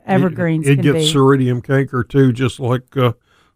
[0.05, 1.11] evergreens It, it can gets be.
[1.11, 3.13] seiridium canker too, just like uh,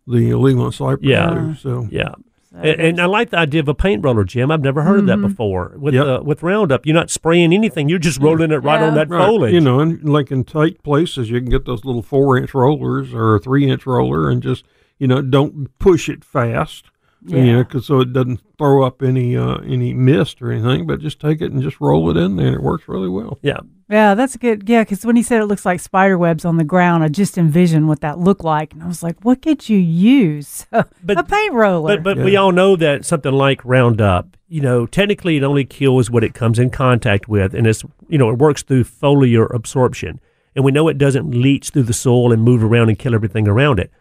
[0.07, 1.05] the Leyland cypress.
[1.07, 1.29] Yeah.
[1.29, 2.15] do, so Yeah.
[2.57, 4.49] And, and I like the idea of a paint roller, Jim.
[4.51, 5.73] I've never heard of that before.
[5.77, 6.05] With Yep.
[6.07, 7.89] uh, with Roundup, you're not spraying anything.
[7.89, 8.87] You're just rolling it right Yeah.
[8.87, 9.25] on that Right.
[9.25, 9.53] foliage.
[9.53, 13.13] You know, and like in tight places, you can get those little four inch rollers
[13.13, 14.63] or a three inch roller, and just
[14.97, 16.85] you know, don't push it fast.
[17.27, 17.51] You Yeah.
[17.57, 21.19] know, 'cause so it doesn't throw up any uh, any mist or anything, but just
[21.19, 23.37] take it and just roll it in there, and it works really well.
[23.41, 23.57] yeah.
[23.89, 24.67] Yeah, that's a good.
[24.67, 27.37] Yeah, because when he said it looks like spider webs on the ground, I just
[27.37, 30.65] envisioned what that looked like, and I was like, "What could you use?
[31.03, 34.87] But- a paint roller." But but we all know that something like Roundup, you know,
[34.87, 38.39] technically it only kills what it comes in contact with, and it's you know it
[38.39, 40.19] works through foliar absorption,
[40.55, 43.47] and we know it doesn't leach through the soil and move around and kill everything
[43.47, 43.91] around it.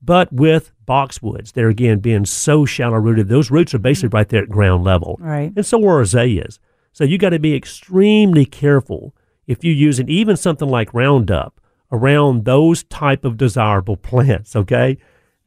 [0.00, 4.14] But with boxwoods, they're again being so shallow rooted, those roots are basically mm.
[4.14, 5.16] right there at ground level.
[5.20, 5.52] right.
[5.54, 6.60] and so are azaleas.
[6.92, 9.14] So you got to be extremely careful
[9.46, 11.60] if you use an even something like Roundup
[11.92, 14.56] around those type of desirable plants.
[14.56, 14.98] Okay,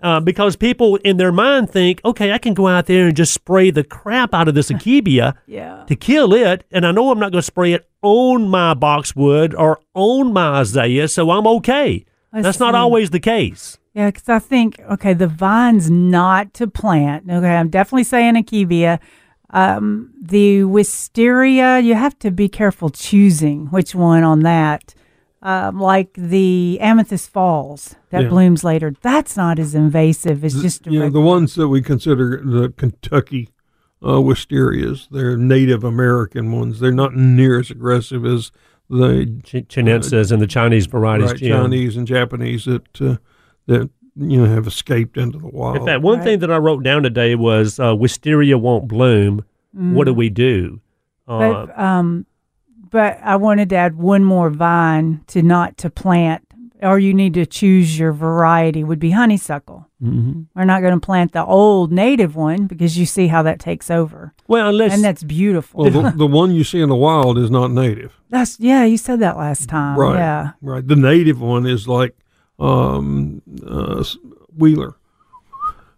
[0.02, 3.34] uh, because people in their mind think, okay, I can go out there and just
[3.34, 5.84] spray the crap out of this akebia Yeah.
[5.88, 9.56] to kill it, and I know I'm not going to spray it on my boxwood
[9.56, 12.06] or on my azalea, so I'm okay.
[12.32, 13.78] I That's not always the case.
[13.94, 17.24] Yeah, because I think okay, the vine's not to plant.
[17.30, 19.00] Okay, I'm definitely saying akebia.
[19.50, 24.94] Um, the wisteria, you have to be careful choosing which one on that.
[25.42, 28.30] Um, like the amethyst falls that Yeah.
[28.30, 30.44] blooms later, that's not as invasive.
[30.44, 33.50] It's just a you know, the ones that we consider the Kentucky
[34.04, 35.08] uh, wisterias.
[35.10, 36.80] They're Native American ones.
[36.80, 38.52] They're not near as aggressive as
[38.90, 41.32] the Ch- Chinensis and the Chinese varieties.
[41.32, 43.18] right, Chinese and Japanese that uh,
[43.68, 43.90] that
[44.20, 45.78] you know have escaped into the wild.
[45.78, 46.24] In fact, one Right.
[46.24, 49.44] thing that I wrote down today was uh, wisteria won't bloom.
[49.74, 50.80] What do we do?
[51.28, 52.26] Uh, But um,
[52.90, 56.42] but I wanted to add one more vine to not to plant,
[56.82, 58.84] or you need to choose your variety.
[58.84, 59.86] Would be honeysuckle.
[60.02, 60.46] mhm.
[60.56, 63.92] We're not going to plant the old native one because you see how that takes
[63.92, 65.84] over, Well, unless and that's beautiful.
[65.84, 68.14] well, the, the one you see in the wild is not native.
[68.30, 69.98] that's yeah, you said that last time.
[70.00, 70.18] Right.
[70.18, 70.88] Yeah, Right.
[70.88, 72.16] The native one is like
[72.60, 74.04] um, uh,
[74.56, 74.96] Wheeler.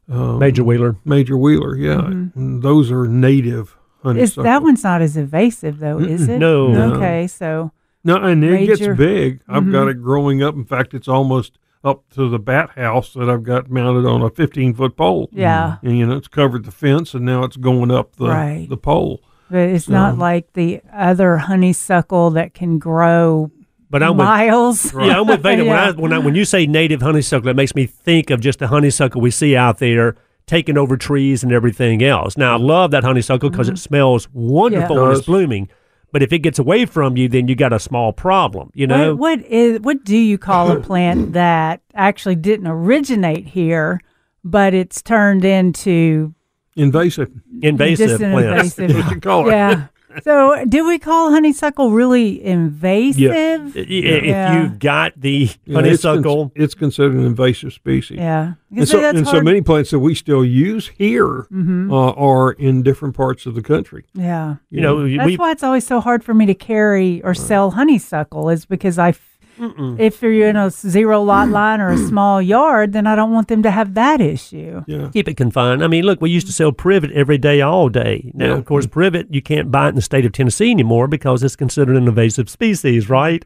[0.10, 0.96] Um, Major Wheeler.
[1.06, 2.00] Major Wheeler, yeah.
[2.06, 4.44] And those are native is honeysuckle.
[4.44, 6.00] that one's not as invasive though?
[6.00, 6.40] Is it?
[6.40, 6.70] No.
[6.70, 6.94] No.
[6.96, 7.72] Okay, so
[8.04, 9.42] No, and it Major- gets big.
[9.48, 9.92] I've got Mhm.
[9.92, 10.56] it growing up.
[10.56, 14.30] In fact, it's almost up to the bat house that I've got mounted on a
[14.30, 15.30] 15 foot pole.
[15.32, 18.68] yeah, And, you know, it's covered the fence and now it's going up the, Right.
[18.70, 19.22] the pole.
[19.52, 23.50] but it's not like the other honeysuckle that can grow
[23.90, 24.94] But I'm with, miles.
[24.94, 25.64] yeah, I'm with Veda.
[25.64, 25.70] Yeah.
[25.70, 28.60] When, I, when, I, when you say native honeysuckle, it makes me think of just
[28.60, 30.16] the honeysuckle we see out there
[30.46, 32.38] taking over trees and everything else.
[32.38, 33.78] Now, I love that honeysuckle because it mm-hmm.
[33.78, 35.02] smells wonderful Yeah.
[35.04, 35.70] when it's blooming.
[36.12, 38.72] But if it gets away from you, then you got a small problem.
[38.74, 43.46] You know, What, what is what do you call a plant that actually didn't originate
[43.48, 44.02] here,
[44.44, 46.34] but it's turned into
[46.76, 47.32] Invasive.
[47.62, 48.80] invasive just an plants.
[48.80, 49.06] invasive?
[49.06, 49.52] What you call it.
[49.52, 49.88] yeah,
[50.24, 53.32] So, do we call honeysuckle really invasive?
[53.76, 54.62] I- If Yeah.
[54.64, 58.18] you've got the Yeah, it's cons- honeysuckle, it's, considered an invasive species.
[58.18, 58.54] Yeah.
[58.76, 61.92] And so, and so many plants that we still use here Mhm.
[61.92, 64.06] uh, are in different parts of the country.
[64.14, 64.56] Yeah.
[64.70, 67.72] you know, That's we why it's always so hard for me to carry or sell
[67.72, 69.14] honeysuckle is because I,
[69.60, 73.32] f- if you're in a zero lot line or a small yard, then I don't
[73.32, 74.84] want them to have that issue.
[74.88, 75.10] Yeah.
[75.12, 75.84] keep it confined.
[75.84, 78.32] I mean, look, we used to sell privet every day, all day.
[78.34, 78.58] Now, Yeah.
[78.58, 81.56] of course, privet you can't buy it in the state of Tennessee anymore because it's
[81.56, 83.44] considered an invasive species, right?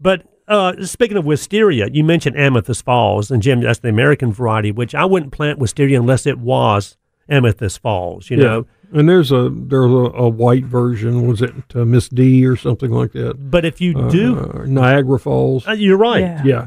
[0.00, 4.70] But uh, speaking of wisteria, you mentioned Amethyst Falls, and Jim, that's the American variety,
[4.72, 6.96] which I wouldn't plant wisteria unless it was
[7.30, 8.28] Amethyst Falls.
[8.28, 11.26] You know, And there's a there's a, a white version.
[11.26, 13.50] Was it uh, Miss D or something like that?
[13.50, 15.66] but if you do, Uh, Niagara Falls.
[15.66, 16.20] uh, you're right.
[16.20, 16.42] Yeah.
[16.44, 16.66] yeah,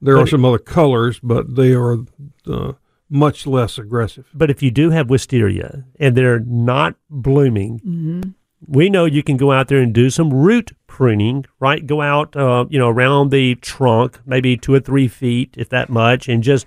[0.00, 1.98] there But are it- some other colors, but they are
[2.46, 2.72] uh,
[3.10, 4.26] much less aggressive.
[4.32, 8.34] But if you do have wisteria and they're not blooming,
[8.66, 11.84] we know you can go out there and do some root pruning, right?
[11.86, 15.90] Go out, uh, you know, around the trunk, maybe two or three feet, if that
[15.90, 16.66] much, and just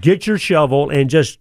[0.00, 1.38] get your shovel and just,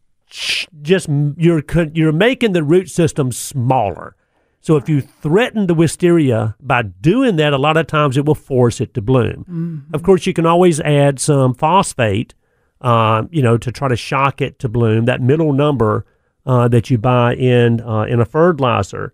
[0.81, 1.07] just
[1.37, 1.63] you're
[1.93, 4.15] you're making the root system smaller.
[4.61, 8.33] So if you threaten the wisteria by doing that, a lot of times it will
[8.33, 9.85] force it to bloom.
[9.93, 12.33] Of course, you can always add some phosphate,
[12.79, 15.05] uh, you know, to try to shock it to bloom.
[15.05, 16.05] That middle number
[16.45, 19.13] uh, that you buy in uh, in a fertilizer.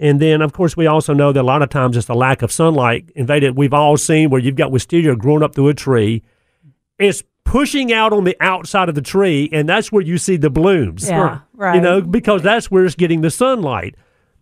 [0.00, 2.42] And then, of course, we also know that a lot of times it's the lack
[2.42, 3.56] of sunlight invaded.
[3.56, 6.22] We've all seen where you've got wisteria growing up through a tree.
[6.98, 10.50] It's pushing out on the outside of the tree, and that's where you see the
[10.50, 11.08] blooms.
[11.08, 11.76] Yeah, right.
[11.76, 13.94] You know, because that's where it's getting the sunlight.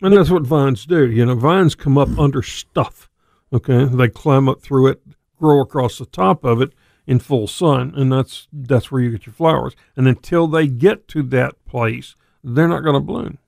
[0.02, 1.10] And that's what vines do.
[1.10, 3.08] You know, vines come up under stuff.
[3.52, 5.02] Okay, they climb up through it,
[5.38, 6.72] grow across the top of it
[7.06, 9.74] in full sun, and that's that's where you get your flowers.
[9.96, 13.38] And until they get to that place, they're not going to bloom.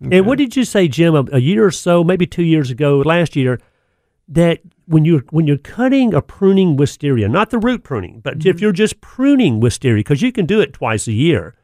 [0.00, 2.98] And what did you say, Jim, a, a year or so, maybe two years ago,
[2.98, 3.60] last year,
[4.28, 8.60] that when you're when you're cutting or pruning wisteria, not the root pruning, but if
[8.60, 11.54] you're just pruning wisteria, because you can do it twice a year,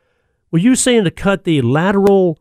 [0.51, 2.39] were you saying to cut the lateral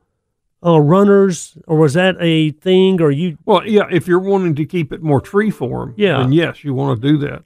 [0.66, 3.38] uh, runners, or was that a thing, or you?
[3.46, 6.20] Well, yeah, if you're wanting to keep it more tree form, Yeah.
[6.20, 7.44] then yes, you want to do that.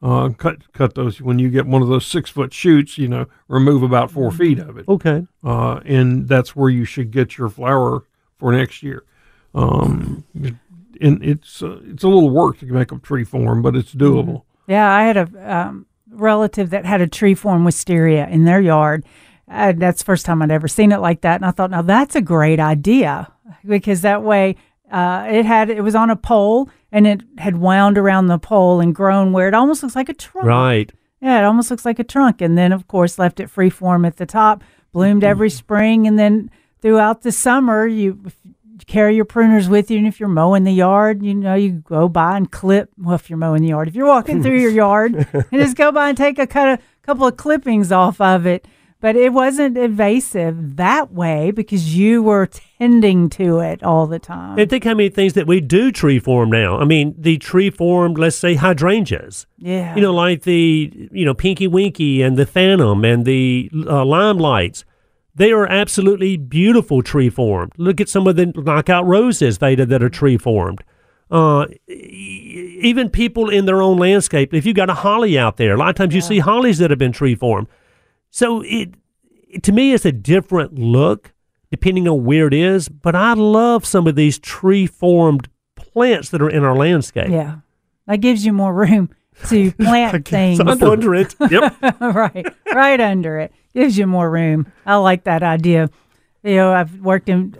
[0.00, 2.98] Uh, cut cut those when you get one of those six foot shoots.
[2.98, 7.10] You know, remove about four feet of it, Okay, uh, and that's where you should
[7.10, 8.04] get your flower
[8.38, 9.02] for next year.
[9.54, 10.24] Um,
[11.00, 14.42] and it's uh, it's a little work to make a tree form, but it's doable.
[14.66, 19.04] Yeah, I had a um, relative that had a tree form wisteria in their yard.
[19.50, 21.82] Uh, that's the first time I'd ever seen it like that, and I thought, now
[21.82, 23.32] that's a great idea
[23.64, 24.56] because that way
[24.90, 28.80] uh, it had it was on a pole and it had wound around the pole
[28.80, 30.46] and grown where it almost looks like a trunk.
[30.46, 30.92] right.
[31.20, 34.04] Yeah, it almost looks like a trunk, and then of course left it free form
[34.04, 36.48] at the top, bloomed every spring, and then
[36.80, 38.47] throughout the summer you if you
[38.88, 42.08] carry your pruners with you, and if you're mowing the yard, you know you go
[42.08, 42.90] by and clip.
[42.98, 45.92] Well, if you're mowing the yard, if you're walking through your yard, you just go
[45.92, 48.66] by and take a cut a couple of clippings off of it.
[49.00, 52.48] But it wasn't invasive that way because you were
[52.80, 54.58] tending to it all the time.
[54.58, 56.78] And think how many things that we do tree form now.
[56.78, 59.46] I mean, the tree formed, let's say, hydrangeas.
[59.56, 64.02] yeah, you know, like the you know Pinky Winky and the Phantom and the uh,
[64.02, 64.82] Limelights.
[65.38, 67.72] They are absolutely beautiful tree formed.
[67.76, 70.82] Look at some of the knockout roses, Veda, that are tree formed.
[71.30, 74.54] Uh, even people in their own landscape.
[74.54, 76.90] If you got a holly out there, a lot of times you see hollies that
[76.90, 77.68] have been tree formed.
[78.30, 78.94] So it,
[79.48, 81.32] it to me, it's a different look
[81.70, 82.88] depending on where it is.
[82.88, 87.28] But I love some of these tree formed plants that are in our landscape.
[87.30, 87.58] yeah,
[88.06, 89.10] that gives you more room
[89.48, 90.60] to plant things.
[90.60, 91.34] Under it.
[91.50, 91.76] Yep.
[92.00, 93.52] right, right under it.
[93.78, 94.72] Gives you more room.
[94.84, 95.88] I like that idea.
[96.42, 97.56] You know, I've worked in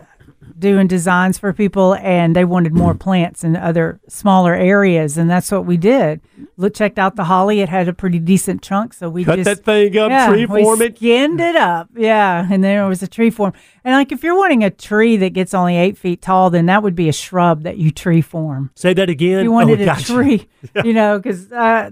[0.59, 5.53] doing designs for people, and they wanted more plants in other smaller areas, and that's
[5.53, 6.21] what we did.
[6.57, 7.61] Look, checked out the holly.
[7.61, 10.47] It had a pretty decent trunk, so we Cut just that thing up, yeah, tree
[10.47, 10.97] form it.
[10.97, 11.89] skinned it up.
[11.95, 13.53] Yeah, and then there was a tree form.
[13.85, 16.83] And like, if you're wanting a tree that gets only eight feet tall, then that
[16.83, 19.45] would be a shrub that you tree form Say that again.
[19.45, 20.13] you wanted oh, a gotcha.
[20.13, 20.49] tree,
[20.85, 21.91] you know, because uh,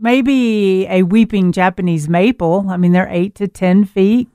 [0.00, 2.66] maybe a weeping Japanese maple.
[2.68, 4.28] I mean, they're eight to ten feet,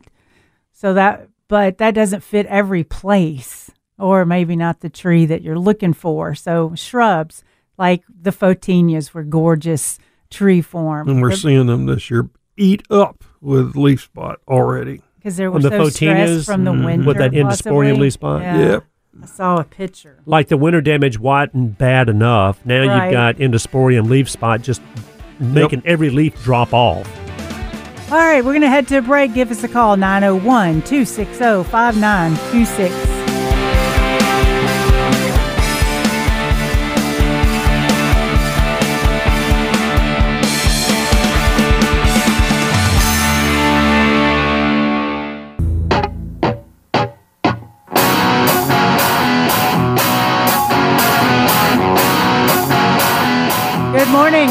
[0.74, 5.60] so that, but that doesn't fit every place, or maybe not the tree that you're
[5.60, 6.34] looking for.
[6.36, 7.44] So shrubs
[7.78, 9.98] like the photinias were gorgeous
[10.30, 15.02] tree form, And we're The- seeing them this year eat up with leaf spot already.
[15.18, 17.94] because they were On the so stressed from the mm, winter with that Entomosporium possibly.
[17.94, 18.42] leaf spot.
[18.42, 18.58] Yeah.
[18.60, 18.84] Yep.
[19.22, 20.20] I saw a picture.
[20.26, 22.66] Like the winter damage wasn't bad enough.
[22.66, 23.06] Now Right.
[23.06, 24.82] you've got Entomosporium leaf spot just
[25.42, 27.08] making every leaf drop off.
[28.12, 29.34] All right, we're going to head to a break.
[29.34, 33.21] Give us a call, 901 260 5926.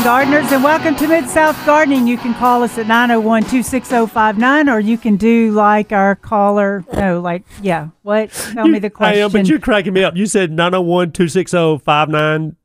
[0.05, 2.07] Gardeners, and welcome to Mid South Gardening.
[2.07, 6.85] You can call us at 901 26059, or you can do like our caller.
[6.95, 8.31] No, like, yeah, what?
[8.31, 9.21] Tell me the question.
[9.21, 10.17] I am, but you're cracking me up.
[10.17, 12.57] You said 901 260 59.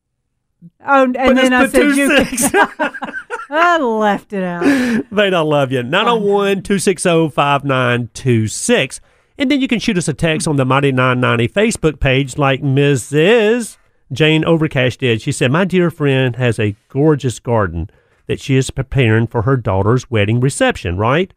[0.88, 2.08] oh, and then I the said you.
[2.08, 2.52] 26.
[3.50, 4.64] I left it out.
[5.12, 5.84] They don't love you.
[5.84, 9.02] 901 260 5926.
[9.38, 12.62] And then you can shoot us a text on the Mighty 990 Facebook page like
[12.62, 13.78] Mrs.
[14.12, 15.22] Jane Overcash did.
[15.22, 17.90] She said, My dear friend has a gorgeous garden
[18.28, 21.34] that she is preparing for her daughter's wedding reception, right?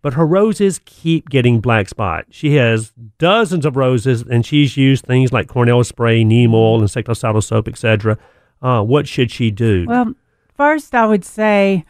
[0.00, 2.26] But her roses keep getting black spot.
[2.30, 7.42] She has dozens of roses and she's used things like Cornell spray, neem oil, insecticidal
[7.42, 8.16] soap, etc.
[8.62, 9.86] Uh, what should she do?
[9.88, 10.14] Well,
[10.54, 11.84] first, I would say,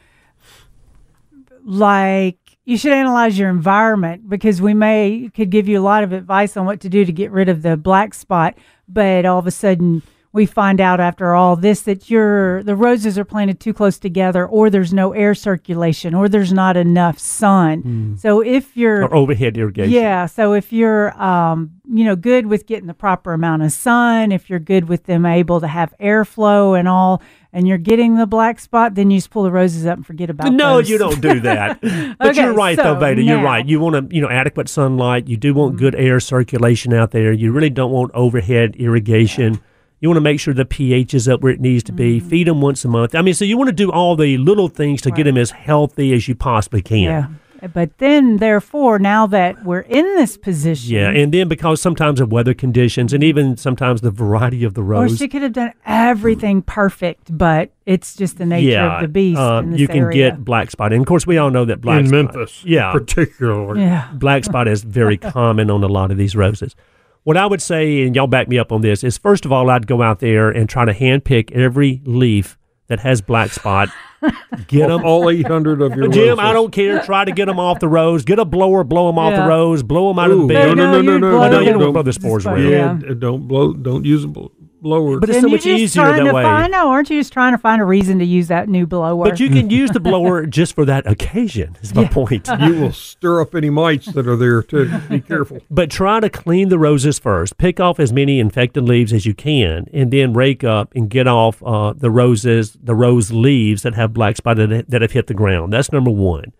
[1.64, 6.12] like, you should analyze your environment because we may could give you a lot of
[6.12, 8.56] advice on what to do to get rid of the black spot,
[8.86, 10.02] but all of a sudden
[10.38, 14.46] we find out after all this that your the roses are planted too close together
[14.46, 18.16] or there's no air circulation or there's not enough sun.
[18.20, 19.92] So if you're or overhead irrigation.
[19.92, 20.26] yeah.
[20.26, 24.48] So if you're, um, you know, good with getting the proper amount of sun, if
[24.48, 27.20] you're good with them able to have airflow and all,
[27.52, 30.30] and you're getting the black spot, then you just pull the roses up and forget
[30.30, 30.52] about.
[30.52, 30.90] No, those.
[30.90, 31.80] you don't do that.
[31.80, 33.22] but Okay, you're right, though, so Veda.
[33.22, 33.66] You're right.
[33.66, 35.26] You want to, you know, adequate sunlight.
[35.26, 37.32] You do want good air circulation out there.
[37.32, 39.60] You really don't want overhead irrigation.
[40.00, 42.18] You want to make sure the pH is up where it needs to be.
[42.18, 42.28] Mm-hmm.
[42.28, 43.14] Feed them once a month.
[43.14, 45.50] I mean, so you want to do all the little things to get them as
[45.50, 47.02] healthy as you possibly can.
[47.02, 47.26] Yeah.
[47.66, 52.30] But then, therefore, now that we're in this position, Yeah, and then because sometimes of
[52.30, 56.62] weather conditions and even sometimes the variety of the or she could have done everything
[56.62, 60.04] perfect, but it's just the nature yeah, of the beast um, in this you can
[60.04, 60.30] area.
[60.30, 62.92] get black spot, and of course we all know that black in spot, Memphis, yeah,
[62.92, 63.80] particularly.
[63.80, 64.08] yeah.
[64.12, 66.76] black spot is very common on a lot of these roses.
[67.28, 69.68] What I would say, and y'all back me up on this, is first of all,
[69.68, 72.56] I'd go out there and try to handpick every leaf
[72.86, 73.90] that has black spot.
[74.66, 75.04] Get them.
[75.04, 77.02] all 800 of your Jim, I don't care.
[77.02, 78.24] Try to get them off the rose.
[78.24, 79.42] Get a blower, blow them off Yeah.
[79.42, 80.68] the rose, blow them out of the Ooh, bed.
[80.68, 82.12] no, no, no, you no, blow I know you the- don't want to blow the
[82.14, 82.62] spores spot, around.
[82.70, 83.08] Yeah, Yeah.
[83.10, 83.74] d- don't blow.
[83.74, 84.46] Don't use a bl-
[84.80, 85.20] blower.
[85.20, 86.42] But it's Then so you're much easier trying that to way.
[86.42, 89.24] Find, no, aren't you just trying to find a reason to use that new blower?
[89.24, 91.76] But you can use the blower just for that occasion.
[91.82, 92.48] Is my point.
[92.60, 94.96] you will stir up any mites that are there too.
[95.08, 95.60] Be careful.
[95.70, 97.58] But try to clean the roses first.
[97.58, 101.26] Pick off as many infected leaves as you can, and then rake up and get
[101.26, 105.26] off uh, the roses, the rose leaves that have black spot that, that have hit
[105.26, 105.72] the ground.
[105.72, 106.52] That's number one.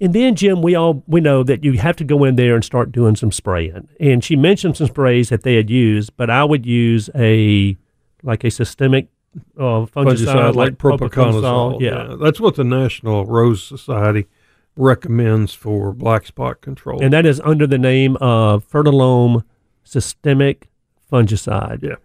[0.00, 2.64] And then, Jim, we all we know that you have to go in there and
[2.64, 3.88] start doing some spraying.
[3.98, 7.76] And she mentioned some sprays that they had used, but I would use a
[8.22, 9.08] like a systemic
[9.56, 11.80] uh, fungicide, Fungicide like propiconazole.
[11.80, 12.16] Yeah.
[12.20, 14.26] that's what the National Rose Society
[14.76, 17.02] recommends for black spot control.
[17.02, 19.42] and that is under the name of Fertilome
[19.84, 20.68] Systemic
[21.12, 21.82] Fungicide.
[21.82, 21.96] Yeah.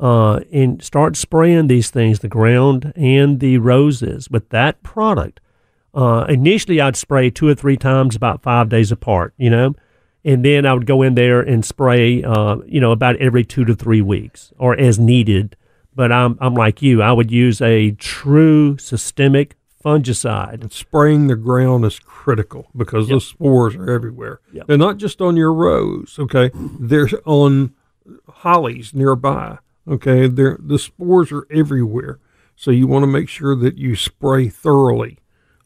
[0.00, 5.40] Uh, and start spraying these things, the ground and the roses, with that product.
[5.94, 9.74] Uh, initially, I'd spray two or three times, about five days apart, you know,
[10.24, 13.64] and then I would go in there and spray, uh, you know, about every two
[13.66, 15.56] to three weeks or as needed.
[15.94, 20.62] But I'm I'm like you, I would use a true systemic fungicide.
[20.62, 23.14] And spraying the ground is critical because Yep.
[23.14, 24.40] those spores are everywhere.
[24.52, 24.68] Yep.
[24.68, 26.50] They're not just on your rose, okay?
[26.80, 27.74] They're on
[28.28, 30.28] hollies nearby, okay?
[30.28, 32.20] They're, the spores are everywhere.
[32.56, 35.18] So you want to make sure that you spray thoroughly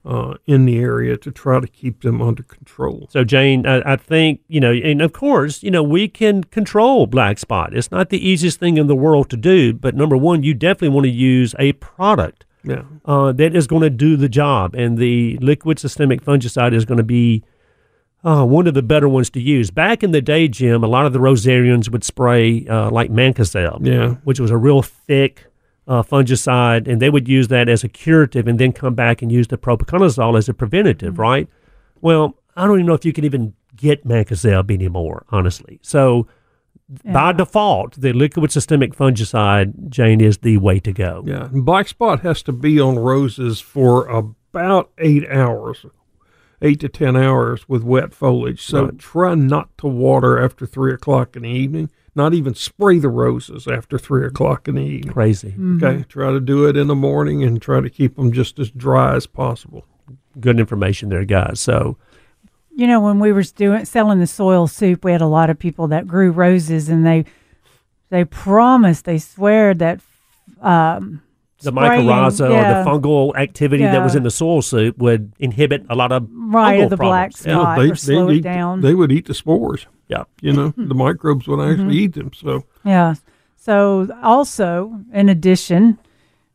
[0.06, 3.08] uh, in the area to try to keep them under control.
[3.10, 7.06] So, Jane, I, I think, you know, and of course, you know, we can control
[7.06, 7.74] black spot.
[7.76, 10.90] It's not the easiest thing in the world to do, but number one, you definitely
[10.90, 12.84] want to use a product Yeah.
[13.04, 14.74] uh, that is going to do the job.
[14.76, 17.42] And the liquid systemic fungicide is going to be
[18.24, 19.70] uh, one of the better ones to use.
[19.70, 23.86] Back in the day, Jim, a lot of the rosarians would spray uh, like Mancozeb,
[23.86, 24.14] Yeah.
[24.24, 25.46] which was a real thick
[25.86, 29.30] uh, fungicide, and they would use that as a curative and then come back and
[29.30, 31.48] use the propiconazole as a preventative, right?
[32.00, 35.78] Well, I don't even know if you can even get Mancozeb anymore, honestly.
[35.82, 36.26] So
[37.04, 41.22] by default, the liquid systemic fungicide, Jane, is the way to go.
[41.26, 45.84] Yeah, and black spot has to be on roses for about eight hours,
[46.62, 48.62] eight to ten hours with wet foliage.
[48.62, 48.98] So Right.
[48.98, 51.90] try not to water after three o'clock in the evening.
[52.16, 55.12] Not even spray the roses after three o'clock in the evening.
[55.12, 55.54] Crazy.
[55.76, 58.70] Okay, try to do it in the morning and try to keep them just as
[58.70, 59.84] dry as possible.
[60.40, 61.60] Good information there, guys.
[61.60, 61.98] So,
[62.74, 65.58] You know, when we were doing selling the soil soup, we had a lot of
[65.58, 67.26] people that grew roses, and they
[68.08, 70.00] they promised, they swear that
[70.62, 71.20] um,
[71.60, 75.32] the spraying- mycorrhiza yeah, or the fungal activity that was in the soil soup would
[75.38, 77.46] inhibit a lot of right fungal of the black problems.
[77.46, 77.62] Yeah.
[77.62, 78.80] spot they, or slow it down.
[78.80, 79.86] they would eat the spores.
[80.08, 80.24] Yeah.
[80.40, 81.92] You know, the microbes would actually Mm-hmm.
[81.92, 82.30] eat them.
[82.32, 83.14] So Yeah.
[83.56, 85.98] So also, in addition,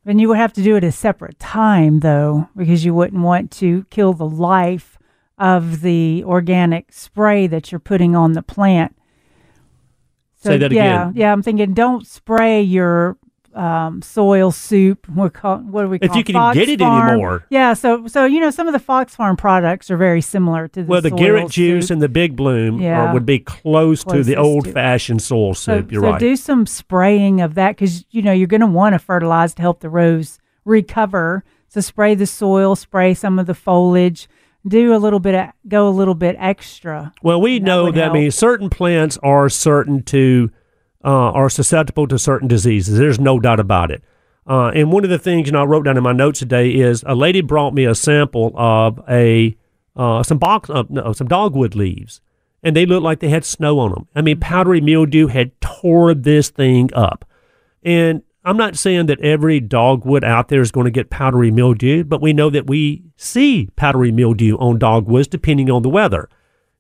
[0.06, 3.52] And you would have to do it a separate time, though, because you wouldn't want
[3.52, 4.98] to kill the life
[5.38, 8.96] of the organic spray that you're putting on the plant.
[10.38, 11.14] Say that yeah, again.
[11.16, 13.16] Yeah, I'm thinking don't spray your
[13.56, 15.08] um, soil soup.
[15.10, 17.10] We're call, what do we If call you can even get it Farm.
[17.10, 17.46] anymore.
[17.50, 20.82] Yeah, so so you know some of the Fox Farm products are very similar to
[20.84, 24.36] the Well, the Garrett juice and the Big Bloom are- would be close to the
[24.36, 25.92] Closest to- old fashioned soil So, soup.
[25.92, 26.20] You're so right.
[26.20, 29.62] do some spraying of that because you know you're going to want to fertilize to
[29.62, 31.44] help the rose recover.
[31.68, 34.28] So spray the soil, spray some of the foliage,
[34.68, 37.14] do a little bit, of, go a little bit extra.
[37.24, 40.52] Well, we That know would that I mean certain plants are certain to
[41.04, 42.98] uh, are susceptible to certain diseases.
[42.98, 44.04] There's no doubt about it.
[44.48, 46.72] Uh, and one of the things you know I wrote down in my notes today
[46.72, 49.56] is a lady brought me a sample of a
[49.96, 52.22] uh, some box uh, no, some dogwood leaves,
[52.64, 54.08] and they looked like they had snow on them.
[54.16, 57.26] I mean, powdery mildew had tore this thing up,
[57.84, 62.04] and I'm not saying that every dogwood out there is going to get powdery mildew,
[62.04, 66.28] but we know that we see powdery mildew on dogwoods depending on the weather.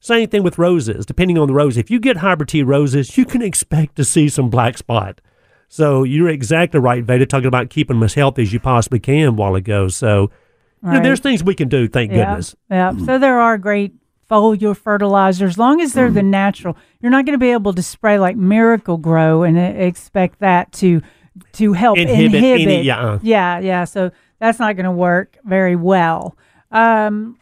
[0.01, 1.05] Same thing with roses.
[1.05, 4.27] Depending on the rose, if you get hybrid tea roses, you can expect to see
[4.27, 5.21] some black spot.
[5.69, 9.35] So you're exactly right, Veda, talking about keeping them as healthy as you possibly can
[9.37, 9.95] while it goes.
[9.95, 10.31] So
[10.83, 12.55] you know, there's things we can do, thank Yeah, goodness.
[12.69, 12.91] yeah.
[13.05, 13.93] So there are great
[14.29, 16.75] foliar fertilizers, as long as they're the natural.
[16.99, 21.01] You're not going to be able to spray like Miracle-Gro and uh, expect that to
[21.53, 22.67] to help Inhibit inhibit.
[22.67, 23.19] any- yeah, uh.
[23.21, 23.83] yeah, yeah.
[23.85, 26.35] So that's not going to work very well.
[26.71, 27.37] Um,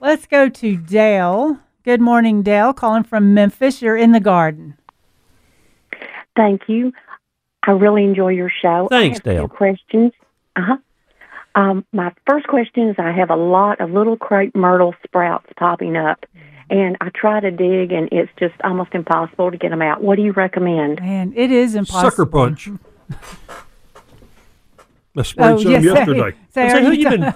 [0.00, 1.58] let's go to Dale.
[1.84, 2.72] Good morning, Dale.
[2.72, 3.82] Calling from Memphis.
[3.82, 4.76] You're in the garden.
[6.36, 6.92] Thank you.
[7.66, 8.86] I really enjoy your show.
[8.88, 9.48] Thanks, I have Dale.
[9.48, 10.12] Two questions.
[10.56, 10.76] Uh huh.
[11.54, 15.96] Um, my first question is: I have a lot of little crepe myrtle sprouts popping
[15.96, 16.24] up,
[16.70, 20.02] and I try to dig, and it's just almost impossible to get them out.
[20.02, 21.00] What do you recommend?
[21.00, 22.10] Man, it is impossible.
[22.10, 22.68] Sucker punch.
[25.14, 25.84] I sprayed Oh, some yes.
[25.84, 26.36] yesterday.
[26.50, 27.34] Say, So are who you you been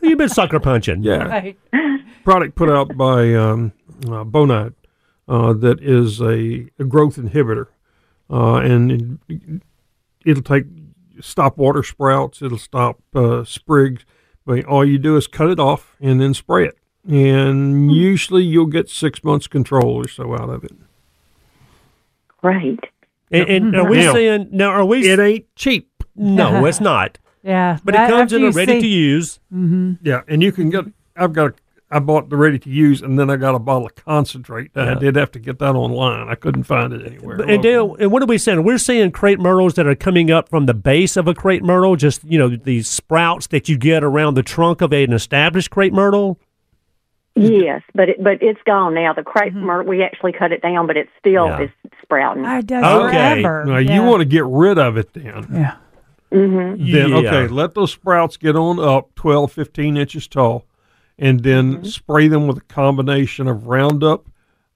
[0.00, 1.02] who you been sucker punching?
[1.02, 1.24] Yeah.
[1.24, 1.58] Right.
[2.24, 3.72] product put out by um,
[4.06, 4.74] uh, Bonide
[5.28, 7.66] uh, that is a, a growth inhibitor,
[8.30, 9.62] uh, and it,
[10.24, 10.64] it'll take
[11.20, 12.42] stop water sprouts.
[12.42, 14.04] It'll stop uh, sprigs.
[14.46, 18.66] But all you do is cut it off and then spray it, and usually you'll
[18.66, 20.72] get six months control or so out of it.
[22.38, 22.80] Great.
[23.30, 24.70] And, and are we Now- saying now?
[24.70, 25.08] Are we?
[25.08, 26.02] It ain't cheap.
[26.16, 27.18] no, it's not.
[27.42, 29.40] Yeah, But it comes in a ready see- to use.
[29.50, 30.86] Yeah, and you can get.
[31.16, 31.59] I've got.
[31.90, 34.70] A, I bought the ready to use, and then I got a bottle of concentrate.
[34.76, 36.28] I did have to get that online.
[36.28, 37.40] I couldn't find it anywhere.
[37.40, 38.62] And Dale, and what are we saying?
[38.62, 41.96] We're saying crepe myrtles that are coming up from the base of a crepe myrtle,
[41.96, 45.92] just you know these sprouts that you get around the trunk of an established crepe
[45.92, 46.38] myrtle.
[47.36, 49.12] Yes, but it, but it's gone now.
[49.12, 49.64] The crepe mm-hmm.
[49.64, 51.62] myrtle, we actually cut it down, but it still Yeah.
[51.62, 51.70] is
[52.02, 52.44] sprouting.
[52.44, 53.42] It does Okay.
[53.42, 53.64] forever.
[53.66, 53.94] Now yeah.
[53.94, 55.46] you want to get rid of it then.
[55.52, 55.74] Yeah.
[56.32, 56.92] Mm-hmm.
[56.92, 57.16] Then Yeah.
[57.16, 60.64] okay, let those sprouts get on up 12, 15 inches tall,
[61.20, 61.84] and then mm-hmm.
[61.84, 64.26] spray them with a combination of Roundup,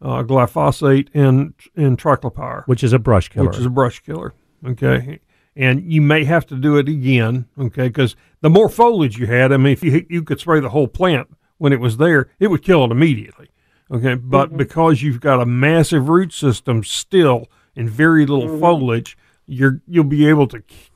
[0.00, 3.48] uh, glyphosate, and and triclopyr, which is a brush killer.
[3.48, 4.34] which is a brush killer.
[4.64, 5.18] Okay,
[5.56, 7.46] and you may have to do it again.
[7.58, 10.68] Okay, because the more foliage you had, I mean, if you you could spray the
[10.68, 13.48] whole plant when it was there, it would kill it immediately.
[13.90, 14.58] Okay, but mm-hmm.
[14.58, 18.60] because you've got a massive root system still and very little mm-hmm.
[18.60, 19.16] foliage,
[19.46, 20.90] you're you'll be able to k-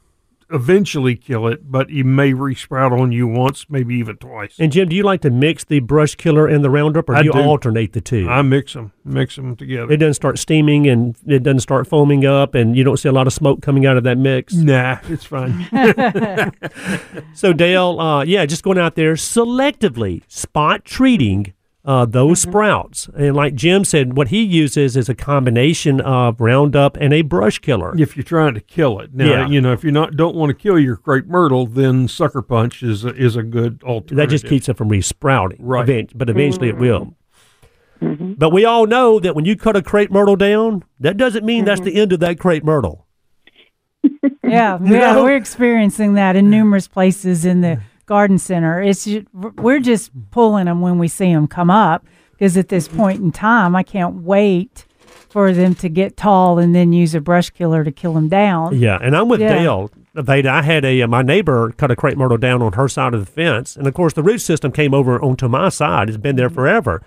[0.51, 4.57] eventually kill it, but you may resprout on you once, maybe even twice.
[4.59, 7.19] and Jim, do you like to mix the brush killer and the Roundup, or do
[7.21, 7.39] I you do.
[7.39, 8.29] alternate the two?
[8.29, 9.93] I mix them, mix them together.
[9.93, 13.13] it doesn't start steaming and it doesn't start foaming up, and you don't see a
[13.13, 14.55] lot of smoke coming out of that mix.
[14.55, 15.67] nah, it's fine.
[17.35, 21.53] So Dale, uh, yeah, just going out there selectively spot treating
[21.89, 22.51] uh, those mm-hmm.
[22.51, 27.23] sprouts, and like Jim said, what he uses is a combination of Roundup and a
[27.23, 27.99] brush killer.
[27.99, 29.49] if you're trying to kill it, now Yeah.
[29.49, 32.83] you know if you're not don't want to kill your crepe myrtle, then sucker punch
[32.83, 34.19] is a, is a good alternative.
[34.19, 35.89] That just keeps it from resprouting, Right.
[35.89, 36.83] event- but eventually it mm-hmm.
[36.83, 37.15] will.
[38.03, 38.33] Mm-hmm.
[38.35, 41.65] But we all know that when you cut a crepe myrtle down, that doesn't mean
[41.65, 43.07] that's the end of that crepe myrtle.
[44.45, 48.83] Yeah, yeah, we're experiencing that in numerous places in the garden center.
[48.83, 52.89] It's ju- we're just pulling them when we see them come up because at this
[52.89, 54.87] point in time, I can't wait
[55.29, 58.77] for them to get tall and then use a brush killer to kill them down.
[58.79, 59.55] Yeah, and I'm with Yeah.
[59.59, 59.91] Dale.
[60.15, 63.15] Veda, I had a uh, my neighbor cut a crepe myrtle down on her side
[63.15, 66.09] of the fence, and of course the root system came over onto my side.
[66.09, 67.03] It's been there forever.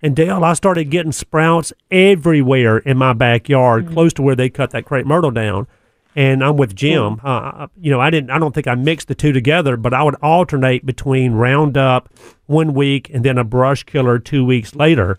[0.00, 4.70] And Dale, I started getting sprouts everywhere in my backyard, close to where they cut
[4.70, 5.66] that crepe myrtle down.
[6.14, 7.20] And I'm with Jim.
[7.24, 8.30] Uh, you know, I didn't.
[8.30, 12.10] I don't think I mixed the two together, but I would alternate between Roundup
[12.46, 15.18] one week and then a brush killer two weeks later.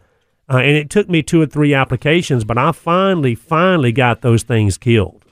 [0.49, 4.43] Uh, and it took me two or three applications, but I finally, finally got those
[4.43, 5.23] things killed.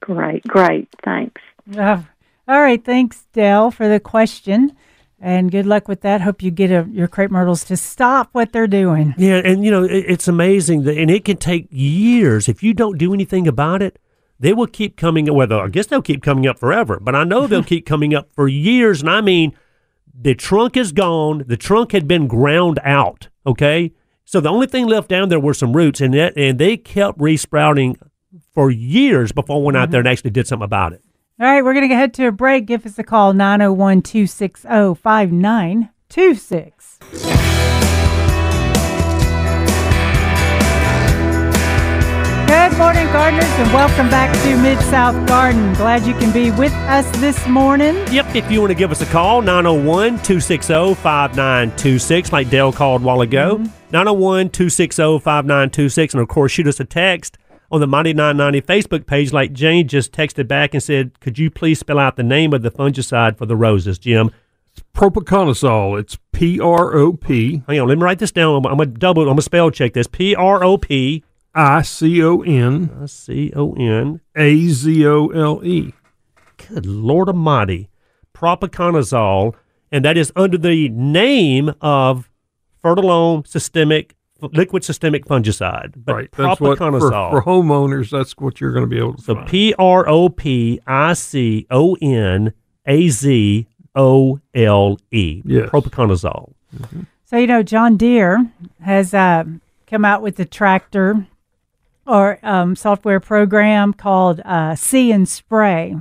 [0.00, 0.88] Great, great.
[1.04, 1.40] Thanks.
[1.76, 2.02] Uh,
[2.48, 4.74] all right, thanks, Dell, for the question,
[5.20, 6.20] and good luck with that.
[6.20, 9.14] Hope you get a, your crepe myrtles to stop what they're doing.
[9.18, 12.74] Yeah, and you know it, it's amazing that, and it can take years if you
[12.74, 13.98] don't do anything about it.
[14.40, 15.32] They will keep coming.
[15.32, 18.30] Well, I guess they'll keep coming up forever, but I know they'll keep coming up
[18.32, 19.00] for years.
[19.00, 19.52] And I mean,
[20.14, 21.44] the trunk is gone.
[21.46, 23.28] The trunk had been ground out.
[23.44, 23.92] Okay,
[24.24, 27.20] so the only thing left down there were some roots, and that, and they kept
[27.20, 27.98] resprouting
[28.52, 29.92] for years before I went out mm-hmm.
[29.92, 31.02] there and actually did something about it.
[31.40, 32.66] All right, we're going to head to a break.
[32.66, 36.98] Give us a call 901 260 5926.
[42.48, 45.74] Good morning, gardeners, and welcome back to Mid South Garden.
[45.74, 47.94] Glad you can be with us this morning.
[48.12, 53.02] Yep, if you want to give us a call, 901 260 5926, like Dale called
[53.02, 53.58] a while ago.
[53.58, 53.92] Mm-hmm.
[53.92, 56.14] 901 260 5926.
[56.14, 57.38] And of course, shoot us a text
[57.70, 61.50] on the Mighty 990 Facebook page, like Jane just texted back and said, Could you
[61.50, 64.30] please spell out the name of the fungicide for the roses, Jim?
[64.94, 65.98] Propiconazole.
[65.98, 68.56] It's P R O P Hang on, let me write this down.
[68.56, 70.06] I'm, I'm going to double, I'm going to spell check this.
[70.06, 71.24] P R O P
[71.54, 74.20] I C O N C O N.
[74.36, 75.92] A Z O L E.
[76.56, 77.90] Good Lord Almighty.
[78.34, 79.54] Propiconazole.
[79.90, 82.28] And that is under the name of
[82.84, 85.94] Fertilome Systemic, Liquid Systemic Fungicide.
[85.96, 86.32] But Right.
[86.32, 87.30] That's what for, propiconazole.
[87.30, 88.10] for homeowners.
[88.10, 89.48] That's what you're going to be able to So find.
[89.48, 92.52] P R O P I C O N
[92.86, 95.42] A Z O L E.
[95.44, 95.68] Yes.
[95.70, 96.52] Propiconazole.
[97.24, 98.50] So, you know, John Deere
[98.82, 99.44] has uh,
[99.86, 101.26] come out with a tractor
[102.06, 105.96] or um, software program called uh, See and Spray.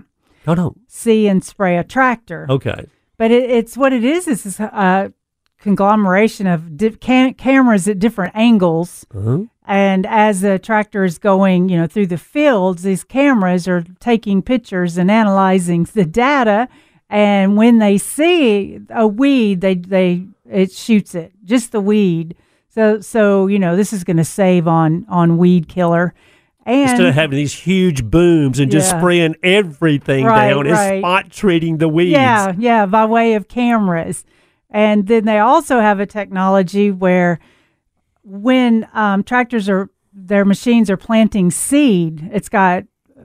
[0.46, 0.76] No, no.
[0.88, 2.46] See and Spray a tractor.
[2.50, 2.86] Okay.
[3.18, 5.12] But it, it's what it is is this, a
[5.60, 9.06] conglomeration of di- cam- cameras at different angles.
[9.14, 9.44] Uh-huh.
[9.66, 14.42] And as the tractor is going, you know, through the fields, these cameras are taking
[14.42, 16.70] pictures and analyzing the data.
[17.10, 22.36] And when they see a weed, they they it shoots it, just the weed.
[22.70, 26.14] So so you know, this is going to save on on weed killer.
[26.66, 31.32] And Instead of having these huge booms and just spraying everything Right, down, it's spot
[31.32, 32.12] treating the weeds.
[32.12, 34.26] Yeah, yeah, by way of cameras.
[34.70, 37.40] And then they also have a technology where
[38.24, 42.84] when um, tractors are their machines are planting seed, it's got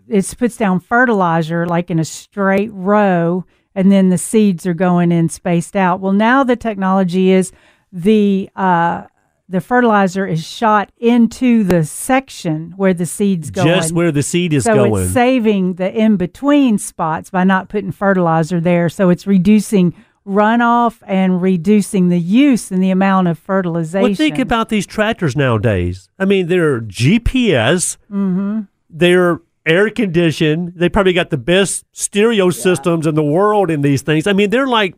[0.09, 3.45] it puts down fertilizer like in a straight row,
[3.75, 6.01] and then the seeds are going in spaced out.
[6.01, 7.51] Well, now the technology is
[7.91, 9.05] the uh,
[9.49, 13.69] the fertilizer is shot into the section where the seeds going.
[13.69, 15.03] Just where the seed is so going.
[15.03, 18.89] it's saving the in between spots by not putting fertilizer there.
[18.89, 19.95] So it's reducing
[20.27, 24.03] runoff and reducing the use and the amount of fertilization.
[24.03, 26.09] Well, think about these tractors nowadays.
[26.19, 27.97] I mean, they're GPS.
[28.11, 28.61] Mm-hmm.
[28.91, 30.73] They're air conditioned.
[30.77, 34.27] They probably got the best stereo systems in the world in these things.
[34.27, 34.95] I mean, they're like,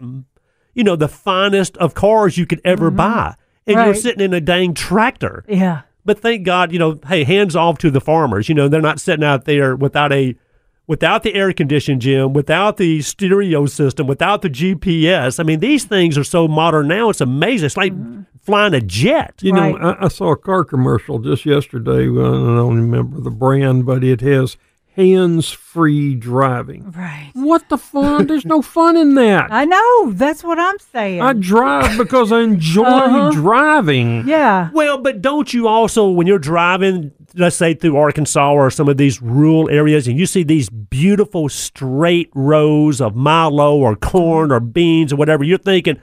[0.75, 3.35] you know, the finest of cars you could ever buy.
[3.67, 3.99] And you're Mm-hmm.
[4.01, 5.45] Sitting in a dang tractor.
[5.49, 5.83] yeah.
[6.07, 8.51] But thank God, you know, hey, hands off to the farmers.
[8.51, 10.37] You know, they're not sitting out there without a
[10.86, 15.40] without the air conditioned gym, without the stereo system, without the GPS.
[15.40, 17.11] I mean, these things are so modern now.
[17.11, 17.66] It's amazing.
[17.66, 18.23] It's like mm-hmm.
[18.43, 19.35] flying a jet.
[19.43, 19.73] You Right.
[19.81, 22.09] know, I, I saw a car commercial just yesterday.
[22.09, 24.56] Well, I don't remember the brand, but it has
[24.97, 26.91] hands-free driving.
[26.93, 27.31] Right.
[27.35, 28.27] What the fun?
[28.27, 29.53] There's no fun in that.
[29.53, 30.12] I know.
[30.12, 31.21] That's what I'm saying.
[31.23, 33.31] I drive because I enjoy Uh-huh.
[33.33, 34.25] driving.
[34.27, 34.71] yeah.
[34.73, 38.97] Well, but don't you also, when you're driving, let's say through Arkansas or some of
[38.97, 44.61] these rural areas, and you see these beautiful straight rows of milo or corn or
[44.61, 46.01] beans or whatever, you're thinking,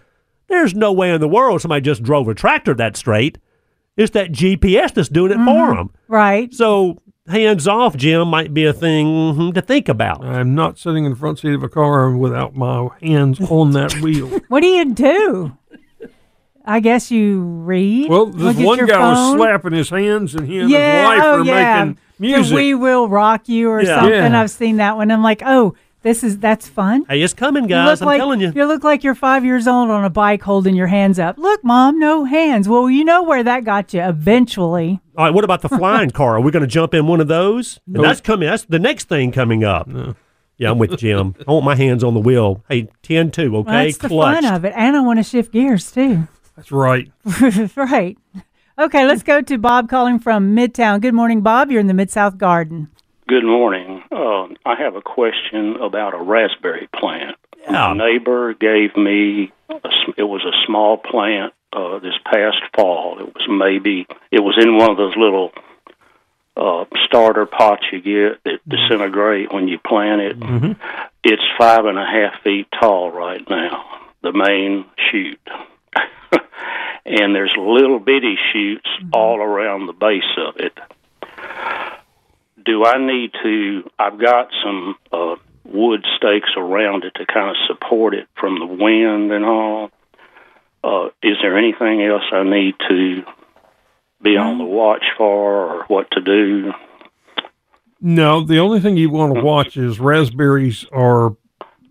[0.47, 3.37] there's no way in the world somebody just drove a tractor that straight.
[3.97, 5.91] It's that GPS that's doing it for them.
[6.07, 6.53] Right.
[6.53, 7.01] So
[7.31, 10.23] hands off, Jim, might be a thing mhm, to think about.
[10.23, 13.93] I'm not sitting in the front seat of a car without my hands on that
[14.01, 14.27] wheel.
[14.47, 15.57] What do you do?
[16.63, 18.09] I guess you read.
[18.09, 19.37] Well, Look this at one your guy was phone?
[19.37, 21.83] slapping his hands, and he and yeah, his wife oh, were yeah.
[21.85, 22.55] making The music.
[22.55, 23.95] We will rock you or Yeah.
[24.01, 24.13] something.
[24.13, 24.39] Yeah.
[24.41, 25.09] I've seen that one.
[25.09, 27.05] I'm like, oh, this is that's fun.
[27.07, 28.01] Hey, it's coming, guys.
[28.01, 28.51] I'm like, telling you.
[28.55, 31.37] You look like you're five years old on a bike holding your hands up.
[31.37, 32.67] Look, mom, no hands.
[32.67, 34.99] Well, you know where that got you eventually.
[35.17, 36.37] All right, what about the flying car?
[36.37, 37.79] Are we going to jump in one of those?
[37.85, 38.05] And Nope.
[38.05, 38.49] that's coming.
[38.49, 39.87] That's the next thing coming up.
[40.57, 41.35] Yeah, I'm with Jim.
[41.47, 42.63] I want my hands on the wheel.
[42.69, 43.49] Hey, 10 2, okay?
[43.49, 44.43] Well, that's the Clutched.
[44.43, 44.73] fun of it.
[44.75, 46.27] And I want to shift gears too.
[46.55, 47.11] That's right.
[47.75, 48.17] right.
[48.77, 51.01] Okay, let's go to Bob calling from Midtown.
[51.01, 51.71] Good morning, Bob.
[51.71, 52.89] You're in the Mid South Garden.
[53.31, 54.03] Good morning.
[54.11, 57.37] Uh, I have a question about a raspberry plant.
[57.61, 57.71] Yeah.
[57.71, 59.79] My neighbor gave me, a,
[60.17, 63.19] it was a small plant uh, this past fall.
[63.21, 65.53] It was maybe, it was in one of those little
[66.57, 70.37] uh, starter pots you get that disintegrate when you plant it.
[70.37, 70.75] Mhm.
[71.23, 75.39] It's five and a half feet tall right now, the main shoot.
[77.05, 80.77] and there's little bitty shoots all around the base of it.
[82.63, 83.89] Do I need to?
[83.97, 88.65] I've got some uh, wood stakes around it to kind of support it from the
[88.65, 89.91] wind and all.
[90.83, 93.23] Uh, is there anything else I need to
[94.21, 96.73] be on the watch for or what to do?
[97.99, 101.35] No, the only thing you want to watch is raspberries are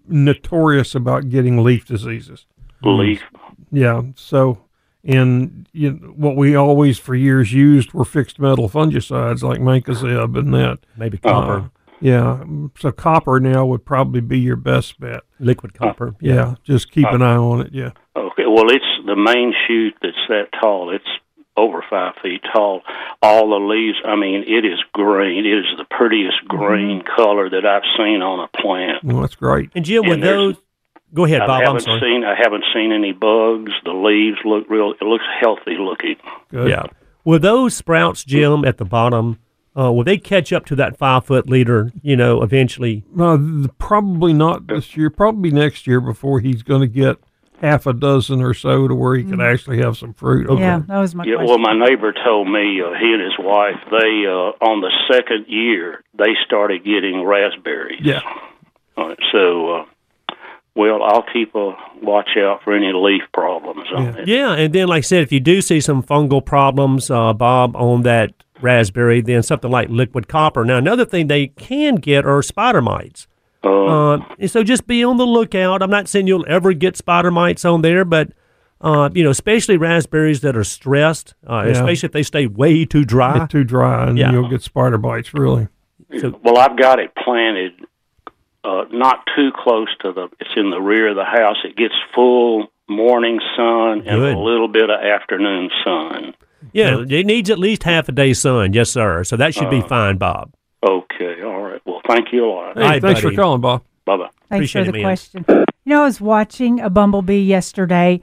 [0.09, 2.47] notorious about getting leaf diseases.
[2.82, 3.22] Leaf.
[3.70, 4.02] Yeah.
[4.16, 4.59] So,
[5.05, 10.39] and you know, what we always for years used were fixed metal fungicides like mancozeb
[10.39, 10.78] and that.
[10.97, 11.68] Maybe copper, Uh,
[12.01, 12.44] yeah.
[12.78, 15.22] So copper now would probably be your best bet.
[15.39, 16.14] liquid copper.
[16.20, 16.55] Yeah.
[16.64, 17.72] Just keep an eye on it.
[17.72, 17.90] Yeah.
[18.16, 20.90] Okay, well, it's the main shoot that's that tall.
[20.94, 21.05] It's
[21.56, 22.82] over five feet tall.
[23.22, 25.44] All the leaves, I mean, it is green.
[25.44, 29.05] It is the prettiest green color that I've seen on a plant.
[29.05, 29.70] Well, that's great.
[29.74, 30.56] And Jim, And with those,
[31.14, 31.50] go ahead, Bob.
[31.60, 32.00] I'm haven't sorry.
[32.00, 32.24] seen.
[32.24, 33.72] I haven't seen any bugs.
[33.84, 34.92] The leaves look real.
[34.92, 36.16] It looks healthy looking.
[36.50, 36.70] Good.
[36.70, 36.84] Yeah.
[37.24, 39.38] Will those sprouts, Jim, at the bottom,
[39.78, 41.92] uh, will they catch up to that five foot leader?
[42.02, 43.04] You know, eventually.
[43.14, 45.10] No, th- probably not this year.
[45.10, 47.18] Probably next year before he's going to get
[47.60, 50.48] half a dozen or so to where he can actually have some fruit.
[50.58, 51.46] Yeah, that was my Yeah, question.
[51.50, 55.44] well, my neighbor told me uh, he and his wife they uh, on the second
[55.46, 58.00] year they started getting raspberries.
[58.02, 58.20] Yeah.
[58.96, 59.84] Uh, so, uh,
[60.81, 64.16] well, I'll keep a watch out for any leaf problems on Yeah.
[64.23, 64.28] it.
[64.28, 67.77] Yeah, and then, like I said, if you do see some fungal problems, uh, Bob,
[67.77, 68.32] on that
[68.62, 70.65] raspberry, then something like liquid copper.
[70.65, 73.27] Now, another thing they can get are spider mites.
[73.62, 73.69] Uh,
[74.15, 75.82] Uh, and so just be on the lookout.
[75.82, 78.31] I'm not saying you'll ever get spider mites on there, but
[78.82, 81.73] uh, you know, especially raspberries that are stressed, uh, Yeah.
[81.73, 83.40] especially if they stay way too dry.
[83.40, 84.32] Get too dry and Yeah.
[84.32, 85.35] you'll get spider bites.
[85.35, 85.69] Really.
[86.19, 87.73] So- well, I've got it planted
[88.64, 90.28] uh, not too close to the.
[90.40, 91.56] It's in the rear of the house.
[91.64, 94.34] It gets full morning sun and Good.
[94.34, 96.34] a little bit of afternoon sun.
[96.72, 98.72] Yeah, it needs at least half a day sun.
[98.74, 99.24] Yes, sir.
[99.24, 100.52] So that should Uh, be fine, Bob.
[100.86, 101.80] Okay, all right.
[101.86, 102.76] Well, thank you a lot.
[102.78, 103.34] Hey, Hi, thanks buddy.
[103.36, 103.82] for calling, Bob.
[104.04, 104.24] Bye bye.
[104.24, 105.02] Thanks Appreciate for the man.
[105.02, 105.44] question.
[105.48, 105.64] You
[105.96, 108.20] know, I was watching a bumblebee yesterday,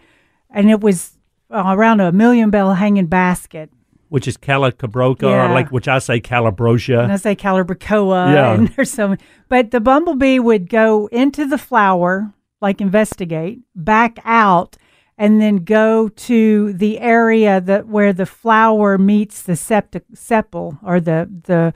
[0.51, 1.18] and it was
[1.49, 3.69] uh, around a million bell hanging basket.
[4.10, 5.50] Which is Calicabroca, Yeah.
[5.52, 8.54] or like which I say And I say Calibrachoa, Yeah.
[8.56, 9.22] and there's so many.
[9.50, 14.78] But the bumblebee would go into the flower, like investigate, back out,
[15.18, 21.00] and then go to the area that where the flower meets the septic, sepal or
[21.00, 21.74] the the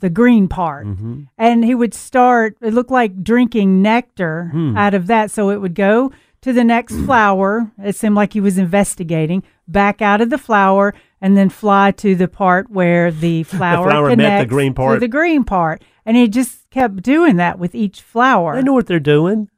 [0.00, 0.86] the green part.
[0.86, 1.22] Mm-hmm.
[1.36, 2.56] And he would start.
[2.62, 4.74] It looked like drinking nectar Hmm.
[4.76, 5.30] out of that.
[5.30, 6.10] So it would go
[6.40, 7.70] to the next flower.
[7.84, 9.42] It seemed like he was investigating.
[9.68, 10.94] Back out of the flower.
[11.22, 14.96] And then fly to the part where the flower, flower met the connects green part.
[14.96, 18.54] To the green part, and he just kept doing that with each flower.
[18.54, 19.48] I know what they're doing.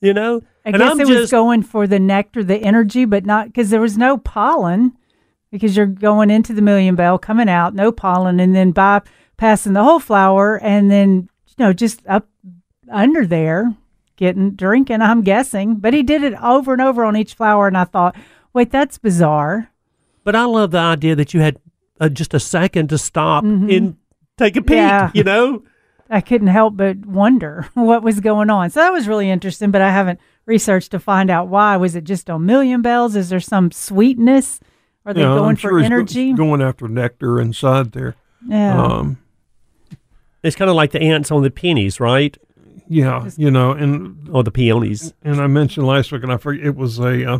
[0.00, 3.04] You know, I and guess I'm it just was going for the nectar, the energy,
[3.04, 4.96] but not because there was no pollen.
[5.50, 9.84] Because you're going into the million bell, coming out, no pollen, and then bypassing the
[9.84, 12.26] whole flower, and then you know just up
[12.90, 13.74] under there,
[14.16, 15.02] getting drinking.
[15.02, 18.16] I'm guessing, but he did it over and over on each flower, and I thought,
[18.54, 19.71] wait, that's bizarre.
[20.24, 21.58] But I love the idea that you had
[22.00, 23.96] uh, just a second to stop and
[24.38, 24.76] take a peek.
[24.76, 24.76] Mm-hmm.
[24.76, 25.10] Yeah.
[25.14, 25.62] You know,
[26.10, 28.70] I couldn't help but wonder what was going on.
[28.70, 31.76] So that was really interesting, but I haven't researched to find out why.
[31.76, 33.16] Was it just on million bells?
[33.16, 34.60] Is there some sweetness?
[35.04, 36.32] Are they Yeah, going I'm for sure he's go- energy?
[36.34, 38.14] going after nectar inside there.
[38.46, 38.80] yeah.
[38.80, 39.18] Um,
[40.42, 42.36] it's kind of like the ants on the peonies, right?
[42.88, 45.14] yeah, you know, and Or the peonies.
[45.22, 47.38] and I mentioned last week, and I forget it was a uh,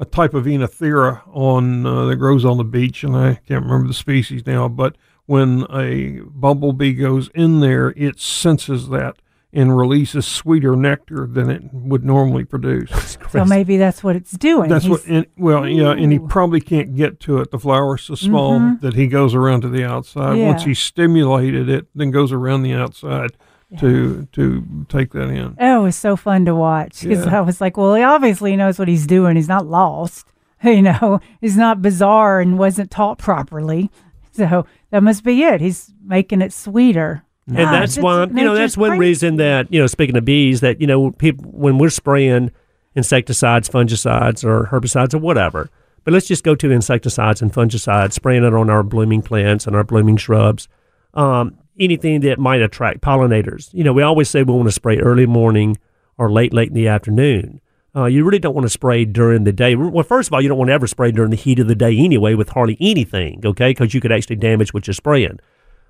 [0.00, 3.86] a type of Oenothera on uh, that grows on the beach, and I can't remember
[3.88, 4.68] the species now.
[4.68, 4.96] But
[5.26, 9.16] when a bumblebee goes in there, it senses that
[9.56, 13.16] and releases sweeter nectar than it would normally produce.
[13.30, 14.68] so maybe that's what it's doing.
[14.68, 15.02] That's what.
[15.02, 17.52] He's- And, well, yeah, and he probably can't get to it.
[17.52, 18.80] The flower's so small Mhm.
[18.80, 20.36] that he goes around to the outside.
[20.40, 20.68] Once Yeah.
[20.68, 23.36] he's stimulated it, then goes around the outside
[23.80, 25.56] to to take that in.
[25.58, 27.38] Oh, it was so fun to watch because Yeah.
[27.38, 29.36] I was like, well, he obviously knows what he's doing.
[29.36, 30.26] He's not lost.
[30.62, 33.90] You know, he's not bizarre and wasn't taught properly.
[34.32, 35.60] So that must be it.
[35.60, 37.22] He's making it sweeter.
[37.46, 39.00] And Gosh, that's why you know that's one crazy.
[39.00, 42.50] reason that you know speaking of bees that you know people when we're spraying
[42.94, 45.68] insecticides, fungicides, or herbicides or whatever.
[46.04, 49.76] But let's just go to insecticides and fungicides, spraying it on our blooming plants and
[49.76, 50.66] our blooming shrubs.
[51.12, 53.72] Um, anything that might attract pollinators.
[53.72, 55.76] You know, we always say we want to spray early morning
[56.18, 57.60] or late, late in the afternoon.
[57.96, 59.76] Uh, you really don't want to spray during the day.
[59.76, 61.76] Well, first of all, you don't want to ever spray during the heat of the
[61.76, 63.70] day anyway with hardly anything, okay?
[63.70, 65.38] Because you could actually damage what you're spraying.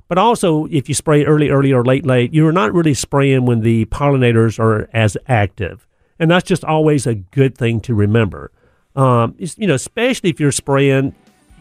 [0.07, 3.61] But also, if you spray early, early, or late, late, you're not really spraying when
[3.61, 5.87] the pollinators are as active,
[6.19, 8.53] and that's just always a good thing to remember.
[8.95, 11.15] Um, you know, especially if you're spraying,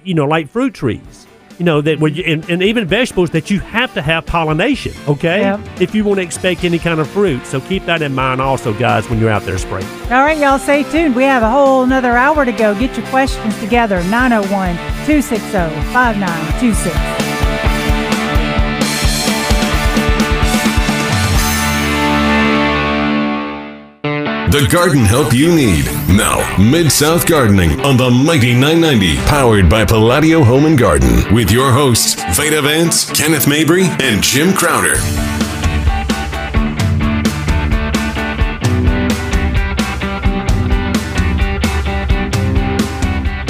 [0.04, 1.26] you know, like fruit trees.
[1.60, 4.94] You know that when you, and, and even vegetables that you have to have pollination.
[5.08, 5.60] Okay, Yep.
[5.82, 8.74] if you want to expect any kind of fruit, so keep that in mind also,
[8.74, 9.86] guys, when you're out there spraying.
[10.12, 11.16] All right, y'all, stay tuned.
[11.16, 12.74] We have a whole another hour to go.
[12.80, 14.04] Get your questions together.
[14.06, 14.76] 901
[15.06, 15.52] 260
[15.94, 17.33] 5926.
[24.54, 25.86] The garden help you need.
[26.08, 31.50] Now, Mid South Gardening on the Mighty 990, powered by Palladio Home and Garden, with
[31.50, 34.94] your hosts, Veda Vance, Kenneth Mabry, and Jim Crowder.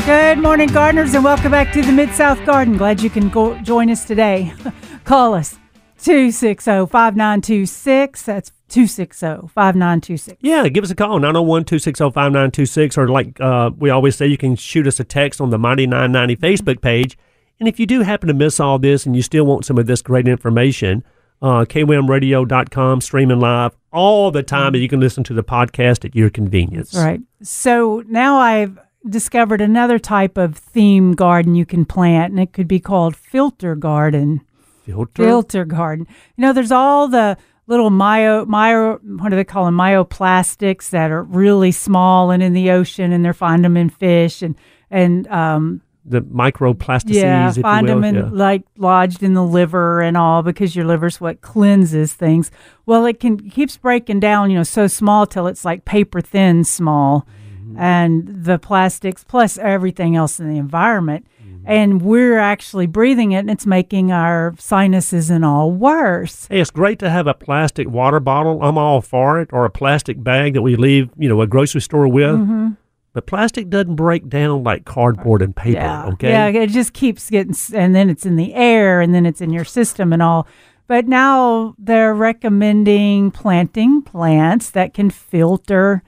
[0.05, 2.77] Good morning, gardeners, and welcome back to the Mid South Garden.
[2.77, 4.53] Glad you can go join us today.
[5.03, 5.59] Call us
[5.97, 8.21] 260 5926.
[8.23, 10.37] That's 260 5926.
[10.41, 12.97] Yeah, give us a call, 901 260 5926.
[12.97, 15.85] Or, like uh, we always say, you can shoot us a text on the Mighty
[15.85, 17.15] 990 Facebook page.
[17.59, 19.85] And if you do happen to miss all this and you still want some of
[19.85, 21.03] this great information,
[21.43, 26.15] uh, kwmradio.com, streaming live all the time, and you can listen to the podcast at
[26.15, 26.95] your convenience.
[26.95, 27.21] Right.
[27.43, 32.67] So now I've discovered another type of theme garden you can plant, and it could
[32.67, 34.41] be called filter garden.
[34.83, 35.23] Filter.
[35.23, 36.07] filter garden.
[36.35, 37.37] You know, there's all the
[37.73, 39.75] little myo, myo, what do they call them?
[39.75, 44.41] Myoplastics that are really small and in the ocean, and they're find them in fish
[44.41, 44.55] and
[44.91, 48.29] and um, the microplastices, yeah, find them in yeah.
[48.31, 52.51] like lodged in the liver and all because your liver's what cleanses things.
[52.85, 56.63] Well, it can keeps breaking down, you know, so small till it's like paper thin
[56.63, 57.25] small,
[57.63, 57.79] Mm-hmm.
[57.79, 61.25] and the plastics plus everything else in the environment.
[61.65, 66.47] And we're actually breathing it, and it's making our sinuses and all worse.
[66.47, 68.61] Hey, it's great to have a plastic water bottle.
[68.61, 71.81] I'm all for it, or a plastic bag that we leave, you know, a grocery
[71.81, 72.35] store with.
[72.35, 72.69] Mm-hmm.
[73.13, 75.79] But plastic doesn't break down like cardboard and paper.
[75.79, 76.05] Yeah.
[76.07, 76.29] Okay.
[76.29, 79.51] Yeah, it just keeps getting, and then it's in the air, and then it's in
[79.51, 80.47] your system and all.
[80.87, 86.03] But now they're recommending planting plants that can filter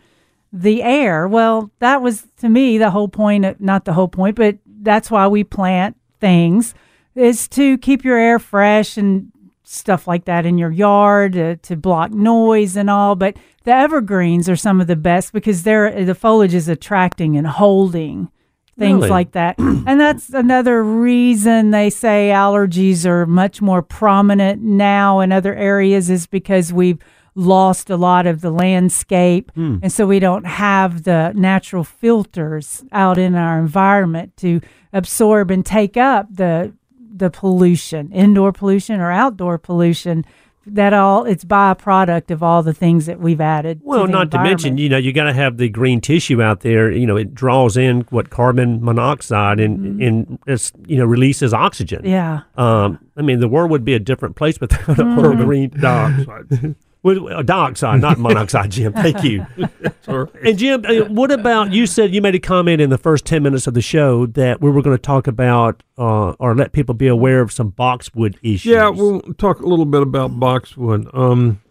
[0.52, 1.28] the air.
[1.28, 5.12] Well, that was to me the whole point, of, not the whole point, but that's
[5.12, 6.74] why we plant things
[7.16, 9.32] is to keep your air fresh and
[9.64, 13.16] stuff like that in your yard uh, to block noise and all.
[13.16, 17.48] But the evergreens are some of the best because they're the foliage is attracting and
[17.48, 18.30] holding
[18.78, 19.10] things Really?
[19.10, 19.58] like that.
[19.60, 26.10] and that's another reason they say allergies are much more prominent now in other areas
[26.10, 27.00] is because we've
[27.36, 33.18] lost a lot of the landscape and so we don't have the natural filters out
[33.18, 34.62] in our environment to
[34.94, 36.72] absorb and take up the
[37.18, 40.26] the pollution, indoor pollution or outdoor pollution.
[40.68, 43.82] That all it's byproduct of all the things that we've added.
[43.84, 46.62] Well, to not to mention, you know, you got to have the green tissue out
[46.62, 46.92] there.
[46.92, 52.00] You know, it draws in what carbon monoxide and and it's you know releases oxygen.
[52.00, 52.08] Mm-hmm.
[52.10, 52.42] yeah.
[52.58, 55.42] Um, I mean, the world would be a different place without Mm-hmm.
[55.42, 56.76] a green Dioxide.
[57.06, 58.92] With, uh, dioxide, not monoxide, Jim.
[58.92, 59.46] Thank you.
[60.08, 61.86] And Jim, uh, what about you?
[61.86, 64.72] Said you made a comment in the first ten minutes of the show that we
[64.72, 68.66] were going to talk about uh, or let people be aware of some boxwood issues.
[68.66, 71.08] Yeah, we'll talk a little bit about boxwood.
[71.14, 71.62] Um,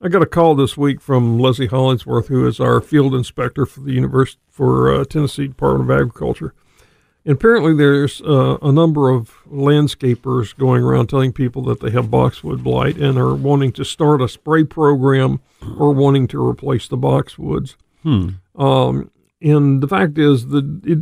[0.00, 3.80] I got a call this week from Leslie Hollingsworth, who is our field inspector for
[3.80, 6.54] the University for uh, Tennessee Department of Agriculture.
[7.28, 12.10] And apparently, there's uh, a number of landscapers going around telling people that they have
[12.10, 15.40] boxwood blight and are wanting to start a spray program
[15.76, 17.74] or wanting to replace the boxwoods.
[18.56, 19.10] Um,
[19.42, 21.00] and the fact is that it,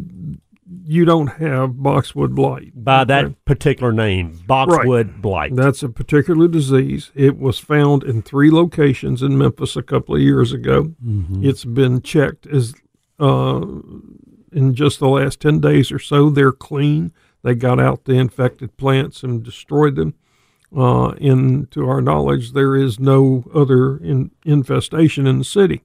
[0.85, 3.37] you don't have boxwood blight by that Okay?
[3.45, 5.55] particular name, boxwood blight.
[5.55, 7.13] That's a particular disease.
[7.15, 10.93] It was found in three locations in Memphis a couple of years ago.
[11.41, 12.75] It's been checked as
[13.21, 13.65] uh,
[14.57, 16.31] in just the last 10 days or so.
[16.31, 17.13] They're clean.
[17.43, 20.15] They got out the infected plants and destroyed them.
[20.77, 25.83] Uh, and to our knowledge, there is no other in, infestation in the city.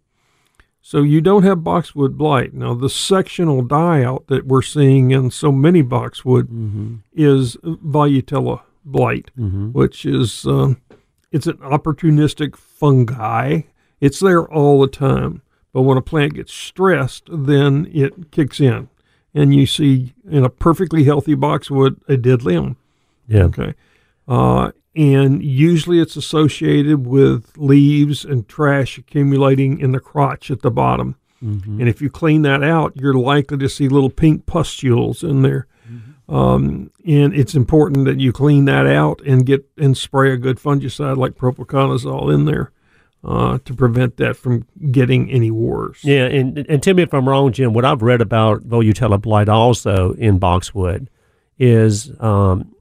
[0.82, 2.56] So you don't have boxwood blight.
[2.56, 6.48] Now, the sectional die out that we're seeing in so many boxwood
[7.14, 9.30] is Volutella blight,
[9.74, 10.82] which is um,
[11.32, 13.62] it's an opportunistic fungi.
[14.00, 15.44] It's there all the time,
[15.74, 18.90] but when a plant gets stressed, then it kicks in,
[19.34, 22.78] and you see in a perfectly healthy boxwood a dead limb.
[23.28, 23.44] yeah.
[23.44, 23.74] Okay.
[24.28, 30.72] Uh, and usually it's associated with leaves and trash accumulating in the crotch at the
[30.72, 31.16] bottom.
[31.80, 35.66] And if you clean that out, you're likely to see little pink pustules in there.
[36.30, 40.60] Um, and it's important that you clean that out and get and spray a good
[40.60, 42.72] fungicide like propiconazole in there
[43.24, 46.04] uh, to prevent that from getting any worse.
[46.04, 47.74] Yeah, and, and tell me if I'm wrong, Jim.
[47.74, 51.10] What I've read about Volutella blight also in boxwood
[51.60, 52.74] is, um,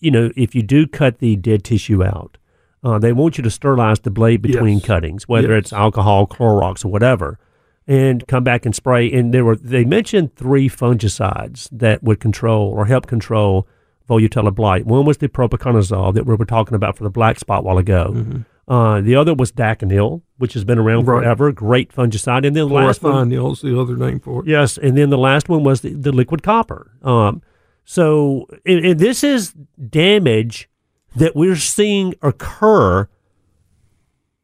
[0.00, 2.36] you know, if you do cut the dead tissue out,
[2.84, 4.86] uh, they want you to sterilize the blade between Yes.
[4.86, 5.58] cuttings, whether Yes.
[5.66, 7.38] it's alcohol, Clorox, or whatever,
[7.86, 9.10] and come back and spray.
[9.10, 13.66] And there were they mentioned three fungicides that would control or help control
[14.10, 14.84] Volutella blight.
[14.84, 17.78] One was the propiconazole that we were talking about for the black spot a while
[17.78, 18.44] ago.
[18.68, 21.06] Uh, the other was Daconil, which has been around.
[21.06, 21.22] Right.
[21.22, 21.50] forever.
[21.52, 22.46] Great fungicide.
[22.46, 24.48] And then the last one, is the other name for it.
[24.48, 26.92] yes, and then the last one was the, the liquid copper.
[27.02, 27.42] Um,
[27.84, 30.68] so, and, and this is damage
[31.16, 33.08] that we're seeing occur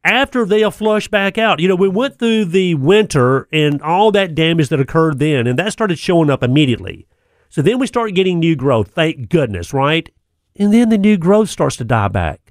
[0.05, 1.61] after they'll flush back out.
[1.61, 5.59] You know, we went through the winter and all that damage that occurred then, and
[5.59, 7.07] that started showing up immediately.
[7.51, 10.09] So then we start getting new growth, thank goodness, right?
[10.57, 12.48] And then the new growth starts to die back.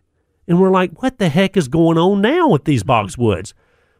[0.47, 3.53] And we're like, what the heck is going on now with these boxwoods?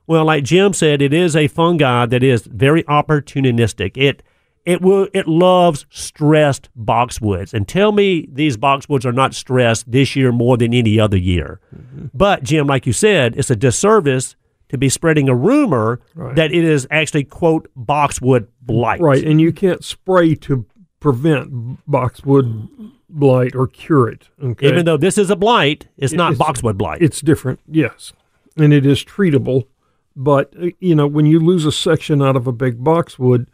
[0.06, 3.98] Well, like Jim said, it is a fungi that is very opportunistic.
[3.98, 4.24] It
[4.65, 7.53] it will it loves stressed boxwoods.
[7.53, 11.60] And tell me these boxwoods are not stressed this year more than any other year.
[11.76, 12.06] Mm-hmm.
[12.14, 14.36] But Jim, like you said, it's a disservice
[14.69, 16.36] to be spreading a rumor Right.
[16.36, 18.99] that it is actually quote boxwood blight.
[18.99, 20.65] Right, and you can't spray to
[20.99, 21.49] prevent
[21.90, 22.68] boxwood
[23.10, 24.28] blight or cure it.
[24.44, 27.02] Okay, Even though this is a blight, it's not It's- boxwood blight.
[27.02, 28.14] it's different, yes,
[28.58, 29.68] and it is treatable.
[30.16, 33.48] But uh, you know, when you lose a section out of a big boxwood,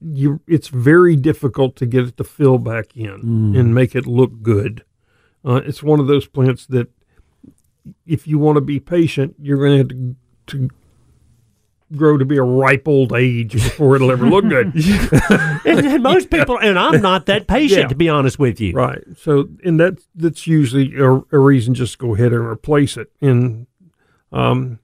[0.00, 4.42] you it's very difficult to get it to fill back in and make it look
[4.42, 4.84] good.
[5.44, 6.88] Uh, it's one of those plants that,
[8.06, 10.14] if you want to be patient, you're going to have
[10.46, 10.70] to
[11.96, 14.72] grow to be a ripe old age before it'll ever look good.
[15.64, 17.88] and, and most people, and I'm not that patient Yeah.
[17.88, 18.72] to be honest with you.
[18.72, 19.02] Right.
[19.16, 23.10] So, and that that's usually a, a reason just to go ahead and replace it.
[23.20, 23.66] And
[24.32, 24.78] um,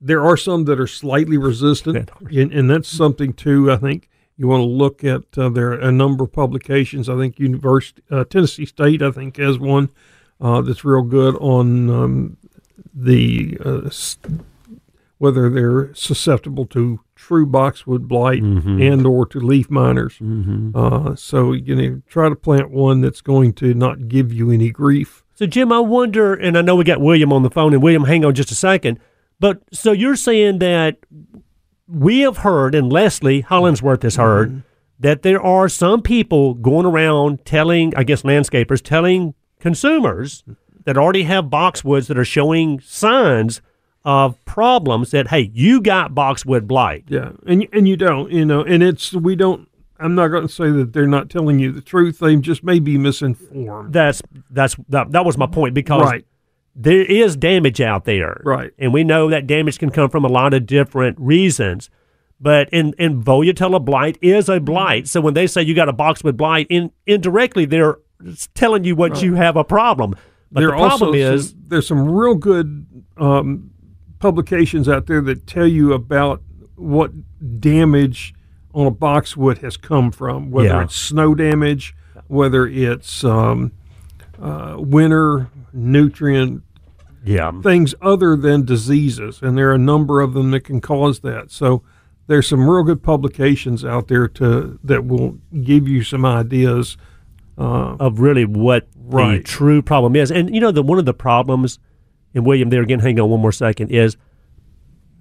[0.00, 3.70] there are some that are slightly resistant, and, and that's something too.
[3.70, 5.24] I think you want to look at.
[5.36, 7.08] Uh, there are a number of publications.
[7.08, 9.90] I think University uh, Tennessee State, I think, has one
[10.40, 12.36] uh, that's real good on um,
[12.94, 13.90] the uh,
[15.18, 18.80] whether they're susceptible to true boxwood blight mm-hmm.
[18.80, 20.14] and or to leaf miners.
[20.18, 20.70] Mm-hmm.
[20.74, 24.70] Uh, so you know, try to plant one that's going to not give you any
[24.70, 25.24] grief.
[25.34, 28.04] So, Jim, I wonder, and I know we got William on the phone, and William,
[28.04, 28.98] hang on just a second.
[29.38, 30.98] But so you're saying that
[31.86, 34.58] we have heard, and Leslie Hollingsworth has heard, mm-hmm.
[34.98, 40.42] that there are some people going around telling, I guess, landscapers, telling consumers
[40.84, 43.60] that already have boxwoods that are showing signs
[44.08, 47.04] of problems that, hey, you got boxwood blight.
[47.08, 49.68] Yeah, and and you don't, you know, and it's we don't.
[50.00, 52.20] I'm not going to say that they're not telling you the truth.
[52.20, 53.92] They just may be misinformed.
[53.92, 56.24] That's that's that, that was my point because Right.
[56.74, 58.40] there is damage out there.
[58.44, 58.70] Right.
[58.78, 61.90] And we know that damage can come from a lot of different reasons.
[62.40, 65.08] But in, in Volutella blight is a blight.
[65.08, 67.98] So when they say you got a boxwood blight, in, indirectly they're
[68.54, 70.14] telling you what you have a problem.
[70.52, 72.86] But there the problem also is there's some real good
[73.16, 73.70] um,
[74.18, 76.42] publications out there that tell you about
[76.76, 77.12] what
[77.60, 78.34] damage
[78.74, 80.82] on a boxwood has come from, whether Yeah.
[80.84, 81.94] it's snow damage,
[82.28, 83.72] whether it's um,
[84.40, 86.62] uh, winter nutrient
[87.24, 87.50] yeah.
[87.62, 91.50] things other than diseases, and there are a number of them that can cause that.
[91.50, 91.82] So
[92.26, 96.96] there's some real good publications out there to that will give you some ideas.
[97.56, 98.86] Uh, of really what
[99.38, 100.30] the true problem is.
[100.30, 101.80] And you know, the one of the problems,
[102.38, 104.16] and William, there again, hang on one more second, is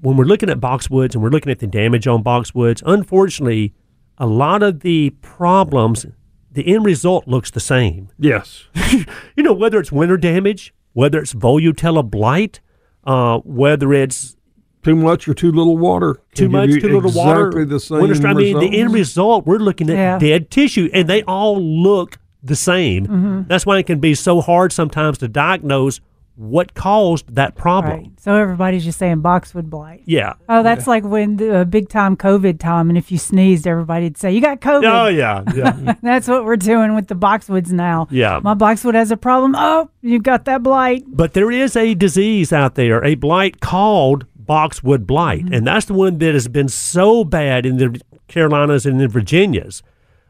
[0.01, 3.73] when we're looking at boxwoods and we're looking at the damage on boxwoods, unfortunately,
[4.17, 6.05] a lot of the problems,
[6.51, 8.09] the end result looks the same.
[8.17, 8.65] yes,
[9.35, 12.61] You know, whether it's winter damage, whether it's Volutella blight,
[13.03, 14.35] uh, whether it's
[14.83, 16.15] too much or too little water.
[16.15, 17.47] can too much, too little water.
[17.47, 17.99] Exactly the same.
[18.01, 20.17] winter I mean, the end result, we're looking at Yeah.
[20.19, 23.05] dead tissue, and they all look the same.
[23.07, 23.41] Mm-hmm.
[23.47, 25.99] That's why it can be so hard sometimes to diagnose
[26.37, 27.97] what caused that problem.
[27.97, 28.11] Right.
[28.19, 30.03] So everybody's just saying boxwood blight.
[30.05, 30.33] Yeah.
[30.47, 34.17] Oh, that's like when the uh, big time COVID time, and if you sneezed, everybody'd
[34.17, 34.83] say you got COVID.
[34.85, 38.07] Oh yeah, yeah, That's what we're doing with the boxwoods now.
[38.11, 38.39] yeah.
[38.43, 39.55] My boxwood has a problem.
[39.57, 41.03] Oh, you got that blight.
[41.07, 45.53] But there is a disease out there, a blight called boxwood blight, Mm-hmm.
[45.55, 49.81] and that's the one that has been so bad in the Carolinas and the Virginias.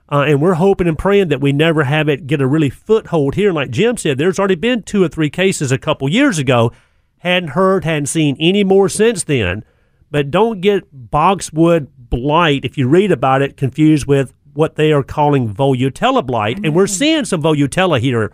[0.10, 3.36] Uh, and we're hoping and praying that we never have it get a really foothold
[3.36, 3.50] here.
[3.50, 6.72] And like Jim said, there's already been two or three cases a couple years ago.
[7.20, 9.66] Hadn't heard, hadn't seen any more since then.
[10.10, 15.04] But don't get boxwood blight if you read about it confused with what they are
[15.04, 18.32] calling Volutella blight, and we're seeing some Volutella here,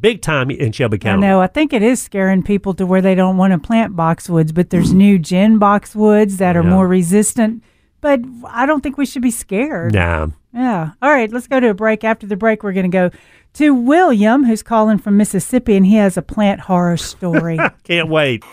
[0.00, 1.22] big time in Shelby I County.
[1.22, 1.40] know.
[1.40, 4.70] I think it is scaring people to where they don't want to plant boxwoods, but
[4.70, 6.70] there's NewGen boxwoods that are Yeah.
[6.70, 7.62] more resistant.
[8.00, 9.92] But I don't think we should be scared.
[9.92, 10.92] Nah, Yeah.
[11.02, 12.04] All right, let's go to a break.
[12.04, 13.10] After the break, we're going to go
[13.54, 17.58] to William, who's calling from Mississippi, and he has a plant horror story.
[17.84, 18.44] can't wait.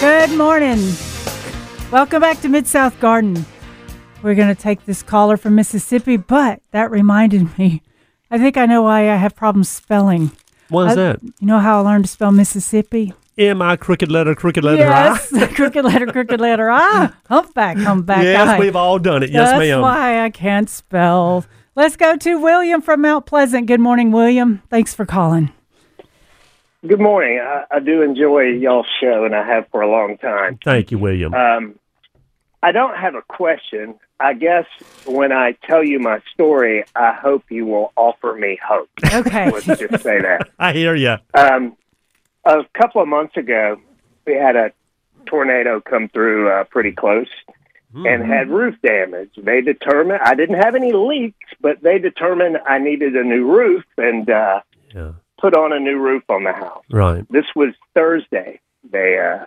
[0.00, 0.78] Good morning.
[1.90, 3.44] Welcome back to Mid South Garden.
[4.22, 7.82] We're going to take this caller from Mississippi, but that reminded me.
[8.30, 10.30] I think I know why I have problems spelling.
[10.68, 11.22] What is I- that?
[11.22, 13.12] You know how I learned to spell Mississippi?
[13.36, 16.70] M I crooked letter, crooked letter yes, crooked letter, crooked letter.
[16.70, 18.18] Ah, humpback, humpback.
[18.18, 18.22] I.
[18.22, 18.58] Yes, I.
[18.60, 19.30] we've all done it.
[19.30, 19.80] Yes, That's ma'am.
[19.80, 21.44] why I can't spell.
[21.74, 23.66] Let's go to William from Mount Pleasant.
[23.66, 24.62] Good morning, William.
[24.70, 25.50] Thanks for calling.
[26.86, 27.40] Good morning.
[27.42, 30.58] I, I do enjoy y'all's show, and I have for a long time.
[30.64, 31.34] Thank you, William.
[31.34, 31.74] Um,
[32.64, 33.94] I don't have a question.
[34.18, 34.64] I guess
[35.06, 38.88] when I tell you my story, I hope you will offer me hope.
[39.04, 39.50] Okay.
[39.50, 40.48] Let's just say that.
[40.58, 41.16] I hear you.
[41.34, 41.76] Um,
[42.44, 43.80] a couple of months ago,
[44.26, 44.72] we had a
[45.26, 47.28] tornado come through uh, pretty close
[47.96, 49.30] and had roof damage.
[49.36, 53.84] They determined I didn't have any leaks, but they determined I needed a new roof
[53.96, 54.60] and uh,
[54.94, 55.12] Yeah.
[55.40, 56.82] put on a new roof on the house.
[56.90, 57.24] Right.
[57.30, 58.60] This was Thursday.
[58.90, 59.44] They uh,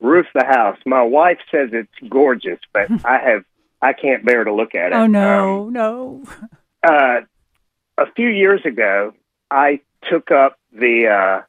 [0.00, 0.78] roofed the house.
[0.86, 3.44] My wife says it's gorgeous, but I have
[3.82, 4.94] I can't bear to look at it.
[4.94, 6.22] Oh Um, no, no.
[6.82, 7.20] uh,
[7.98, 9.14] a few years ago,
[9.50, 11.42] I took up the uh,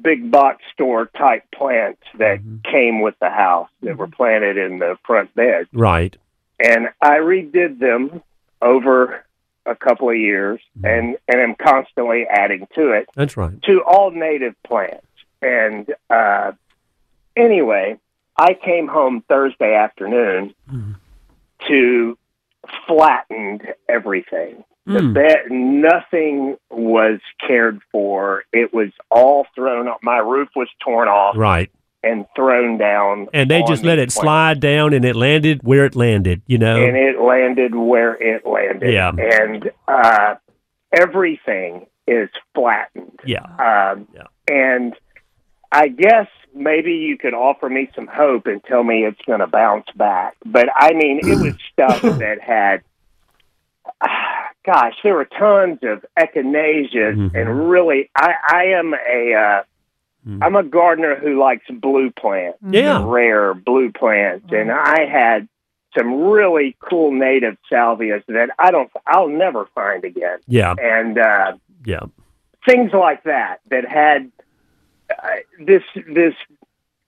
[0.00, 4.96] big box store type plants that came with the house that were planted in the
[5.06, 6.16] front bed, Right.
[6.58, 8.22] and I redid them
[8.60, 9.24] over
[9.66, 13.60] a couple of years, and and am constantly adding to it That's right.
[13.62, 15.06] to all native plants.
[15.40, 16.52] And uh,
[17.36, 17.98] anyway,
[18.36, 20.54] I came home Thursday afternoon
[21.68, 22.18] to
[22.86, 24.64] flattened everything.
[24.86, 25.14] The Mm.
[25.14, 28.44] bed, nothing was cared for.
[28.52, 29.98] It was all thrown up.
[30.02, 31.70] My roof was torn off Right.
[32.02, 33.28] and thrown down.
[33.32, 36.76] And they just let it slide down and it landed where it landed, you know?
[36.82, 38.92] and it landed where it landed.
[38.92, 39.08] Yeah.
[39.16, 40.34] And uh,
[40.92, 43.20] everything is flattened.
[43.24, 43.40] yeah.
[43.92, 44.24] Um, Yeah.
[44.48, 44.94] And
[45.72, 49.46] I guess maybe you could offer me some hope and tell me it's going to
[49.46, 50.36] bounce back.
[50.44, 52.82] But I mean, it was stuff that had,
[54.00, 57.34] ah, gosh, there were tons of echinacea, Mhm.
[57.34, 59.62] and really, I, I am a, uh,
[60.26, 60.38] Mm.
[60.42, 63.02] I'm a gardener who likes blue plants, Yeah.
[63.06, 65.46] rare blue plants, and I had
[65.94, 70.74] some really cool native salvias that I don't, I'll never find again, Yeah.
[70.80, 71.18] and.
[71.18, 71.52] uh
[71.84, 72.04] Yeah.
[72.66, 74.32] things like that that had
[75.22, 75.28] uh,
[75.64, 76.34] this this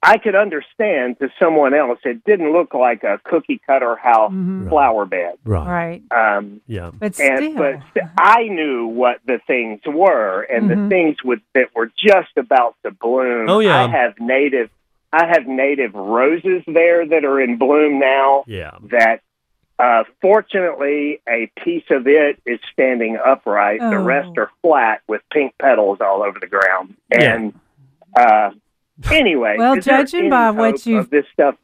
[0.02, 4.68] I could understand to someone else it didn't look like a cookie cutter house Mhm.
[4.68, 6.02] flower bed Right.
[6.10, 6.36] Right.
[6.38, 6.90] um Yeah.
[6.92, 7.54] But and still.
[7.56, 10.84] but st- I knew what the things were and Mhm.
[10.84, 13.84] the things with that were just about to bloom Oh, yeah.
[13.84, 14.70] I have native
[15.12, 18.72] I have native roses there that are in bloom now Yeah.
[18.90, 19.20] that
[19.78, 23.80] uh, fortunately a piece of it is standing upright.
[23.80, 24.04] The Oh.
[24.04, 26.94] rest are flat with pink petals all over the ground.
[27.12, 27.50] Yeah.
[28.16, 28.26] And
[29.04, 31.56] uh, anyway, Well, judging by what you've- this stuff,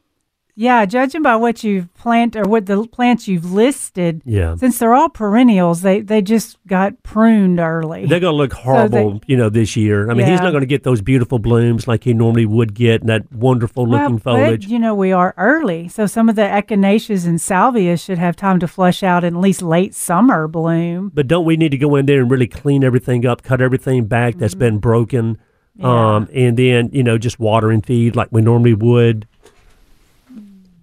[0.55, 4.55] yeah, judging by what you've planted or what the plants you've listed, Yeah.
[4.55, 8.05] since they're all perennials, they they just got pruned early.
[8.05, 10.11] They're going to look horrible, you know, this year.
[10.11, 13.01] I mean, he's not going to get those beautiful blooms like he normally would get
[13.01, 14.65] and that wonderful looking well, foliage.
[14.65, 18.35] But, you know, we are early, so some of the echinaceas and salvias should have
[18.35, 21.09] time to flush out in at least late summer bloom.
[21.15, 24.05] But don't we need to go in there and really clean everything up, cut everything
[24.05, 25.41] back that's been broken, Mm-hmm.
[25.75, 26.15] Yeah.
[26.15, 29.27] um, and then you know just water and feed like we normally would?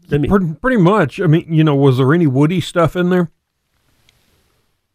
[0.08, 1.20] Let me, Pretty, pretty much.
[1.20, 3.30] I mean, you know, was there any woody stuff in there?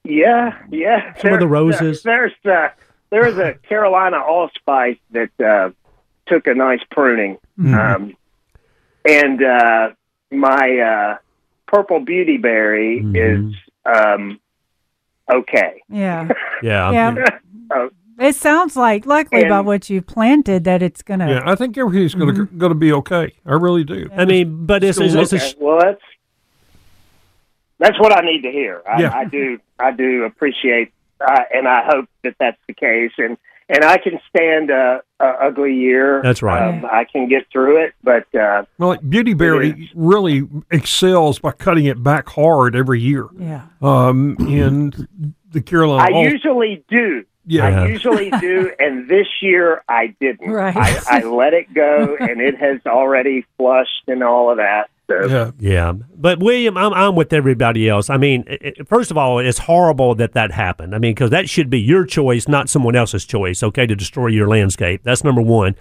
[0.03, 1.13] yeah, yeah.
[1.21, 2.03] Some of the uh, roses.
[2.03, 2.69] there's uh,
[3.09, 5.71] there's a Carolina allspice that uh,
[6.27, 7.73] took a nice pruning, Mm-hmm.
[7.73, 8.17] um,
[9.05, 9.89] and uh,
[10.31, 11.17] my uh,
[11.67, 13.15] purple beautyberry Mhm.
[13.49, 13.55] is
[13.85, 14.39] um,
[15.31, 15.81] okay.
[15.89, 16.27] Yeah,
[16.61, 17.15] yeah, yeah.
[18.17, 21.29] It sounds like, luckily, by what you've planted, that it's gonna.
[21.29, 22.57] Yeah, I think everything's going to Mm-hmm.
[22.57, 23.33] going to be okay.
[23.45, 24.09] I really do.
[24.15, 26.01] I mean, but it's, it's, it's a Okay, sh- well, that's
[27.79, 28.81] that's what I need to hear.
[28.89, 29.13] I, Yeah.
[29.15, 33.11] I do, I do appreciate, uh, and I hope that that's the case.
[33.17, 33.37] And
[33.67, 36.21] and I can stand a, a ugly year.
[36.21, 36.69] That's right.
[36.69, 41.85] Um, I can get through it, but uh, Well, like Beautyberry really excels by cutting
[41.85, 43.27] it back hard every year.
[43.37, 43.63] Yeah.
[43.81, 46.09] Um, and the Carolina.
[46.09, 47.25] I All- usually do.
[47.45, 47.83] Yeah.
[47.83, 50.49] I usually do, and this year I didn't.
[50.49, 50.75] Right.
[50.75, 54.89] I, I let it go, and it has already flushed and all of that.
[55.07, 55.51] So yeah.
[55.59, 58.09] Yeah, but William, I'm I'm with everybody else.
[58.09, 60.95] I mean, i- i- first of all, it's horrible that that happened.
[60.95, 63.61] I mean, because that should be your choice, not someone else's choice.
[63.61, 65.01] Okay, to destroy your landscape.
[65.03, 65.75] That's number one.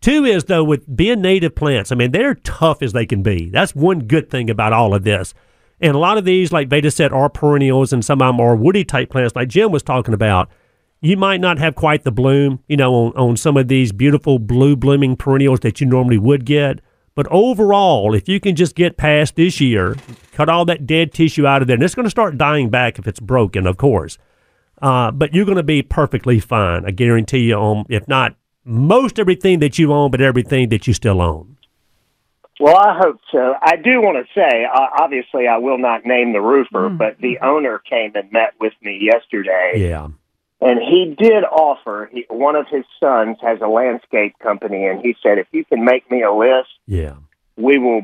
[0.00, 1.92] Two is though with being native plants.
[1.92, 3.48] I mean, they're tough as they can be.
[3.48, 5.34] That's one good thing about all of this.
[5.80, 8.56] And a lot of these, like Veda said, are perennials, and some of them are
[8.56, 10.50] woody type plants, like Jim was talking about.
[11.04, 14.38] You might not have quite the bloom, you know, on, on some of these beautiful
[14.38, 16.80] blue blooming perennials that you normally would get.
[17.14, 19.96] But overall, if you can just get past this year,
[20.32, 22.98] cut all that dead tissue out of there, and it's going to start dying back
[22.98, 24.16] if it's broken, of course.
[24.80, 26.86] Uh, but you're going to be perfectly fine.
[26.86, 30.94] I guarantee you, on if not most everything that you own, but everything that you
[30.94, 31.58] still own.
[32.58, 33.54] Well, I hope so.
[33.60, 37.40] I do want to say, uh, obviously, I will not name the roofer, but the
[37.42, 40.08] owner came and met with me yesterday, Yeah.
[40.60, 42.08] And he did offer.
[42.12, 45.84] He, one of his sons has a landscape company, and he said, if you can
[45.84, 47.14] make me a list, Yeah.
[47.56, 48.02] we will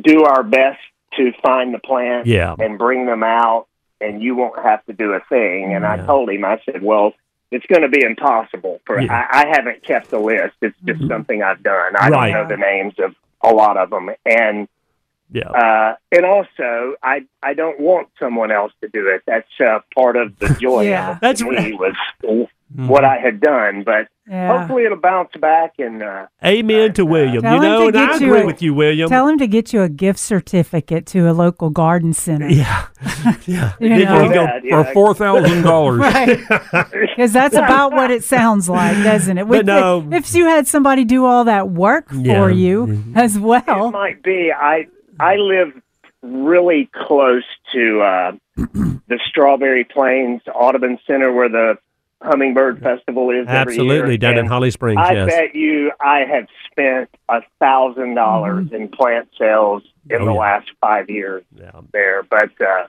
[0.00, 0.80] do our best
[1.16, 2.54] to find the plants Yeah.
[2.58, 3.66] and bring them out,
[4.00, 5.74] and you won't have to do a thing.
[5.74, 7.14] And I told him, I said, well.
[7.50, 8.78] It's going to be impossible.
[8.84, 9.10] For Yeah.
[9.10, 10.52] I, I haven't kept a list.
[10.60, 11.08] It's just mm-hmm.
[11.08, 11.96] something I've done.
[11.98, 12.30] I Right.
[12.30, 14.68] don't know the names of a lot of them, and
[15.30, 15.50] Yeah.
[15.50, 19.22] uh, and also, I I don't want someone else to do it.
[19.26, 21.12] That's uh, part of the joy Yeah.
[21.12, 21.20] of.
[21.20, 21.94] That's to me right.
[22.22, 23.82] was what I had done.
[23.84, 24.58] But Yeah.
[24.58, 25.74] hopefully, it'll bounce back.
[25.78, 27.42] And uh, Amen to William.
[27.42, 29.08] Tell you him know, to and I get you agree a- with you, William.
[29.08, 32.48] Tell him to get you a gift certificate to a local garden center.
[32.62, 32.86] yeah.
[33.46, 33.72] yeah.
[33.80, 34.30] You know.
[34.30, 35.98] can go- For four thousand dollars.
[36.00, 36.38] Right.
[36.90, 39.46] Because that's about what it sounds like, doesn't it?
[39.46, 40.00] With no.
[40.00, 42.34] the- if you had somebody do all that work Yeah.
[42.40, 44.52] for you as well, it might be.
[44.52, 44.86] I
[45.20, 45.72] I live
[46.22, 51.78] really close to uh, the Strawberry Plains Audubon Center, where the
[52.22, 53.46] Hummingbird Festival is.
[53.48, 54.18] every Absolutely, year.
[54.18, 55.26] down in Holly Springs, I yes.
[55.28, 60.38] bet you I have spent a thousand dollars in plant sales in Oh, the yeah.
[60.38, 61.70] last five years Yeah.
[61.92, 62.22] there.
[62.24, 62.86] But uh,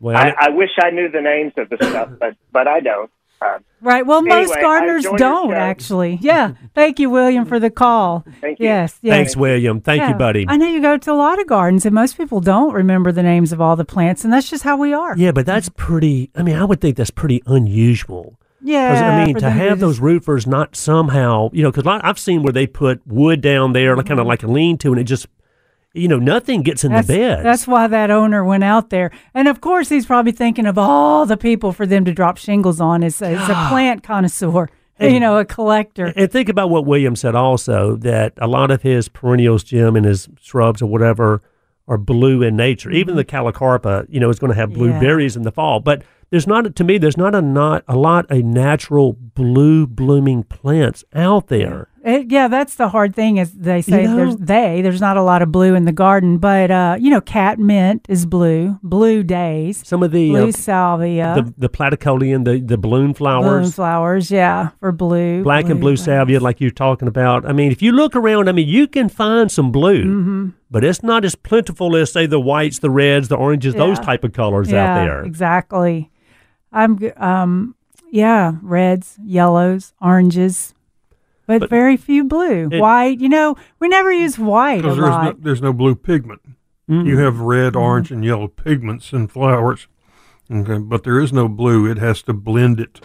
[0.00, 3.10] Well, I, I wish I knew the names of the stuff, but but I don't.
[3.40, 4.06] Uh, Right.
[4.06, 6.18] Well, most Anyway, I gardeners don't actually.
[6.22, 6.52] Yeah.
[6.74, 8.24] Thank you, William, for the call.
[8.40, 8.66] Thank you.
[8.66, 8.98] Yes.
[9.02, 9.12] yes.
[9.12, 9.80] Thanks, William.
[9.80, 10.46] Thank you, buddy.
[10.48, 13.22] I know you go to a lot of gardens, and most people don't remember the
[13.24, 15.16] names of all the plants, and that's just how we are.
[15.18, 16.30] Yeah, but that's pretty.
[16.36, 18.38] I mean, I would think that's pretty unusual.
[18.64, 19.20] Yeah.
[19.20, 22.68] I mean, to have those roofers not somehow, you know, because I've seen where they
[22.68, 24.20] put wood down there, like kind Mm-hmm.
[24.20, 25.26] of like a lean-to, and it just,
[25.94, 27.44] you know, nothing gets in That's, the bed.
[27.44, 31.26] that's why that owner went out there, and of course he's probably thinking of all
[31.26, 33.02] the people for them to drop shingles on.
[33.04, 34.68] As, as a plant connoisseur,
[35.00, 36.12] you know, a collector.
[36.16, 40.06] And think about what William said also that a lot of his perennials, Jim, and
[40.06, 41.42] his shrubs or whatever
[41.88, 42.90] are blue in nature.
[42.92, 44.94] Even the callicarpa, you know, is going to have blue Mm-hmm.
[44.94, 45.00] Yeah.
[45.00, 45.80] berries in the fall.
[45.80, 50.44] But there's not, to me, there's not a not a lot of natural blue blooming
[50.44, 51.88] plants out there.
[52.04, 53.36] It, yeah, that's the hard thing.
[53.36, 54.16] Is they say know?
[54.16, 57.20] there's they there's not a lot of blue in the garden, but uh, you know,
[57.20, 62.44] cat mint is blue, blue daze, Some of the blue uh, salvia, the the platycodon,
[62.44, 63.44] the the balloon flowers.
[63.44, 67.46] balloon flowers, yeah, for blue, black and blue salvia, like you're talking about.
[67.48, 70.48] I mean, if you look around, I mean, you can find some blue, Mm-hmm.
[70.72, 74.24] but it's not as plentiful as say the whites, the reds, the oranges, those type
[74.24, 75.22] of colors yeah, out there.
[75.24, 76.10] exactly.
[76.72, 77.76] I'm um,
[78.10, 80.74] yeah, reds, yellows, oranges,
[81.60, 82.68] but, But- very few blue.
[82.72, 85.94] It- white, you know, we never use white a Because there's no, there's no blue
[85.94, 86.40] pigment.
[86.88, 89.86] You have red, orange, and yellow pigments in flowers.
[90.50, 91.90] Okay, but there is no blue.
[91.90, 93.00] It has to blend it.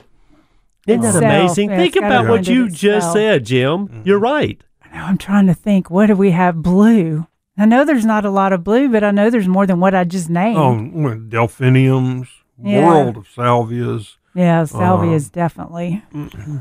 [0.88, 1.70] Isn't that amazing?
[1.70, 4.02] yeah, Think about what you it just said, Jim.
[4.04, 4.62] You're right.
[4.92, 5.90] Now I'm trying to think.
[5.90, 7.28] What do we have blue?
[7.58, 9.96] I know there's not a lot of blue, but I know there's more than what
[9.96, 10.58] I just named.
[10.58, 12.28] Oh, well, delphiniums,
[12.62, 12.86] Yeah.
[12.88, 14.18] world of salvias.
[14.36, 16.04] yeah, salvia uh, is definitely.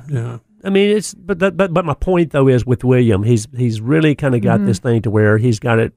[0.08, 0.38] Yeah.
[0.66, 3.80] I mean, it's but that, but but my point though is with William, he's he's
[3.80, 4.66] really kind of got Mm-hmm.
[4.66, 5.92] this thing to where he's got it,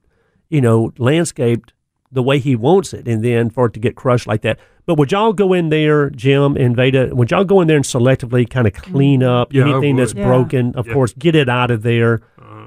[0.50, 1.74] you know, landscaped
[2.12, 4.58] the way he wants it, and then for it to get crushed like that.
[4.86, 7.10] But would y'all go in there, Jim and Veda?
[7.14, 10.14] Would y'all go in there and selectively kind of clean up Yeah, anything that's.
[10.16, 10.26] Yeah.
[10.26, 10.74] broken?
[10.76, 10.94] Of Yeah.
[10.94, 12.22] course, get it out of there.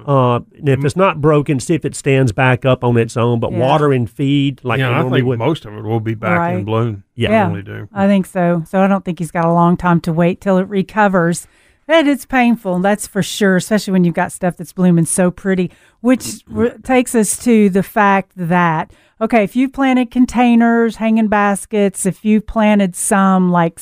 [0.04, 3.38] Uh, and if it's not broken, see if it stands back up on its own.
[3.38, 3.58] But Yeah.
[3.60, 5.38] water and feed like yeah, I think would.
[5.38, 6.58] most of it will be back Right.
[6.58, 7.04] in bloom.
[7.14, 7.52] Yeah.
[7.52, 7.88] I do.
[7.92, 8.62] I think so.
[8.66, 11.46] So I don't think he's got a long time to wait till it recovers.
[11.88, 15.72] And it's painful, that's for sure, especially when you've got stuff that's blooming so pretty,
[16.00, 22.06] which r- takes us to the fact that, okay, if you've planted containers, hanging baskets,
[22.06, 23.80] if you've planted some like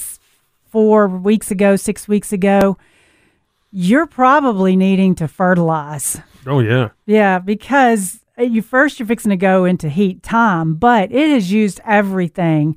[0.71, 2.79] four weeks ago, six weeks ago,
[3.71, 6.21] you're probably needing to fertilize.
[6.47, 6.89] Oh yeah.
[7.07, 11.53] Yeah, because uh, you first you're fixing to go into heat time, but it has
[11.53, 12.77] used everything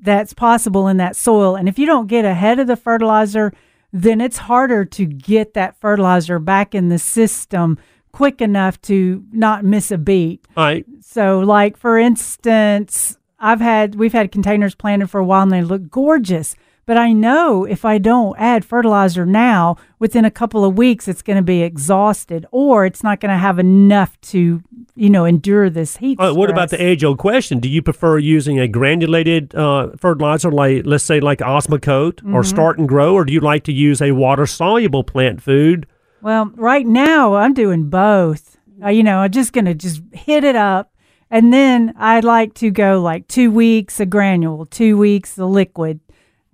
[0.00, 1.56] that's possible in that soil.
[1.56, 3.52] And if you don't get ahead of the fertilizer,
[3.92, 7.78] then it's harder to get that fertilizer back in the system
[8.12, 10.44] quick enough to not miss a beat.
[10.56, 10.84] All right.
[11.00, 15.62] So, like for instance, I've had we've had containers planted for a while and they
[15.62, 16.56] look gorgeous.
[16.88, 21.20] But I know if I don't add fertilizer now, within a couple of weeks, it's
[21.20, 24.62] going to be exhausted, or it's not going to have enough to,
[24.94, 26.18] you know, endure this heat.
[26.18, 27.58] Uh, what about the age old question?
[27.60, 32.46] Do you prefer using a granulated uh, fertilizer, like let's say like Osmocote or Mhm.
[32.46, 35.86] Start and Grow, or do you like to use a water soluble plant food?
[36.22, 38.56] Well, right now I'm doing both.
[38.82, 40.90] Uh, you know, I'm just going to just hit it up.
[41.30, 46.00] And then I'd like to go like two weeks a granule, two weeks the liquid.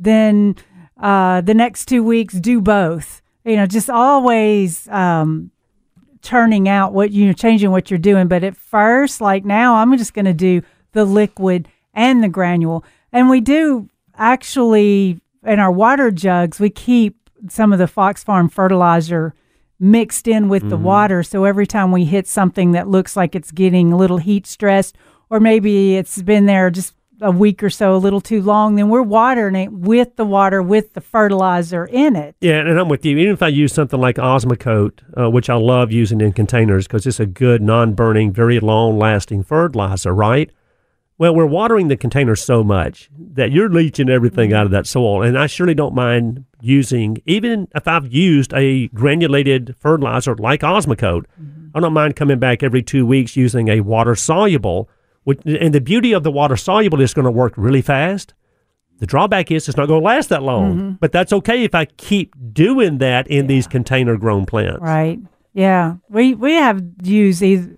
[0.05, 0.57] Then
[0.99, 3.21] uh, the next two weeks do both.
[3.45, 5.51] You know, just always um,
[6.23, 8.29] turning out what you know, changing what you're doing.
[8.29, 10.63] But at first, like now, I'm just going to do
[10.93, 12.85] the liquid and the granule.
[13.13, 17.17] And we do actually in our water jugs, we keep
[17.51, 19.35] some of the Fox Farm fertilizer
[19.79, 20.83] mixed in with the Mhm.
[20.83, 21.23] water.
[21.23, 24.97] So every time we hit something that looks like it's getting a little heat stressed,
[25.29, 26.95] or maybe it's been there just
[27.25, 30.63] a week or so, a little too long, then we're watering it with the water,
[30.63, 32.37] with the fertilizer in it.
[32.41, 33.17] Yeah, and I'm with you.
[33.19, 37.07] Even if I use something like Osmocote, uh, which I love using in containers because
[37.07, 40.51] it's a good, non-burning, very long-lasting fertilizer, right?
[41.17, 45.23] Well, we're watering the container so much that you're leaching everything out of that soil,
[45.23, 51.27] and I surely don't mind using, even if I've used a granulated fertilizer like Osmocote,
[51.75, 54.89] I don't mind coming back every two weeks using a water soluble.
[55.47, 58.35] And the beauty of the water soluble is going to work really fast.
[59.01, 61.01] The drawback is it's not going to last that long, Mhm.
[61.01, 64.81] but that's okay if I keep doing that in these container grown plants.
[64.81, 65.19] Right.
[65.53, 65.97] Yeah.
[66.09, 67.69] We we have used these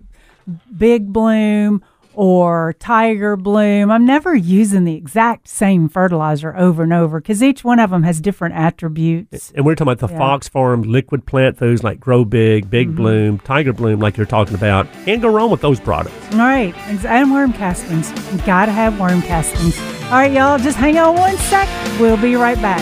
[0.77, 1.83] Big Bloom
[2.17, 3.91] or Tiger Bloom.
[3.91, 8.01] I'm never using the exact same fertilizer over and over because each one of them
[8.01, 9.53] has different attributes.
[9.55, 10.17] And we're talking about the Yeah.
[10.17, 12.95] Fox Farm liquid plant foods like Grow Big, Big Mhm.
[12.95, 16.15] Bloom, Tiger Bloom, like you're talking about, and go wrong with those products.
[16.33, 16.73] All right.
[17.05, 18.11] And worm castings.
[18.33, 19.79] You got to have worm castings.
[20.05, 20.57] All right, y'all.
[20.57, 21.67] Just hang on one sec.
[21.99, 22.81] We'll be right back.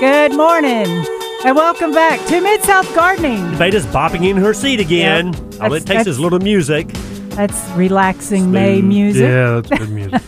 [0.00, 0.86] Good morning.
[1.44, 3.42] And welcome back to Mid South Gardening.
[3.56, 5.32] Veda's bopping in her seat again.
[5.32, 5.60] Yep.
[5.62, 6.88] All it takes is a little music.
[7.30, 9.22] That's relaxing May music.
[9.22, 10.22] Yeah, that's good music.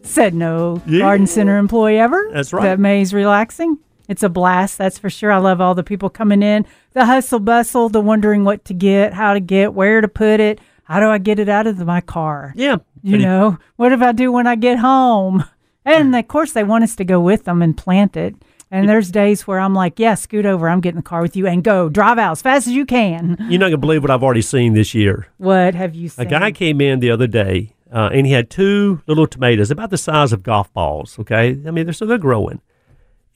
[0.04, 1.00] Said no Yeah.
[1.00, 2.28] garden center employee ever.
[2.32, 2.62] That's right.
[2.64, 3.78] That May's relaxing.
[4.08, 5.32] It's a blast, that's for sure.
[5.32, 9.14] I love all the people coming in, the hustle bustle, the wondering what to get,
[9.14, 11.84] how to get, where to put it, how do I get it out of the-
[11.86, 12.52] my car?
[12.56, 12.76] Yeah.
[13.02, 15.44] You know, what do I do when I get home?
[15.84, 18.36] And of course, they want us to go with them and plant it.
[18.72, 20.66] And there's days where I'm like, yeah, scoot over.
[20.66, 21.90] I'm getting the car with you and go.
[21.90, 23.36] Drive out as fast as you can.
[23.50, 25.26] You're not going to believe what I've already seen this year.
[25.36, 26.26] What have you seen?
[26.26, 29.90] A guy came in the other day, uh, and he had two little tomatoes about
[29.90, 31.18] the size of golf balls.
[31.18, 32.62] Okay, I mean they're so they're growing,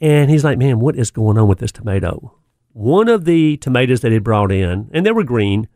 [0.00, 2.34] and he's like, "Man, what is going on with this tomato?"
[2.72, 5.68] One of the tomatoes that he brought in, and they were green,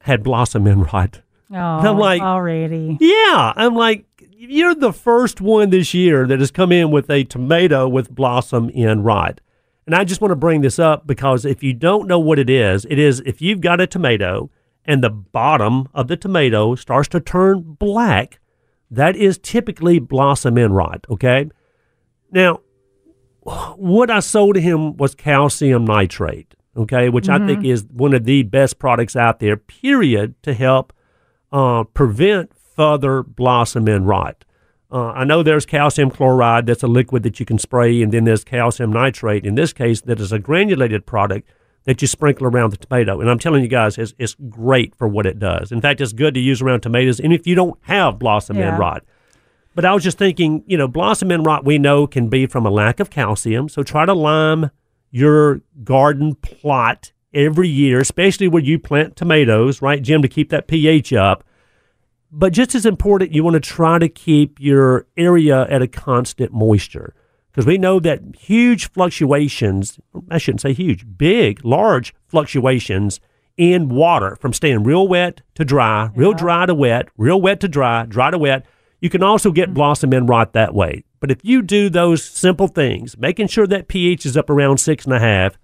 [0.00, 1.22] had blossom end rot.
[1.50, 2.98] Oh, I'm like- already.
[3.00, 4.04] Yeah, I'm like,
[4.36, 8.70] you're the first one this year that has come in with a tomato with blossom
[8.74, 9.40] end rot.
[9.86, 12.48] And I just want to bring this up because if you don't know what it
[12.48, 14.50] is, it is if you've got a tomato
[14.84, 18.38] and the bottom of the tomato starts to turn black,
[18.90, 21.04] that is typically blossom end rot.
[21.10, 21.50] Okay.
[22.30, 22.60] Now,
[23.76, 26.54] what I sold to him was calcium nitrate.
[26.76, 27.68] Okay, which I think Mhm.
[27.68, 29.56] is one of the best products out there.
[29.56, 30.92] Period to help
[31.52, 34.44] uh, prevent further blossom and rot.
[34.92, 38.24] Uh, I know there's calcium chloride, that's a liquid that you can spray, and then
[38.24, 39.44] there's calcium nitrate.
[39.44, 41.48] In this case, that is a granulated product
[41.84, 43.20] that you sprinkle around the tomato.
[43.20, 45.72] And I'm telling you guys, it's, it's great for what it does.
[45.72, 48.68] In fact, it's good to use around tomatoes, and if you don't have blossom Yeah.
[48.68, 49.04] end rot.
[49.74, 52.64] But I was just thinking, you know, blossom end rot we know can be from
[52.64, 53.68] a lack of calcium.
[53.68, 54.70] So try to lime
[55.10, 60.68] your garden plot every year, especially where you plant tomatoes, right, Jim, to keep that
[60.68, 61.42] pH up.
[62.36, 66.52] But just as important, you want to try to keep your area at a constant
[66.52, 67.14] moisture
[67.52, 73.20] because we know that huge fluctuations, I shouldn't say huge, big, large fluctuations
[73.56, 77.68] in water from staying real wet to dry, real dry to wet, real wet to
[77.68, 78.66] dry, dry to wet.
[79.00, 79.74] You can also get mm-hmm.
[79.74, 81.04] blossom end rot that way.
[81.20, 85.04] But if you do those simple things, making sure that pH is up around six
[85.04, 85.56] and a half,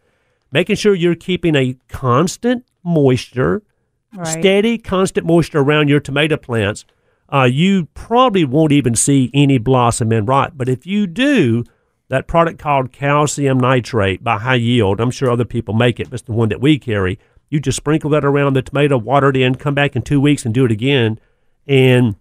[0.52, 3.64] making sure you're keeping a constant moisture,
[4.12, 4.26] Right.
[4.26, 6.84] steady, constant moisture around your tomato plants,
[7.32, 10.58] uh, you probably won't even see any blossom end rot.
[10.58, 11.64] But if you do,
[12.08, 16.22] that product called calcium nitrate by Hi-Yield, I'm sure other people make it, but it's
[16.24, 17.20] the one that we carry.
[17.50, 20.44] You just sprinkle that around the tomato, water it in, come back in two weeks
[20.44, 21.20] and do it again,
[21.66, 22.16] and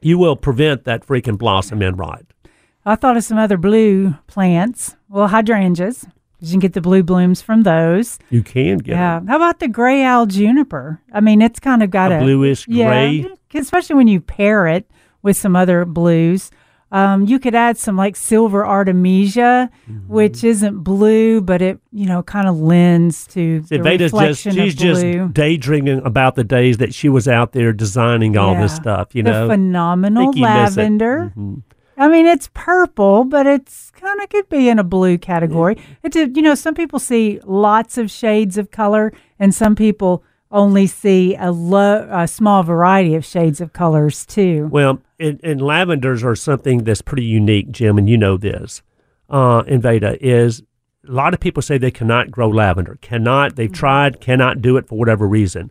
[0.00, 2.24] you will prevent that freaking blossom end rot.
[2.84, 4.96] I thought of some other blue plants.
[5.08, 6.06] Well, hydrangeas.
[6.40, 8.18] You can get the blue blooms from those.
[8.30, 9.20] You can get Yeah.
[9.26, 11.00] How about the gray owl juniper?
[11.12, 13.26] I mean, it's kind of got A a, bluish gray?
[13.52, 14.90] Yeah, especially when you pair it
[15.22, 16.50] with some other blues.
[16.92, 20.12] Um, you could add some like silver artemisia, Mm-hmm.
[20.12, 24.12] which isn't blue, but it you know kind of lends to See, the Veda's just
[24.12, 28.56] reflection she's of just daydreaming about the days that she was out there designing all
[28.56, 29.14] this stuff.
[29.14, 30.80] You the know, phenomenal Think you miss it.
[30.80, 31.32] lavender.
[31.36, 31.62] Mhm.
[32.00, 35.76] I mean, it's purple, but it's kind of could be in a blue category.
[36.02, 40.24] It's a, you know, some people see lots of shades of color, and some people
[40.50, 44.68] only see a low, a small variety of shades of colors too.
[44.72, 48.82] Well, and, and lavenders are something that's pretty unique, Jim, and you know this.
[49.28, 50.62] Uh, in Veda is
[51.06, 52.98] a lot of people say they cannot grow lavender.
[53.02, 53.56] Cannot.
[53.56, 54.22] They've tried.
[54.22, 55.70] Cannot do it for whatever reason.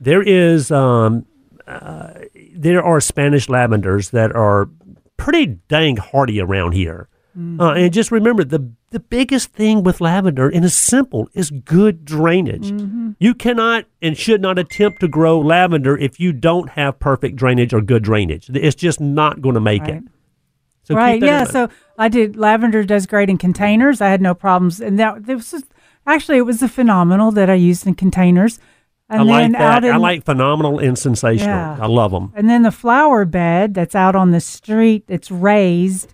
[0.00, 1.26] There is um,
[1.66, 2.14] uh,
[2.54, 4.70] there are Spanish lavenders that are
[5.18, 7.08] pretty dang hardy around here.
[7.60, 12.04] Uh, and just remember the the biggest thing with lavender, and it's simple, is good
[12.04, 12.72] drainage.
[13.20, 17.72] You cannot and should not attempt to grow lavender if you don't have perfect drainage
[17.72, 18.50] or good drainage.
[18.52, 19.92] It's just not going to make it.
[19.92, 20.02] Right.
[20.82, 21.22] So right?
[21.22, 21.44] Yeah.
[21.44, 24.00] So I did lavender does great in containers.
[24.00, 25.64] I had no problems, and that this was
[26.08, 28.58] actually it was a phenomenal that I used in containers.
[29.10, 29.84] And I like that.
[29.84, 31.48] in, I like phenomenal and sensational.
[31.48, 31.78] Yeah.
[31.80, 32.32] I love them.
[32.36, 36.12] And then the flower bed that's out on the street, it's raised.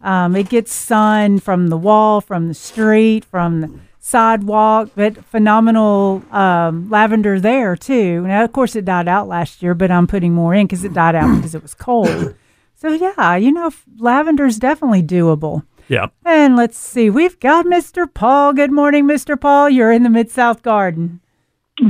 [0.00, 3.70] Um, it gets sun from the wall, from the street, from the
[4.00, 8.22] sidewalk, but phenomenal um, lavender there too.
[8.26, 10.92] Now, of course, it died out last year, but I'm putting more in because it
[10.92, 12.34] died out because it was cold.
[12.74, 15.62] So, yeah, you know, lavender's definitely doable.
[15.86, 16.08] Yeah.
[16.24, 18.12] And let's see, we've got Mr.
[18.12, 18.54] Paul.
[18.54, 19.40] Good morning, Mr.
[19.40, 19.70] Paul.
[19.70, 21.20] You're in the Mid South Garden.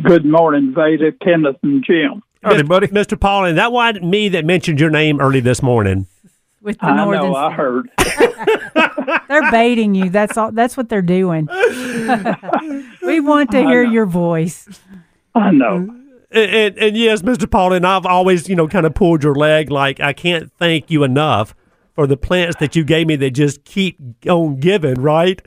[0.01, 2.23] Good morning, Veda, Kenneth, and Jim.
[2.43, 2.86] Howdy, buddy.
[2.89, 3.19] Mr.
[3.19, 6.06] Paul, and that was me that mentioned your name early this morning.
[6.62, 7.90] With the I northern know, I heard.
[9.28, 10.09] They're baiting you.
[10.09, 10.51] That's all.
[10.51, 11.47] That's what they're doing.
[13.02, 14.69] we want to hear your voice.
[15.35, 15.89] I know.
[16.31, 17.51] And, and, and yes, Mr.
[17.51, 19.70] Paul, and I've always, you know, kind of pulled your leg.
[19.70, 21.55] Like I can't thank you enough
[21.94, 23.98] for the plants that you gave me that just keep
[24.28, 25.43] on giving, right?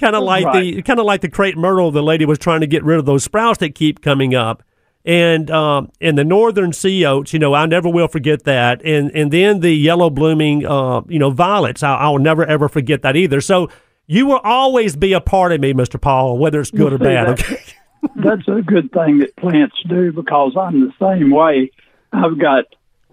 [0.00, 0.84] Kind of like the Right.
[0.84, 1.90] kind of like the crepe myrtle.
[1.90, 4.62] The lady was trying to get rid of those sprouts that keep coming up,
[5.04, 7.32] and um, and the northern sea oats.
[7.32, 8.80] You know, I never will forget that.
[8.84, 11.82] And and then the yellow blooming, uh, you know, violets.
[11.82, 13.40] I, I'll never ever forget that either.
[13.40, 13.68] So
[14.06, 16.00] you will always be a part of me, Mr.
[16.00, 17.36] Paul, whether it's good or bad.
[17.36, 17.40] that.
[17.40, 17.62] Okay.
[18.16, 21.72] That's a good thing that plants do because I'm the same way.
[22.12, 22.64] I've got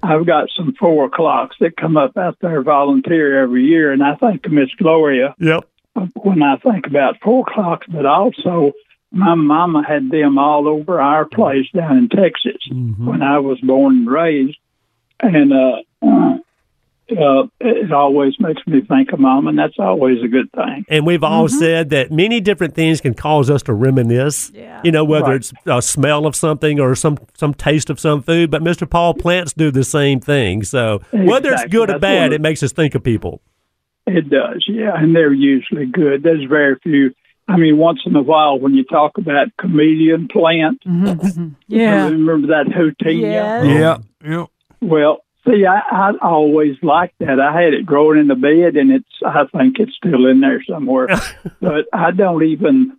[0.03, 4.14] I've got some four o'clocks that come up out there volunteer every year, and I
[4.16, 5.68] think of Miss Gloria Yep.
[6.16, 7.88] When I think about four o'clocks.
[7.90, 8.74] But also,
[9.12, 13.98] my mama had them all over our place down in Texas when I was born
[14.00, 14.58] and raised,
[15.22, 16.38] and uh, uh,
[17.12, 20.86] uh, it always makes me think of mom, and that's always a good thing.
[20.90, 24.52] And we've all said that many different things can cause us to reminisce.
[24.54, 24.82] Yeah.
[24.84, 25.36] You know, whether Right.
[25.36, 28.50] it's a smell of something or some some taste of some food.
[28.50, 28.90] But Mr.
[28.90, 30.64] Paul, plants do the same thing.
[30.64, 31.70] So whether it's Exactly.
[31.70, 33.40] good or bad, it makes us think of people.
[34.07, 36.23] It does, yeah, and they're usually good.
[36.23, 37.14] There's very few.
[37.48, 41.06] I mean, once in a while, when you talk about chameleon plant, mm-hmm.
[41.27, 41.48] Mm-hmm.
[41.68, 42.06] Yeah.
[42.10, 43.22] remember that Houttuynia?
[43.22, 43.65] Yes.
[43.65, 43.98] Yeah.
[44.30, 44.45] Yeah.
[44.82, 47.40] Well, see, I, I always liked that.
[47.40, 49.06] I had it growing in the bed, and it's.
[49.26, 51.07] I think it's still in there somewhere,
[51.61, 52.98] but I don't even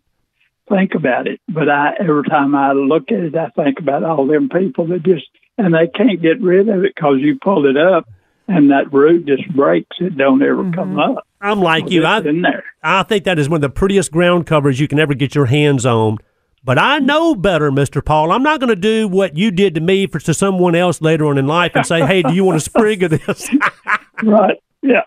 [0.69, 1.41] think about it.
[1.49, 5.03] But I every time I look at it, I think about all them people that
[5.03, 5.27] just
[5.59, 8.09] and they can't get rid of it because you pull it up,
[8.49, 9.97] and that root just breaks.
[10.01, 11.27] It don't ever come up.
[11.41, 12.05] I'm like you.
[12.05, 12.65] I in there.
[12.83, 15.47] I think that is one of the prettiest ground covers you can ever get your
[15.47, 16.19] hands on.
[16.65, 18.05] But I know better, Mr.
[18.05, 18.33] Paul.
[18.33, 21.27] I'm not going to do what you did to me for to someone else later
[21.27, 23.49] on in life and say, "Hey, do you want a sprig of this?"
[24.23, 24.57] Right.
[24.83, 25.03] Yeah.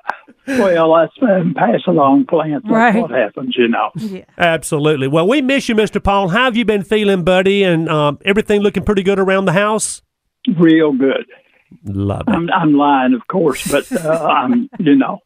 [0.48, 2.64] Well, that's um, pass along plants.
[2.66, 2.95] That's Right.
[3.02, 3.90] what happens, you know.
[3.95, 4.26] Yeah.
[4.38, 5.07] Absolutely.
[5.07, 6.02] Well, we miss you, Mr.
[6.03, 6.30] Paul.
[6.30, 7.64] How have you been feeling, buddy?
[7.64, 10.02] And um, everything looking pretty good around the house?
[10.57, 11.26] Real good.
[11.85, 12.31] Love it.
[12.31, 15.19] I'm, I'm lying, of course, but uh, I'm, you know,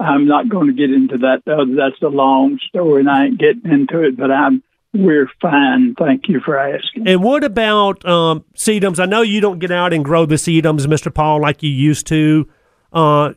[0.00, 1.42] I'm not going to get into that.
[1.46, 4.16] Uh, that's a long story, and I ain't getting into it.
[4.16, 5.94] But I'm, we're fine.
[5.98, 7.08] Thank you for asking.
[7.08, 8.98] And what about um, sedums?
[8.98, 11.12] I know you don't get out and grow the sedums, Mr.
[11.12, 12.48] Paul, like you used to.
[12.92, 13.32] Uh,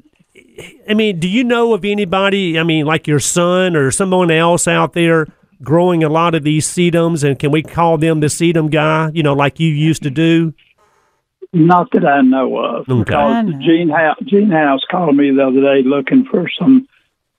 [0.90, 2.60] I mean, do you know of anybody?
[2.60, 5.28] I mean, like your son or someone else out there
[5.64, 9.12] growing a lot of these sedums, and can we call them the sedum guy?
[9.14, 10.54] You know, like you used to do.
[11.66, 12.88] Not that I know of.
[12.90, 13.00] Okay.
[13.04, 16.88] Because Gene House, Gene House called me the other day looking for some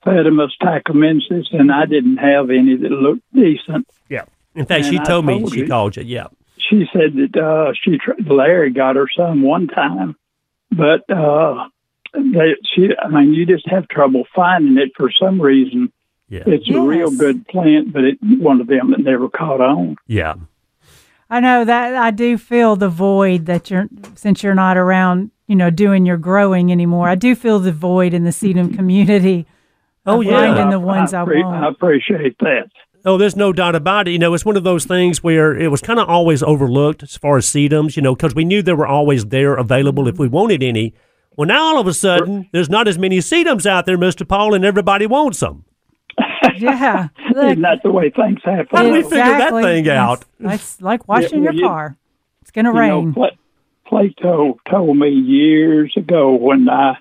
[0.05, 3.87] Phedimus takesimensis, and I didn't have any that looked decent.
[4.09, 4.23] Yeah.
[4.55, 5.67] In fact, And she I told me she you.
[5.67, 6.03] called you.
[6.03, 6.27] Yeah.
[6.57, 10.15] She said that uh, she tr- Larry got her some one time,
[10.71, 11.67] but uh,
[12.13, 12.89] they, she.
[13.01, 15.91] I mean, you just have trouble finding it for some reason.
[16.27, 16.43] Yeah.
[16.45, 19.95] It's a real good plant, but it one of them that never caught on.
[20.07, 20.35] Yeah.
[21.29, 25.55] I know that I do feel the void that you're since you're not around, you
[25.55, 27.07] know, doing your growing anymore.
[27.07, 29.45] I do feel the void in the sedum community.
[30.05, 30.31] Oh, of yeah.
[30.31, 31.63] finding the ones I, appre- want.
[31.63, 32.69] I appreciate that.
[33.05, 34.11] Oh, there's no doubt about it.
[34.11, 37.15] You know, it's one of those things where it was kind of always overlooked as
[37.15, 40.27] far as sedums, you know, because we knew they were always there available if we
[40.27, 40.93] wanted any.
[41.37, 44.27] Well, now all of a sudden, there's not as many sedums out there, Mr.
[44.27, 45.63] Paul, and everybody wants them.
[46.61, 48.67] Yeah, look, Isn't that the way things happen?
[48.71, 50.25] How do we figure that thing out?
[50.39, 51.97] It's like washing well, your you- car.
[52.41, 53.15] It's gonna You know, rain.
[53.85, 56.97] Plato told me years ago when I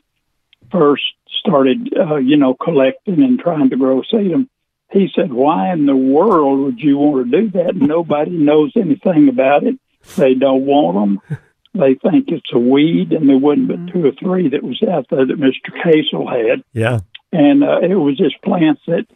[0.70, 1.04] first
[1.38, 4.48] started, uh, you know, collecting and trying to grow sedum.
[4.90, 7.76] He said, "Why in the world would you want to do that?
[7.76, 9.78] Nobody knows anything about it.
[10.16, 10.96] They don't want
[11.28, 11.38] them.
[11.74, 15.06] They think it's a weed, and there wasn't but two or three that was out
[15.10, 17.00] there that Mister Casel had, Yeah.
[17.32, 19.06] and uh, it was just plants that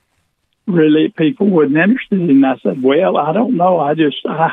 [0.66, 2.44] really people wasn't interested in.
[2.44, 3.78] I said, "Well, I don't know.
[3.80, 4.50] I just I."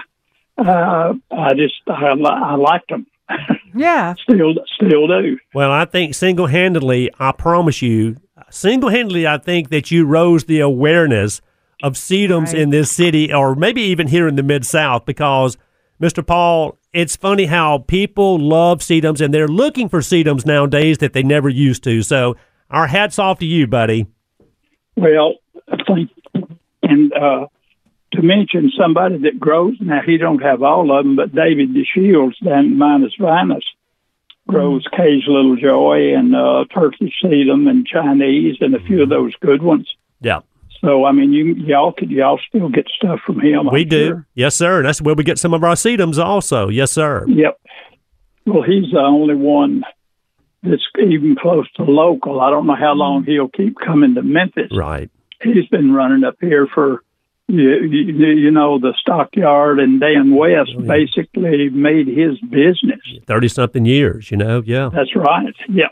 [0.57, 3.07] Uh, I just I, li- I liked them.
[3.75, 5.37] yeah, Still, still do.
[5.53, 8.17] Well, I think single handedly, I promise you,
[8.49, 11.39] single handedly, I think that you rose the awareness
[11.81, 12.55] of sedums Right.
[12.63, 15.57] in this city, or maybe even here in the Mid South, because,
[16.01, 16.27] Mr.
[16.27, 21.23] Paul, it's funny how people love sedums and they're looking for sedums nowadays that they
[21.23, 22.01] never used to.
[22.01, 22.35] So,
[22.69, 24.07] our hats off to you, buddy.
[24.97, 25.48] Well, I
[25.87, 26.09] think,
[26.83, 27.47] and uh,
[28.13, 32.39] to mention somebody that grows now, he don't have all of them, but David DeShields
[32.43, 33.63] down Minus Vinus
[34.47, 39.35] grows Cage Little Joy and uh, Turkish sedum and Chinese and a few of those
[39.35, 39.87] good ones.
[40.21, 40.39] Yeah,
[40.81, 43.69] So I mean, you y'all could y'all still get stuff from him.
[43.71, 44.07] we I'm do.
[44.07, 44.27] sure.
[44.33, 44.81] Yes, sir.
[44.81, 46.67] That's where we get some of our sedums also.
[46.67, 47.25] Yes, sir.
[47.27, 47.59] Yep.
[48.47, 49.83] Well, he's the only one
[50.63, 52.41] that's even close to local.
[52.41, 54.71] I don't know how long he'll keep coming to Memphis.
[54.75, 55.11] Right.
[55.43, 57.03] He's been running up here for,
[57.47, 60.87] you, you, you know, the stockyard and Dan West Oh, yeah.
[60.87, 62.99] basically made his business.
[63.27, 64.61] 30 something years, you know?
[64.65, 64.89] Yeah.
[64.93, 65.55] That's right.
[65.69, 65.91] Yep.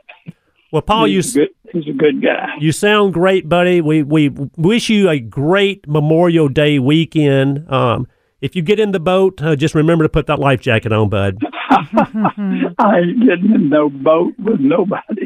[0.72, 1.18] Well, Paul, you.
[1.19, 2.49] he's, a good, he's a good guy.
[2.60, 3.80] You sound great, buddy.
[3.80, 7.72] We we wish you a great Memorial Day weekend.
[7.72, 8.06] Um,
[8.41, 11.09] if you get in the boat, uh, just remember to put that life jacket on,
[11.09, 11.38] bud.
[11.69, 15.26] I ain't getting in no boat with nobody.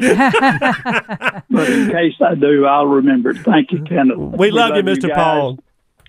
[1.50, 3.34] but in case I do, I'll remember.
[3.34, 4.18] Thank you, Kenneth.
[4.18, 5.08] We love you, Mr.
[5.08, 5.16] guys.
[5.16, 5.58] Paul.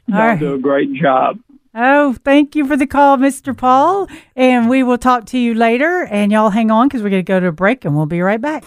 [0.07, 0.39] Y'all All right.
[0.39, 1.39] do a great job.
[1.75, 3.55] Oh, thank you for the call, Mr.
[3.55, 4.07] Paul.
[4.35, 6.05] And we will talk to you later.
[6.05, 8.21] And y'all hang on because we're going to go to a break and we'll be
[8.21, 8.63] right back.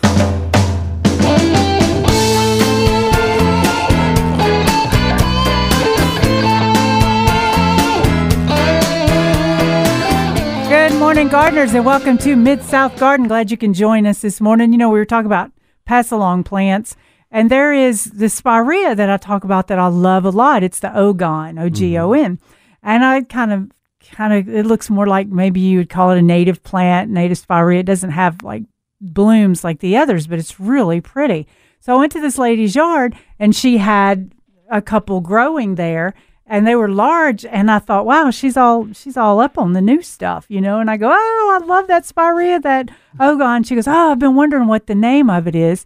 [10.97, 13.29] Good morning, gardeners, and welcome to Mid South Garden.
[13.29, 14.73] Glad you can join us this morning.
[14.73, 15.53] You know, we were talking about
[15.85, 16.97] pass along plants,
[17.31, 20.63] and there is the spirea that I talk about that I love a lot.
[20.63, 22.47] It's the ogon, O G O N, mm-hmm.
[22.83, 23.71] and I kind of,
[24.11, 27.37] kind of, it looks more like maybe you would call it a native plant, native
[27.37, 27.81] spirea.
[27.81, 28.63] It doesn't have like
[28.99, 31.47] blooms like the others, but it's really pretty.
[31.79, 34.33] So I went to this lady's yard, and she had
[34.71, 36.15] a couple growing there
[36.47, 39.81] and they were large and I thought, wow, she's all she's all up on the
[39.81, 40.79] new stuff, you know.
[40.79, 43.65] And I go, oh, I love that spirea, that ogon.
[43.65, 45.85] She goes, oh, I've been wondering what the name of it is.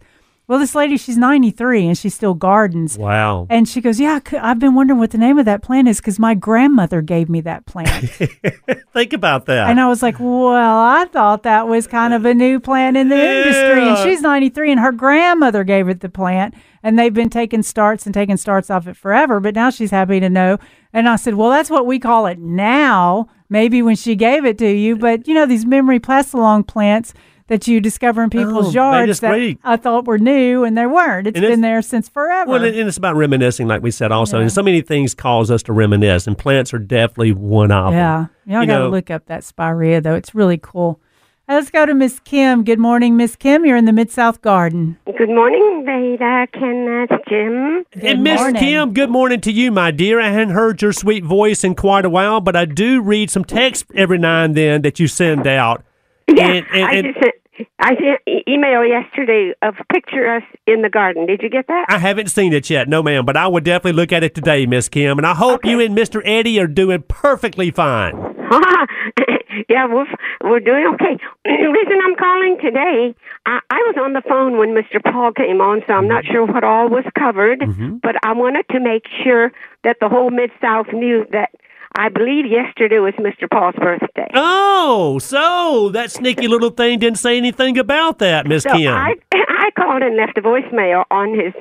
[0.51, 2.97] Well, this lady, she's 93 and she still gardens.
[2.97, 3.47] Wow.
[3.49, 6.01] And she goes, yeah, i I've been wondering what the name of that plant is
[6.01, 8.09] because my grandmother gave me that plant.
[8.93, 9.69] Think about that.
[9.69, 13.07] and I was like, well, I thought that was kind of a new plant in
[13.07, 13.87] the industry.
[13.87, 16.53] And she's 93 and her grandmother gave it the plant.
[16.83, 19.39] And they've been taking starts and taking starts off it forever.
[19.39, 20.57] But now she's happy to know.
[20.91, 23.29] And I said, well, that's what we call it now.
[23.47, 24.97] Maybe when she gave it to you.
[24.97, 27.13] But, you know, these memory pass along plants
[27.51, 29.59] that you discover in people's Oh, yards that great.
[29.65, 31.27] I thought were new and they weren't.
[31.27, 32.49] It's And it's- been there since forever.
[32.49, 34.37] well, and and it's about reminiscing, like we said also.
[34.37, 34.43] Yeah.
[34.43, 37.99] And so many things cause us to reminisce, and plants are definitely one of Yeah.
[38.15, 38.29] them.
[38.47, 40.15] Yeah, y'all got to look up that spirea, though.
[40.15, 41.01] It's really cool.
[41.49, 42.63] Let's go to Miss Kim.
[42.63, 43.65] Good morning, Miss Kim.
[43.65, 44.97] You're in the Mid South Garden.
[45.17, 47.83] Good morning, Veda, Kenneth, Jim.
[48.01, 48.41] And Miss.
[48.57, 50.21] Kim, good morning to you, my dear.
[50.21, 53.43] I hadn't heard your sweet voice in quite a while, but I do read some
[53.43, 55.83] text every now and then that you send out.
[56.29, 57.35] Yeah, And- and- I just sent,
[57.79, 61.25] I sent e- email yesterday of picture us in the garden.
[61.25, 61.85] Did you get that?
[61.89, 64.65] I haven't seen it yet, no, ma'am, but I would definitely look at it today,
[64.65, 65.17] Miss Kim.
[65.17, 66.21] And I hope you and Mr.
[66.23, 68.15] Eddie are doing perfectly fine.
[69.69, 70.05] yeah, we're
[70.43, 71.17] we're doing okay.
[71.43, 73.15] The reason I'm calling today,
[73.45, 75.01] I, I was on the phone when Mr.
[75.03, 76.33] Paul came on, so I'm not mm-hmm.
[76.33, 77.59] sure what all was covered.
[77.59, 77.97] Mm-hmm.
[78.01, 79.51] But I wanted to make sure
[79.83, 81.51] that the whole Mid South knew that
[81.95, 83.49] I believe yesterday was Mr.
[83.49, 84.29] Paul's birthday.
[84.33, 88.93] Oh, so that sneaky little thing didn't say anything about that, Miss So Kim.
[88.93, 91.53] I I called and left a voicemail on his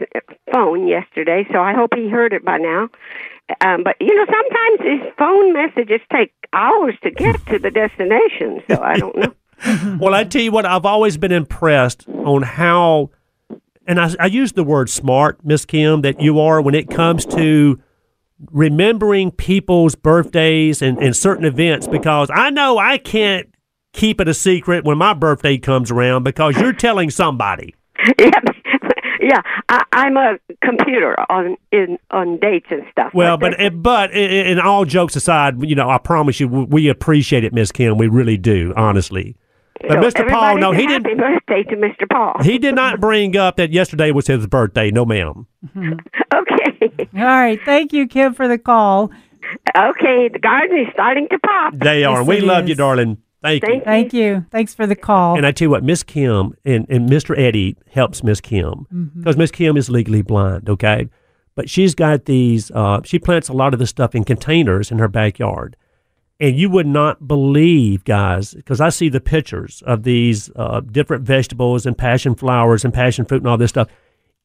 [0.52, 2.88] phone yesterday, so I hope he heard it by now.
[3.60, 8.62] Um, but you know, sometimes his phone messages take hours to get to the destination,
[8.68, 9.34] so I don't know.
[10.00, 13.10] well, I tell you what, I've always been impressed on how,
[13.86, 17.26] and I, I use the word smart, Miss Kim, that you are when it comes
[17.26, 17.78] to
[18.50, 23.48] remembering people's birthdays and, and certain events because I know I can't
[23.92, 27.74] keep it a secret when my birthday comes around because you're telling somebody.
[28.18, 28.30] yeah,
[29.20, 29.40] yeah.
[29.68, 33.12] I, I'm a computer on in on dates and stuff.
[33.12, 36.48] Well, like but but i- i- in all jokes aside, you know, I promise you,
[36.48, 37.98] we appreciate it, Miss Kim.
[37.98, 39.36] We really do, honestly.
[39.80, 40.28] But So Mr.
[40.28, 41.06] Paul, no, say he didn't.
[41.06, 42.08] Happy birthday to Mr.
[42.10, 42.42] Paul.
[42.42, 44.90] He did not bring up that yesterday was his birthday.
[44.90, 45.46] No, ma'am.
[45.76, 47.08] okay.
[47.14, 47.58] All right.
[47.64, 49.10] Thank you, Kim, for the call.
[49.76, 51.74] Okay, the garden is starting to pop.
[51.76, 52.18] They are.
[52.20, 53.18] Yes, we it love you, darling.
[53.42, 53.80] Thank, you.
[53.82, 54.44] Thank you.
[54.50, 55.36] Thanks for the call.
[55.36, 57.36] And I tell you what, Miss Kim and, and Mr.
[57.38, 61.08] Eddie helps Miss Kim because Miss Kim is legally blind, okay?
[61.54, 64.98] But she's got these, uh, she plants a lot of this stuff in containers in
[64.98, 65.76] her backyard.
[66.40, 71.22] And you would not believe, guys, because I see the pictures of these uh, different
[71.24, 73.88] vegetables and passion flowers and passion fruit and all this stuff.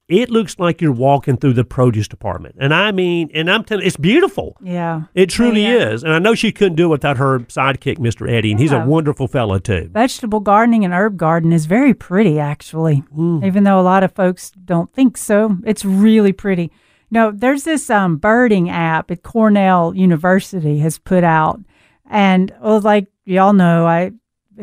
[0.07, 2.57] It looks like you're walking through the produce department.
[2.59, 4.55] And I mean, and I'm telling it's beautiful.
[4.61, 5.03] yeah.
[5.15, 5.89] It truly Yeah.
[5.93, 6.03] is.
[6.03, 8.29] And I know she couldn't do it without her sidekick, Mr.
[8.29, 8.51] Eddie.
[8.51, 9.89] And he's a wonderful fellow, too.
[9.91, 13.43] Vegetable gardening and herb garden is very pretty, actually, Mm.
[13.43, 15.57] even though a lot of folks don't think so.
[15.65, 16.71] It's really pretty.
[17.09, 21.61] No, there's this um, birding app at Cornell University has put out,
[22.09, 24.11] and well, like y'all know, I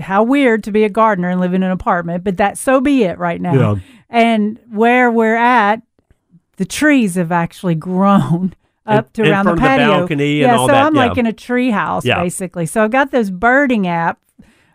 [0.00, 3.04] how weird to be a gardener and live in an apartment, but that so be
[3.04, 3.54] it right now.
[3.54, 3.74] Yeah.
[4.08, 5.82] And where we're at,
[6.56, 8.54] the trees have actually grown
[8.86, 10.00] up to around the of the patio.
[10.00, 11.06] balcony yeah, so that, I'm yeah.
[11.06, 12.22] like in a tree house Yeah.
[12.22, 12.66] basically.
[12.66, 14.20] So I got this birding app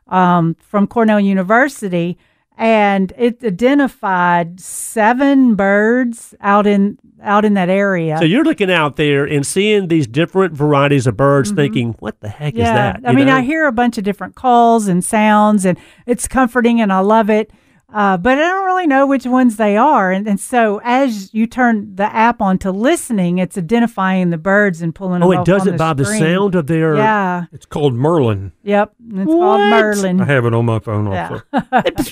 [0.07, 2.17] um, from Cornell University,
[2.57, 8.17] and it identified seven birds out in out in that area.
[8.19, 12.29] So you're looking out there and seeing these different varieties of birds, thinking, "What the
[12.29, 12.61] heck Mm-hmm.
[12.61, 13.37] yeah, is that?" I mean, know?
[13.37, 17.29] I hear a bunch of different calls and sounds, and it's comforting, and I love
[17.29, 17.51] it.
[17.93, 21.47] Uh, but I don't really know which ones they are, and, and so as you
[21.47, 25.23] turn the app on to listening, it's identifying the birds and pulling.
[25.23, 26.97] Oh, them it up does on it by the sound of their.
[26.97, 27.45] Yeah.
[27.53, 28.51] It's called Merlin.
[28.63, 28.91] Yep.
[29.15, 30.19] It's called Merlin.
[30.19, 31.29] I have it on my phone Yeah.
[31.53, 32.11] also.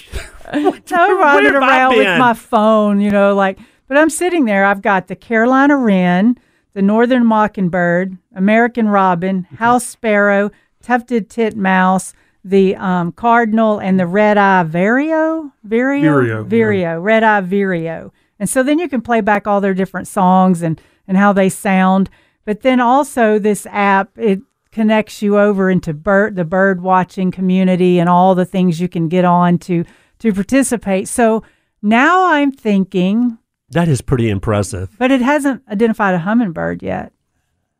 [0.86, 4.66] so I'm running around with my phone, you know, like, but I'm sitting there.
[4.66, 6.38] I've got the Carolina wren,
[6.74, 10.52] the northern mockingbird, American robin, house sparrow,
[10.82, 12.14] tufted titmouse,
[12.44, 16.98] the um, cardinal, and the red eye vireo, vireo, Vireo, yeah.
[16.99, 18.12] red eye vireo.
[18.40, 21.49] And so then you can play back all their different songs and and how they
[21.49, 22.10] sound.
[22.45, 24.41] But then also this app it
[24.72, 29.07] connects you over into bird the bird watching community and all the things you can
[29.07, 29.86] get on to
[30.20, 31.07] to participate.
[31.07, 31.44] So
[31.82, 33.38] now I'm thinking,
[33.70, 34.90] That is pretty impressive.
[34.98, 37.12] but it hasn't identified a hummingbird yet.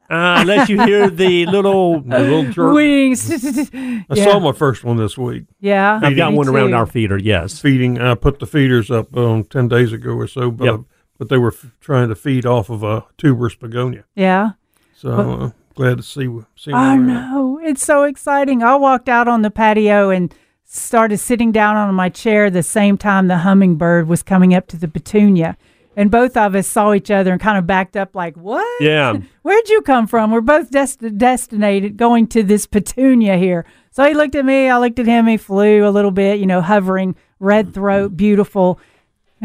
[0.10, 2.00] Uh, unless you hear the little.
[2.06, 2.74] The little jerk.
[2.76, 3.32] Wings.
[3.74, 4.24] I yeah.
[4.24, 5.46] saw my first one this week.
[5.60, 6.00] yeah.
[6.02, 7.18] I've got me one around our feeder.
[7.18, 7.60] Yes.
[7.60, 8.00] Feeding.
[8.00, 10.80] I put the feeders up um, ten days ago or so, but, Yep.
[11.18, 14.04] but they were f- trying to feed off of a tuberous begonia.
[14.16, 14.52] Yeah.
[14.96, 16.70] So uh, glad to see see.
[16.72, 17.08] them Oh around.
[17.08, 18.62] no, it's so exciting.
[18.62, 20.32] I walked out on the patio and
[20.66, 24.78] started sitting down on my chair the same time the hummingbird was coming up to
[24.78, 25.58] the petunia.
[25.98, 28.82] And both of us saw each other and kind of backed up like, "What?
[28.82, 29.18] Yeah.
[29.44, 30.32] Where'd you come from?
[30.32, 34.78] We're both dest- destinated going to this petunia here." So he looked at me, I
[34.78, 38.78] looked at him, he flew a little bit, you know, hovering, red throat, beautiful.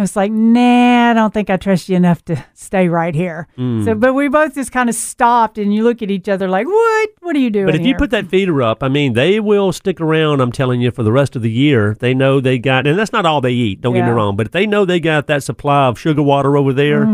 [0.01, 3.47] I was like, nah, I don't think I trust you enough to stay right here.
[3.59, 3.85] Mm.
[3.85, 6.67] So, but we both just kind of stopped, and you look at each other like,
[6.67, 7.11] what?
[7.21, 7.67] What are you doing?
[7.67, 10.41] But if you put that feeder up, I mean, they will stick around.
[10.41, 11.95] I'm telling you, for the rest of the year.
[12.01, 13.83] They know they got, and that's not all they eat.
[13.83, 16.57] Don't get me wrong, but if they know they got that supply of sugar water
[16.57, 17.07] over there, uh,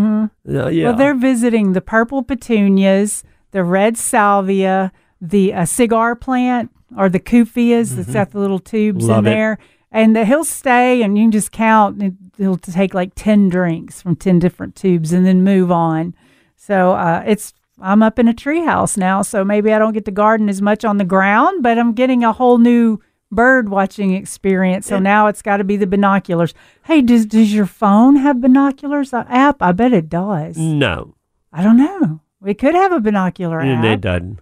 [0.44, 0.82] yeah, Mm-hmm.
[0.84, 7.18] Well, they're visiting the purple petunias, the red salvia, the uh, cigar plant, or the
[7.20, 9.10] cupheas that's got the little tubes Mm-hmm.
[9.12, 9.34] Love in it.
[9.34, 9.58] there.
[9.96, 12.02] And he'll stay, and you can just count.
[12.02, 16.14] And he'll take like ten drinks from ten different tubes, and then move on.
[16.56, 20.10] So uh, it's I'm up in a treehouse now, so maybe I don't get to
[20.10, 23.00] garden as much on the ground, but I'm getting a whole new
[23.30, 24.86] bird watching experience.
[24.86, 26.54] So now it's got to be the binoculars.
[26.84, 29.62] Hey, does does your phone have binoculars uh, app?
[29.62, 30.56] I bet it does.
[30.56, 31.14] No,
[31.52, 32.20] I don't know.
[32.40, 33.94] We could have a binocular and app.
[33.94, 34.40] it doesn't.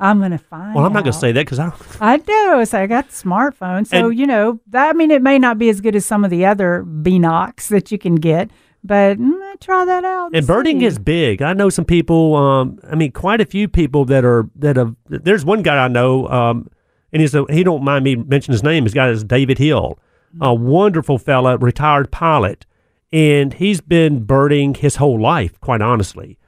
[0.00, 0.74] I'm gonna find.
[0.74, 1.20] Well, I'm not going to out.
[1.20, 1.72] say that because I.
[2.00, 2.64] I do.
[2.64, 3.86] So I got the smartphone.
[3.86, 6.24] So And- you know, that, I mean, it may not be as good as some
[6.24, 8.50] of the other Binocs that you can get,
[8.82, 10.32] but mm, try that out.
[10.34, 10.86] And birding see.
[10.86, 11.40] is big.
[11.40, 12.34] I know some people.
[12.34, 14.96] Um, I mean, quite a few people that are that have.
[15.08, 16.68] There's one guy I know, um,
[17.12, 18.82] and he's a, he don't mind me mentioning his name.
[18.84, 20.00] His guy is David Hill,
[20.40, 22.66] a wonderful fella, retired pilot,
[23.12, 25.60] and he's been birding his whole life.
[25.60, 26.38] Quite honestly,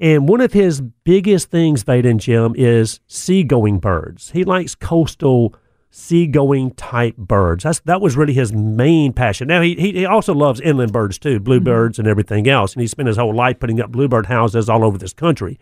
[0.00, 4.30] and one of his biggest things, Vador and Jim, is seagoing birds.
[4.30, 5.54] He likes coastal
[5.90, 7.64] seagoing type birds.
[7.64, 9.48] That's that was really his main passion.
[9.48, 12.72] Now he he, he also loves inland birds too, bluebirds and everything else.
[12.74, 15.58] And he spent his whole life putting up bluebird houses all over this country.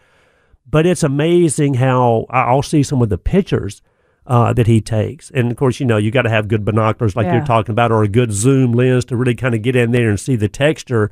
[0.71, 3.81] But it's amazing how I'll see some of the pictures
[4.27, 5.31] uh, that he takes.
[5.31, 7.37] And of course, you know, you got to have good binoculars like Yeah.
[7.37, 10.11] you're talking about, or a good zoom lens to really kind of get in there
[10.11, 11.11] and see the texture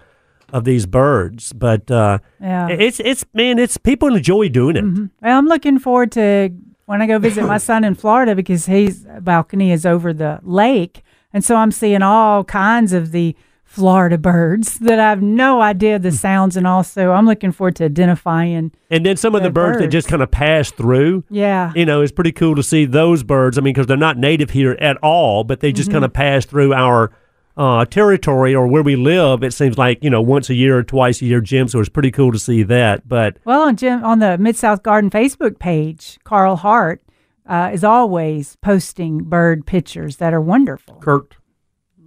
[0.52, 1.52] of these birds.
[1.52, 2.68] But uh, Yeah.
[2.68, 4.84] it's it's man, it's people enjoy doing it.
[4.84, 5.06] Mm-hmm.
[5.22, 6.50] Well, I'm looking forward to
[6.86, 11.02] when I go visit my son in Florida because his balcony is over the lake,
[11.32, 13.36] and so I'm seeing all kinds of the
[13.66, 16.14] Florida birds that I have no idea the hmm.
[16.16, 18.72] sounds, and also I'm looking forward to identifying.
[18.90, 21.24] And then some of the The birds, that just kind of pass through.
[21.28, 23.58] Yeah, You know, it's pretty cool to see those birds.
[23.58, 25.96] I mean, because they're not native here at all, but they just mm-hmm.
[25.96, 27.10] kind of pass through our
[27.56, 29.42] uh, territory or where we live.
[29.42, 31.68] It seems like you know once a year or twice a year, Jim.
[31.68, 33.08] So it's pretty cool to see that.
[33.08, 37.02] But Well, on Jim on the Mid South Garden Facebook page, Carl Hart
[37.46, 40.96] uh, is always posting bird pictures that are wonderful.
[40.96, 41.36] Kurt.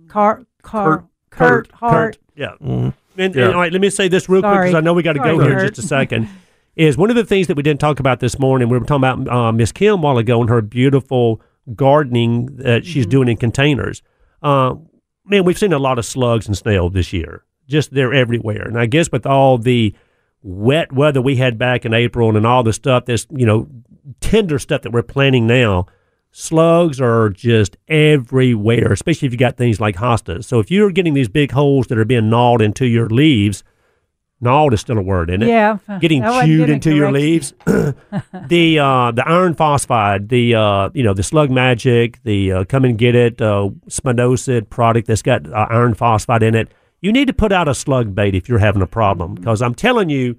[0.08, 2.18] Car, Car, Kurt, Hart.
[2.36, 2.54] yeah.
[2.62, 2.94] Mhm.
[3.18, 3.46] And, Yeah.
[3.46, 5.20] and, all right, let me say this real quick because I know we got to
[5.20, 6.28] go Sorry, here in just a second.
[6.76, 8.70] is one of the things that we didn't talk about this morning.
[8.70, 11.42] We were talking about uh, Miss Kim a while ago and her beautiful
[11.76, 13.10] gardening that she's Mm-hmm.
[13.12, 14.02] doing in containers.
[14.42, 14.76] Uh,
[15.30, 17.44] man, we've seen a lot of slugs and snails this year.
[17.68, 19.94] Just they're everywhere, and I guess with all the
[20.42, 23.68] wet weather we had back in April and all the stuff that's you know
[24.22, 25.86] tender stuff that we're planting now,
[26.32, 28.92] slugs are just everywhere.
[28.92, 30.46] Especially if you got things like hostas.
[30.46, 33.64] So if you're getting these big holes that are being gnawed into your leaves,
[34.42, 35.48] gnawed is still a word, isn't it?
[35.48, 37.54] Yeah, getting chewed into your leaves.
[37.66, 42.86] the uh, the iron phosphate, the uh, you know the Slug Magic, the uh, Come
[42.86, 46.70] and Get It uh, Spinosad product that's got uh, iron phosphate in it.
[47.02, 49.74] You need to put out a slug bait if you're having a problem because I'm
[49.74, 50.38] telling you,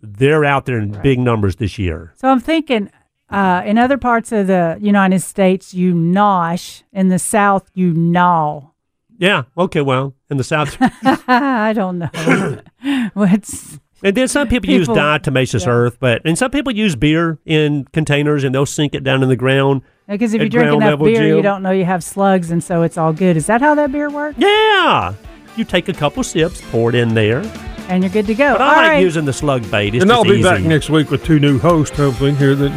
[0.00, 2.14] they're out there in big numbers this year.
[2.16, 2.90] So I'm thinking,
[3.28, 6.82] uh, in other parts of the United States, you nosh.
[6.92, 8.70] In the South, you gnaw.
[9.18, 9.44] Yeah.
[9.56, 9.80] Okay.
[9.80, 13.10] Well, in the south, I don't know.
[13.14, 15.72] What's and then some people, use diatomaceous yeah.
[15.72, 19.28] earth, but and some people use beer in containers and they'll sink it down in
[19.28, 19.82] the ground.
[20.06, 21.36] because if you drink ground enough beer, Jill?
[21.36, 23.36] you don't know you have slugs, and so it's all good.
[23.36, 24.38] Is that how that beer works?
[24.38, 25.14] Yeah.
[25.56, 27.40] You take a couple sips, pour it in there.
[27.88, 28.52] And you're good to go.
[28.52, 29.02] But all I like right.
[29.02, 29.94] using the slug bait.
[29.94, 30.42] It's and I'll be easy.
[30.42, 32.34] back next week with two new hosts, hopefully.
[32.34, 32.72] Here that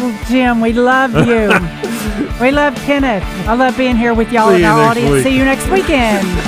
[0.00, 1.50] Well, Jim, we love you.
[2.40, 3.24] we love Kenneth.
[3.48, 5.10] I love being here with y'all See in our audience.
[5.10, 5.22] week.
[5.24, 6.45] See you next weekend.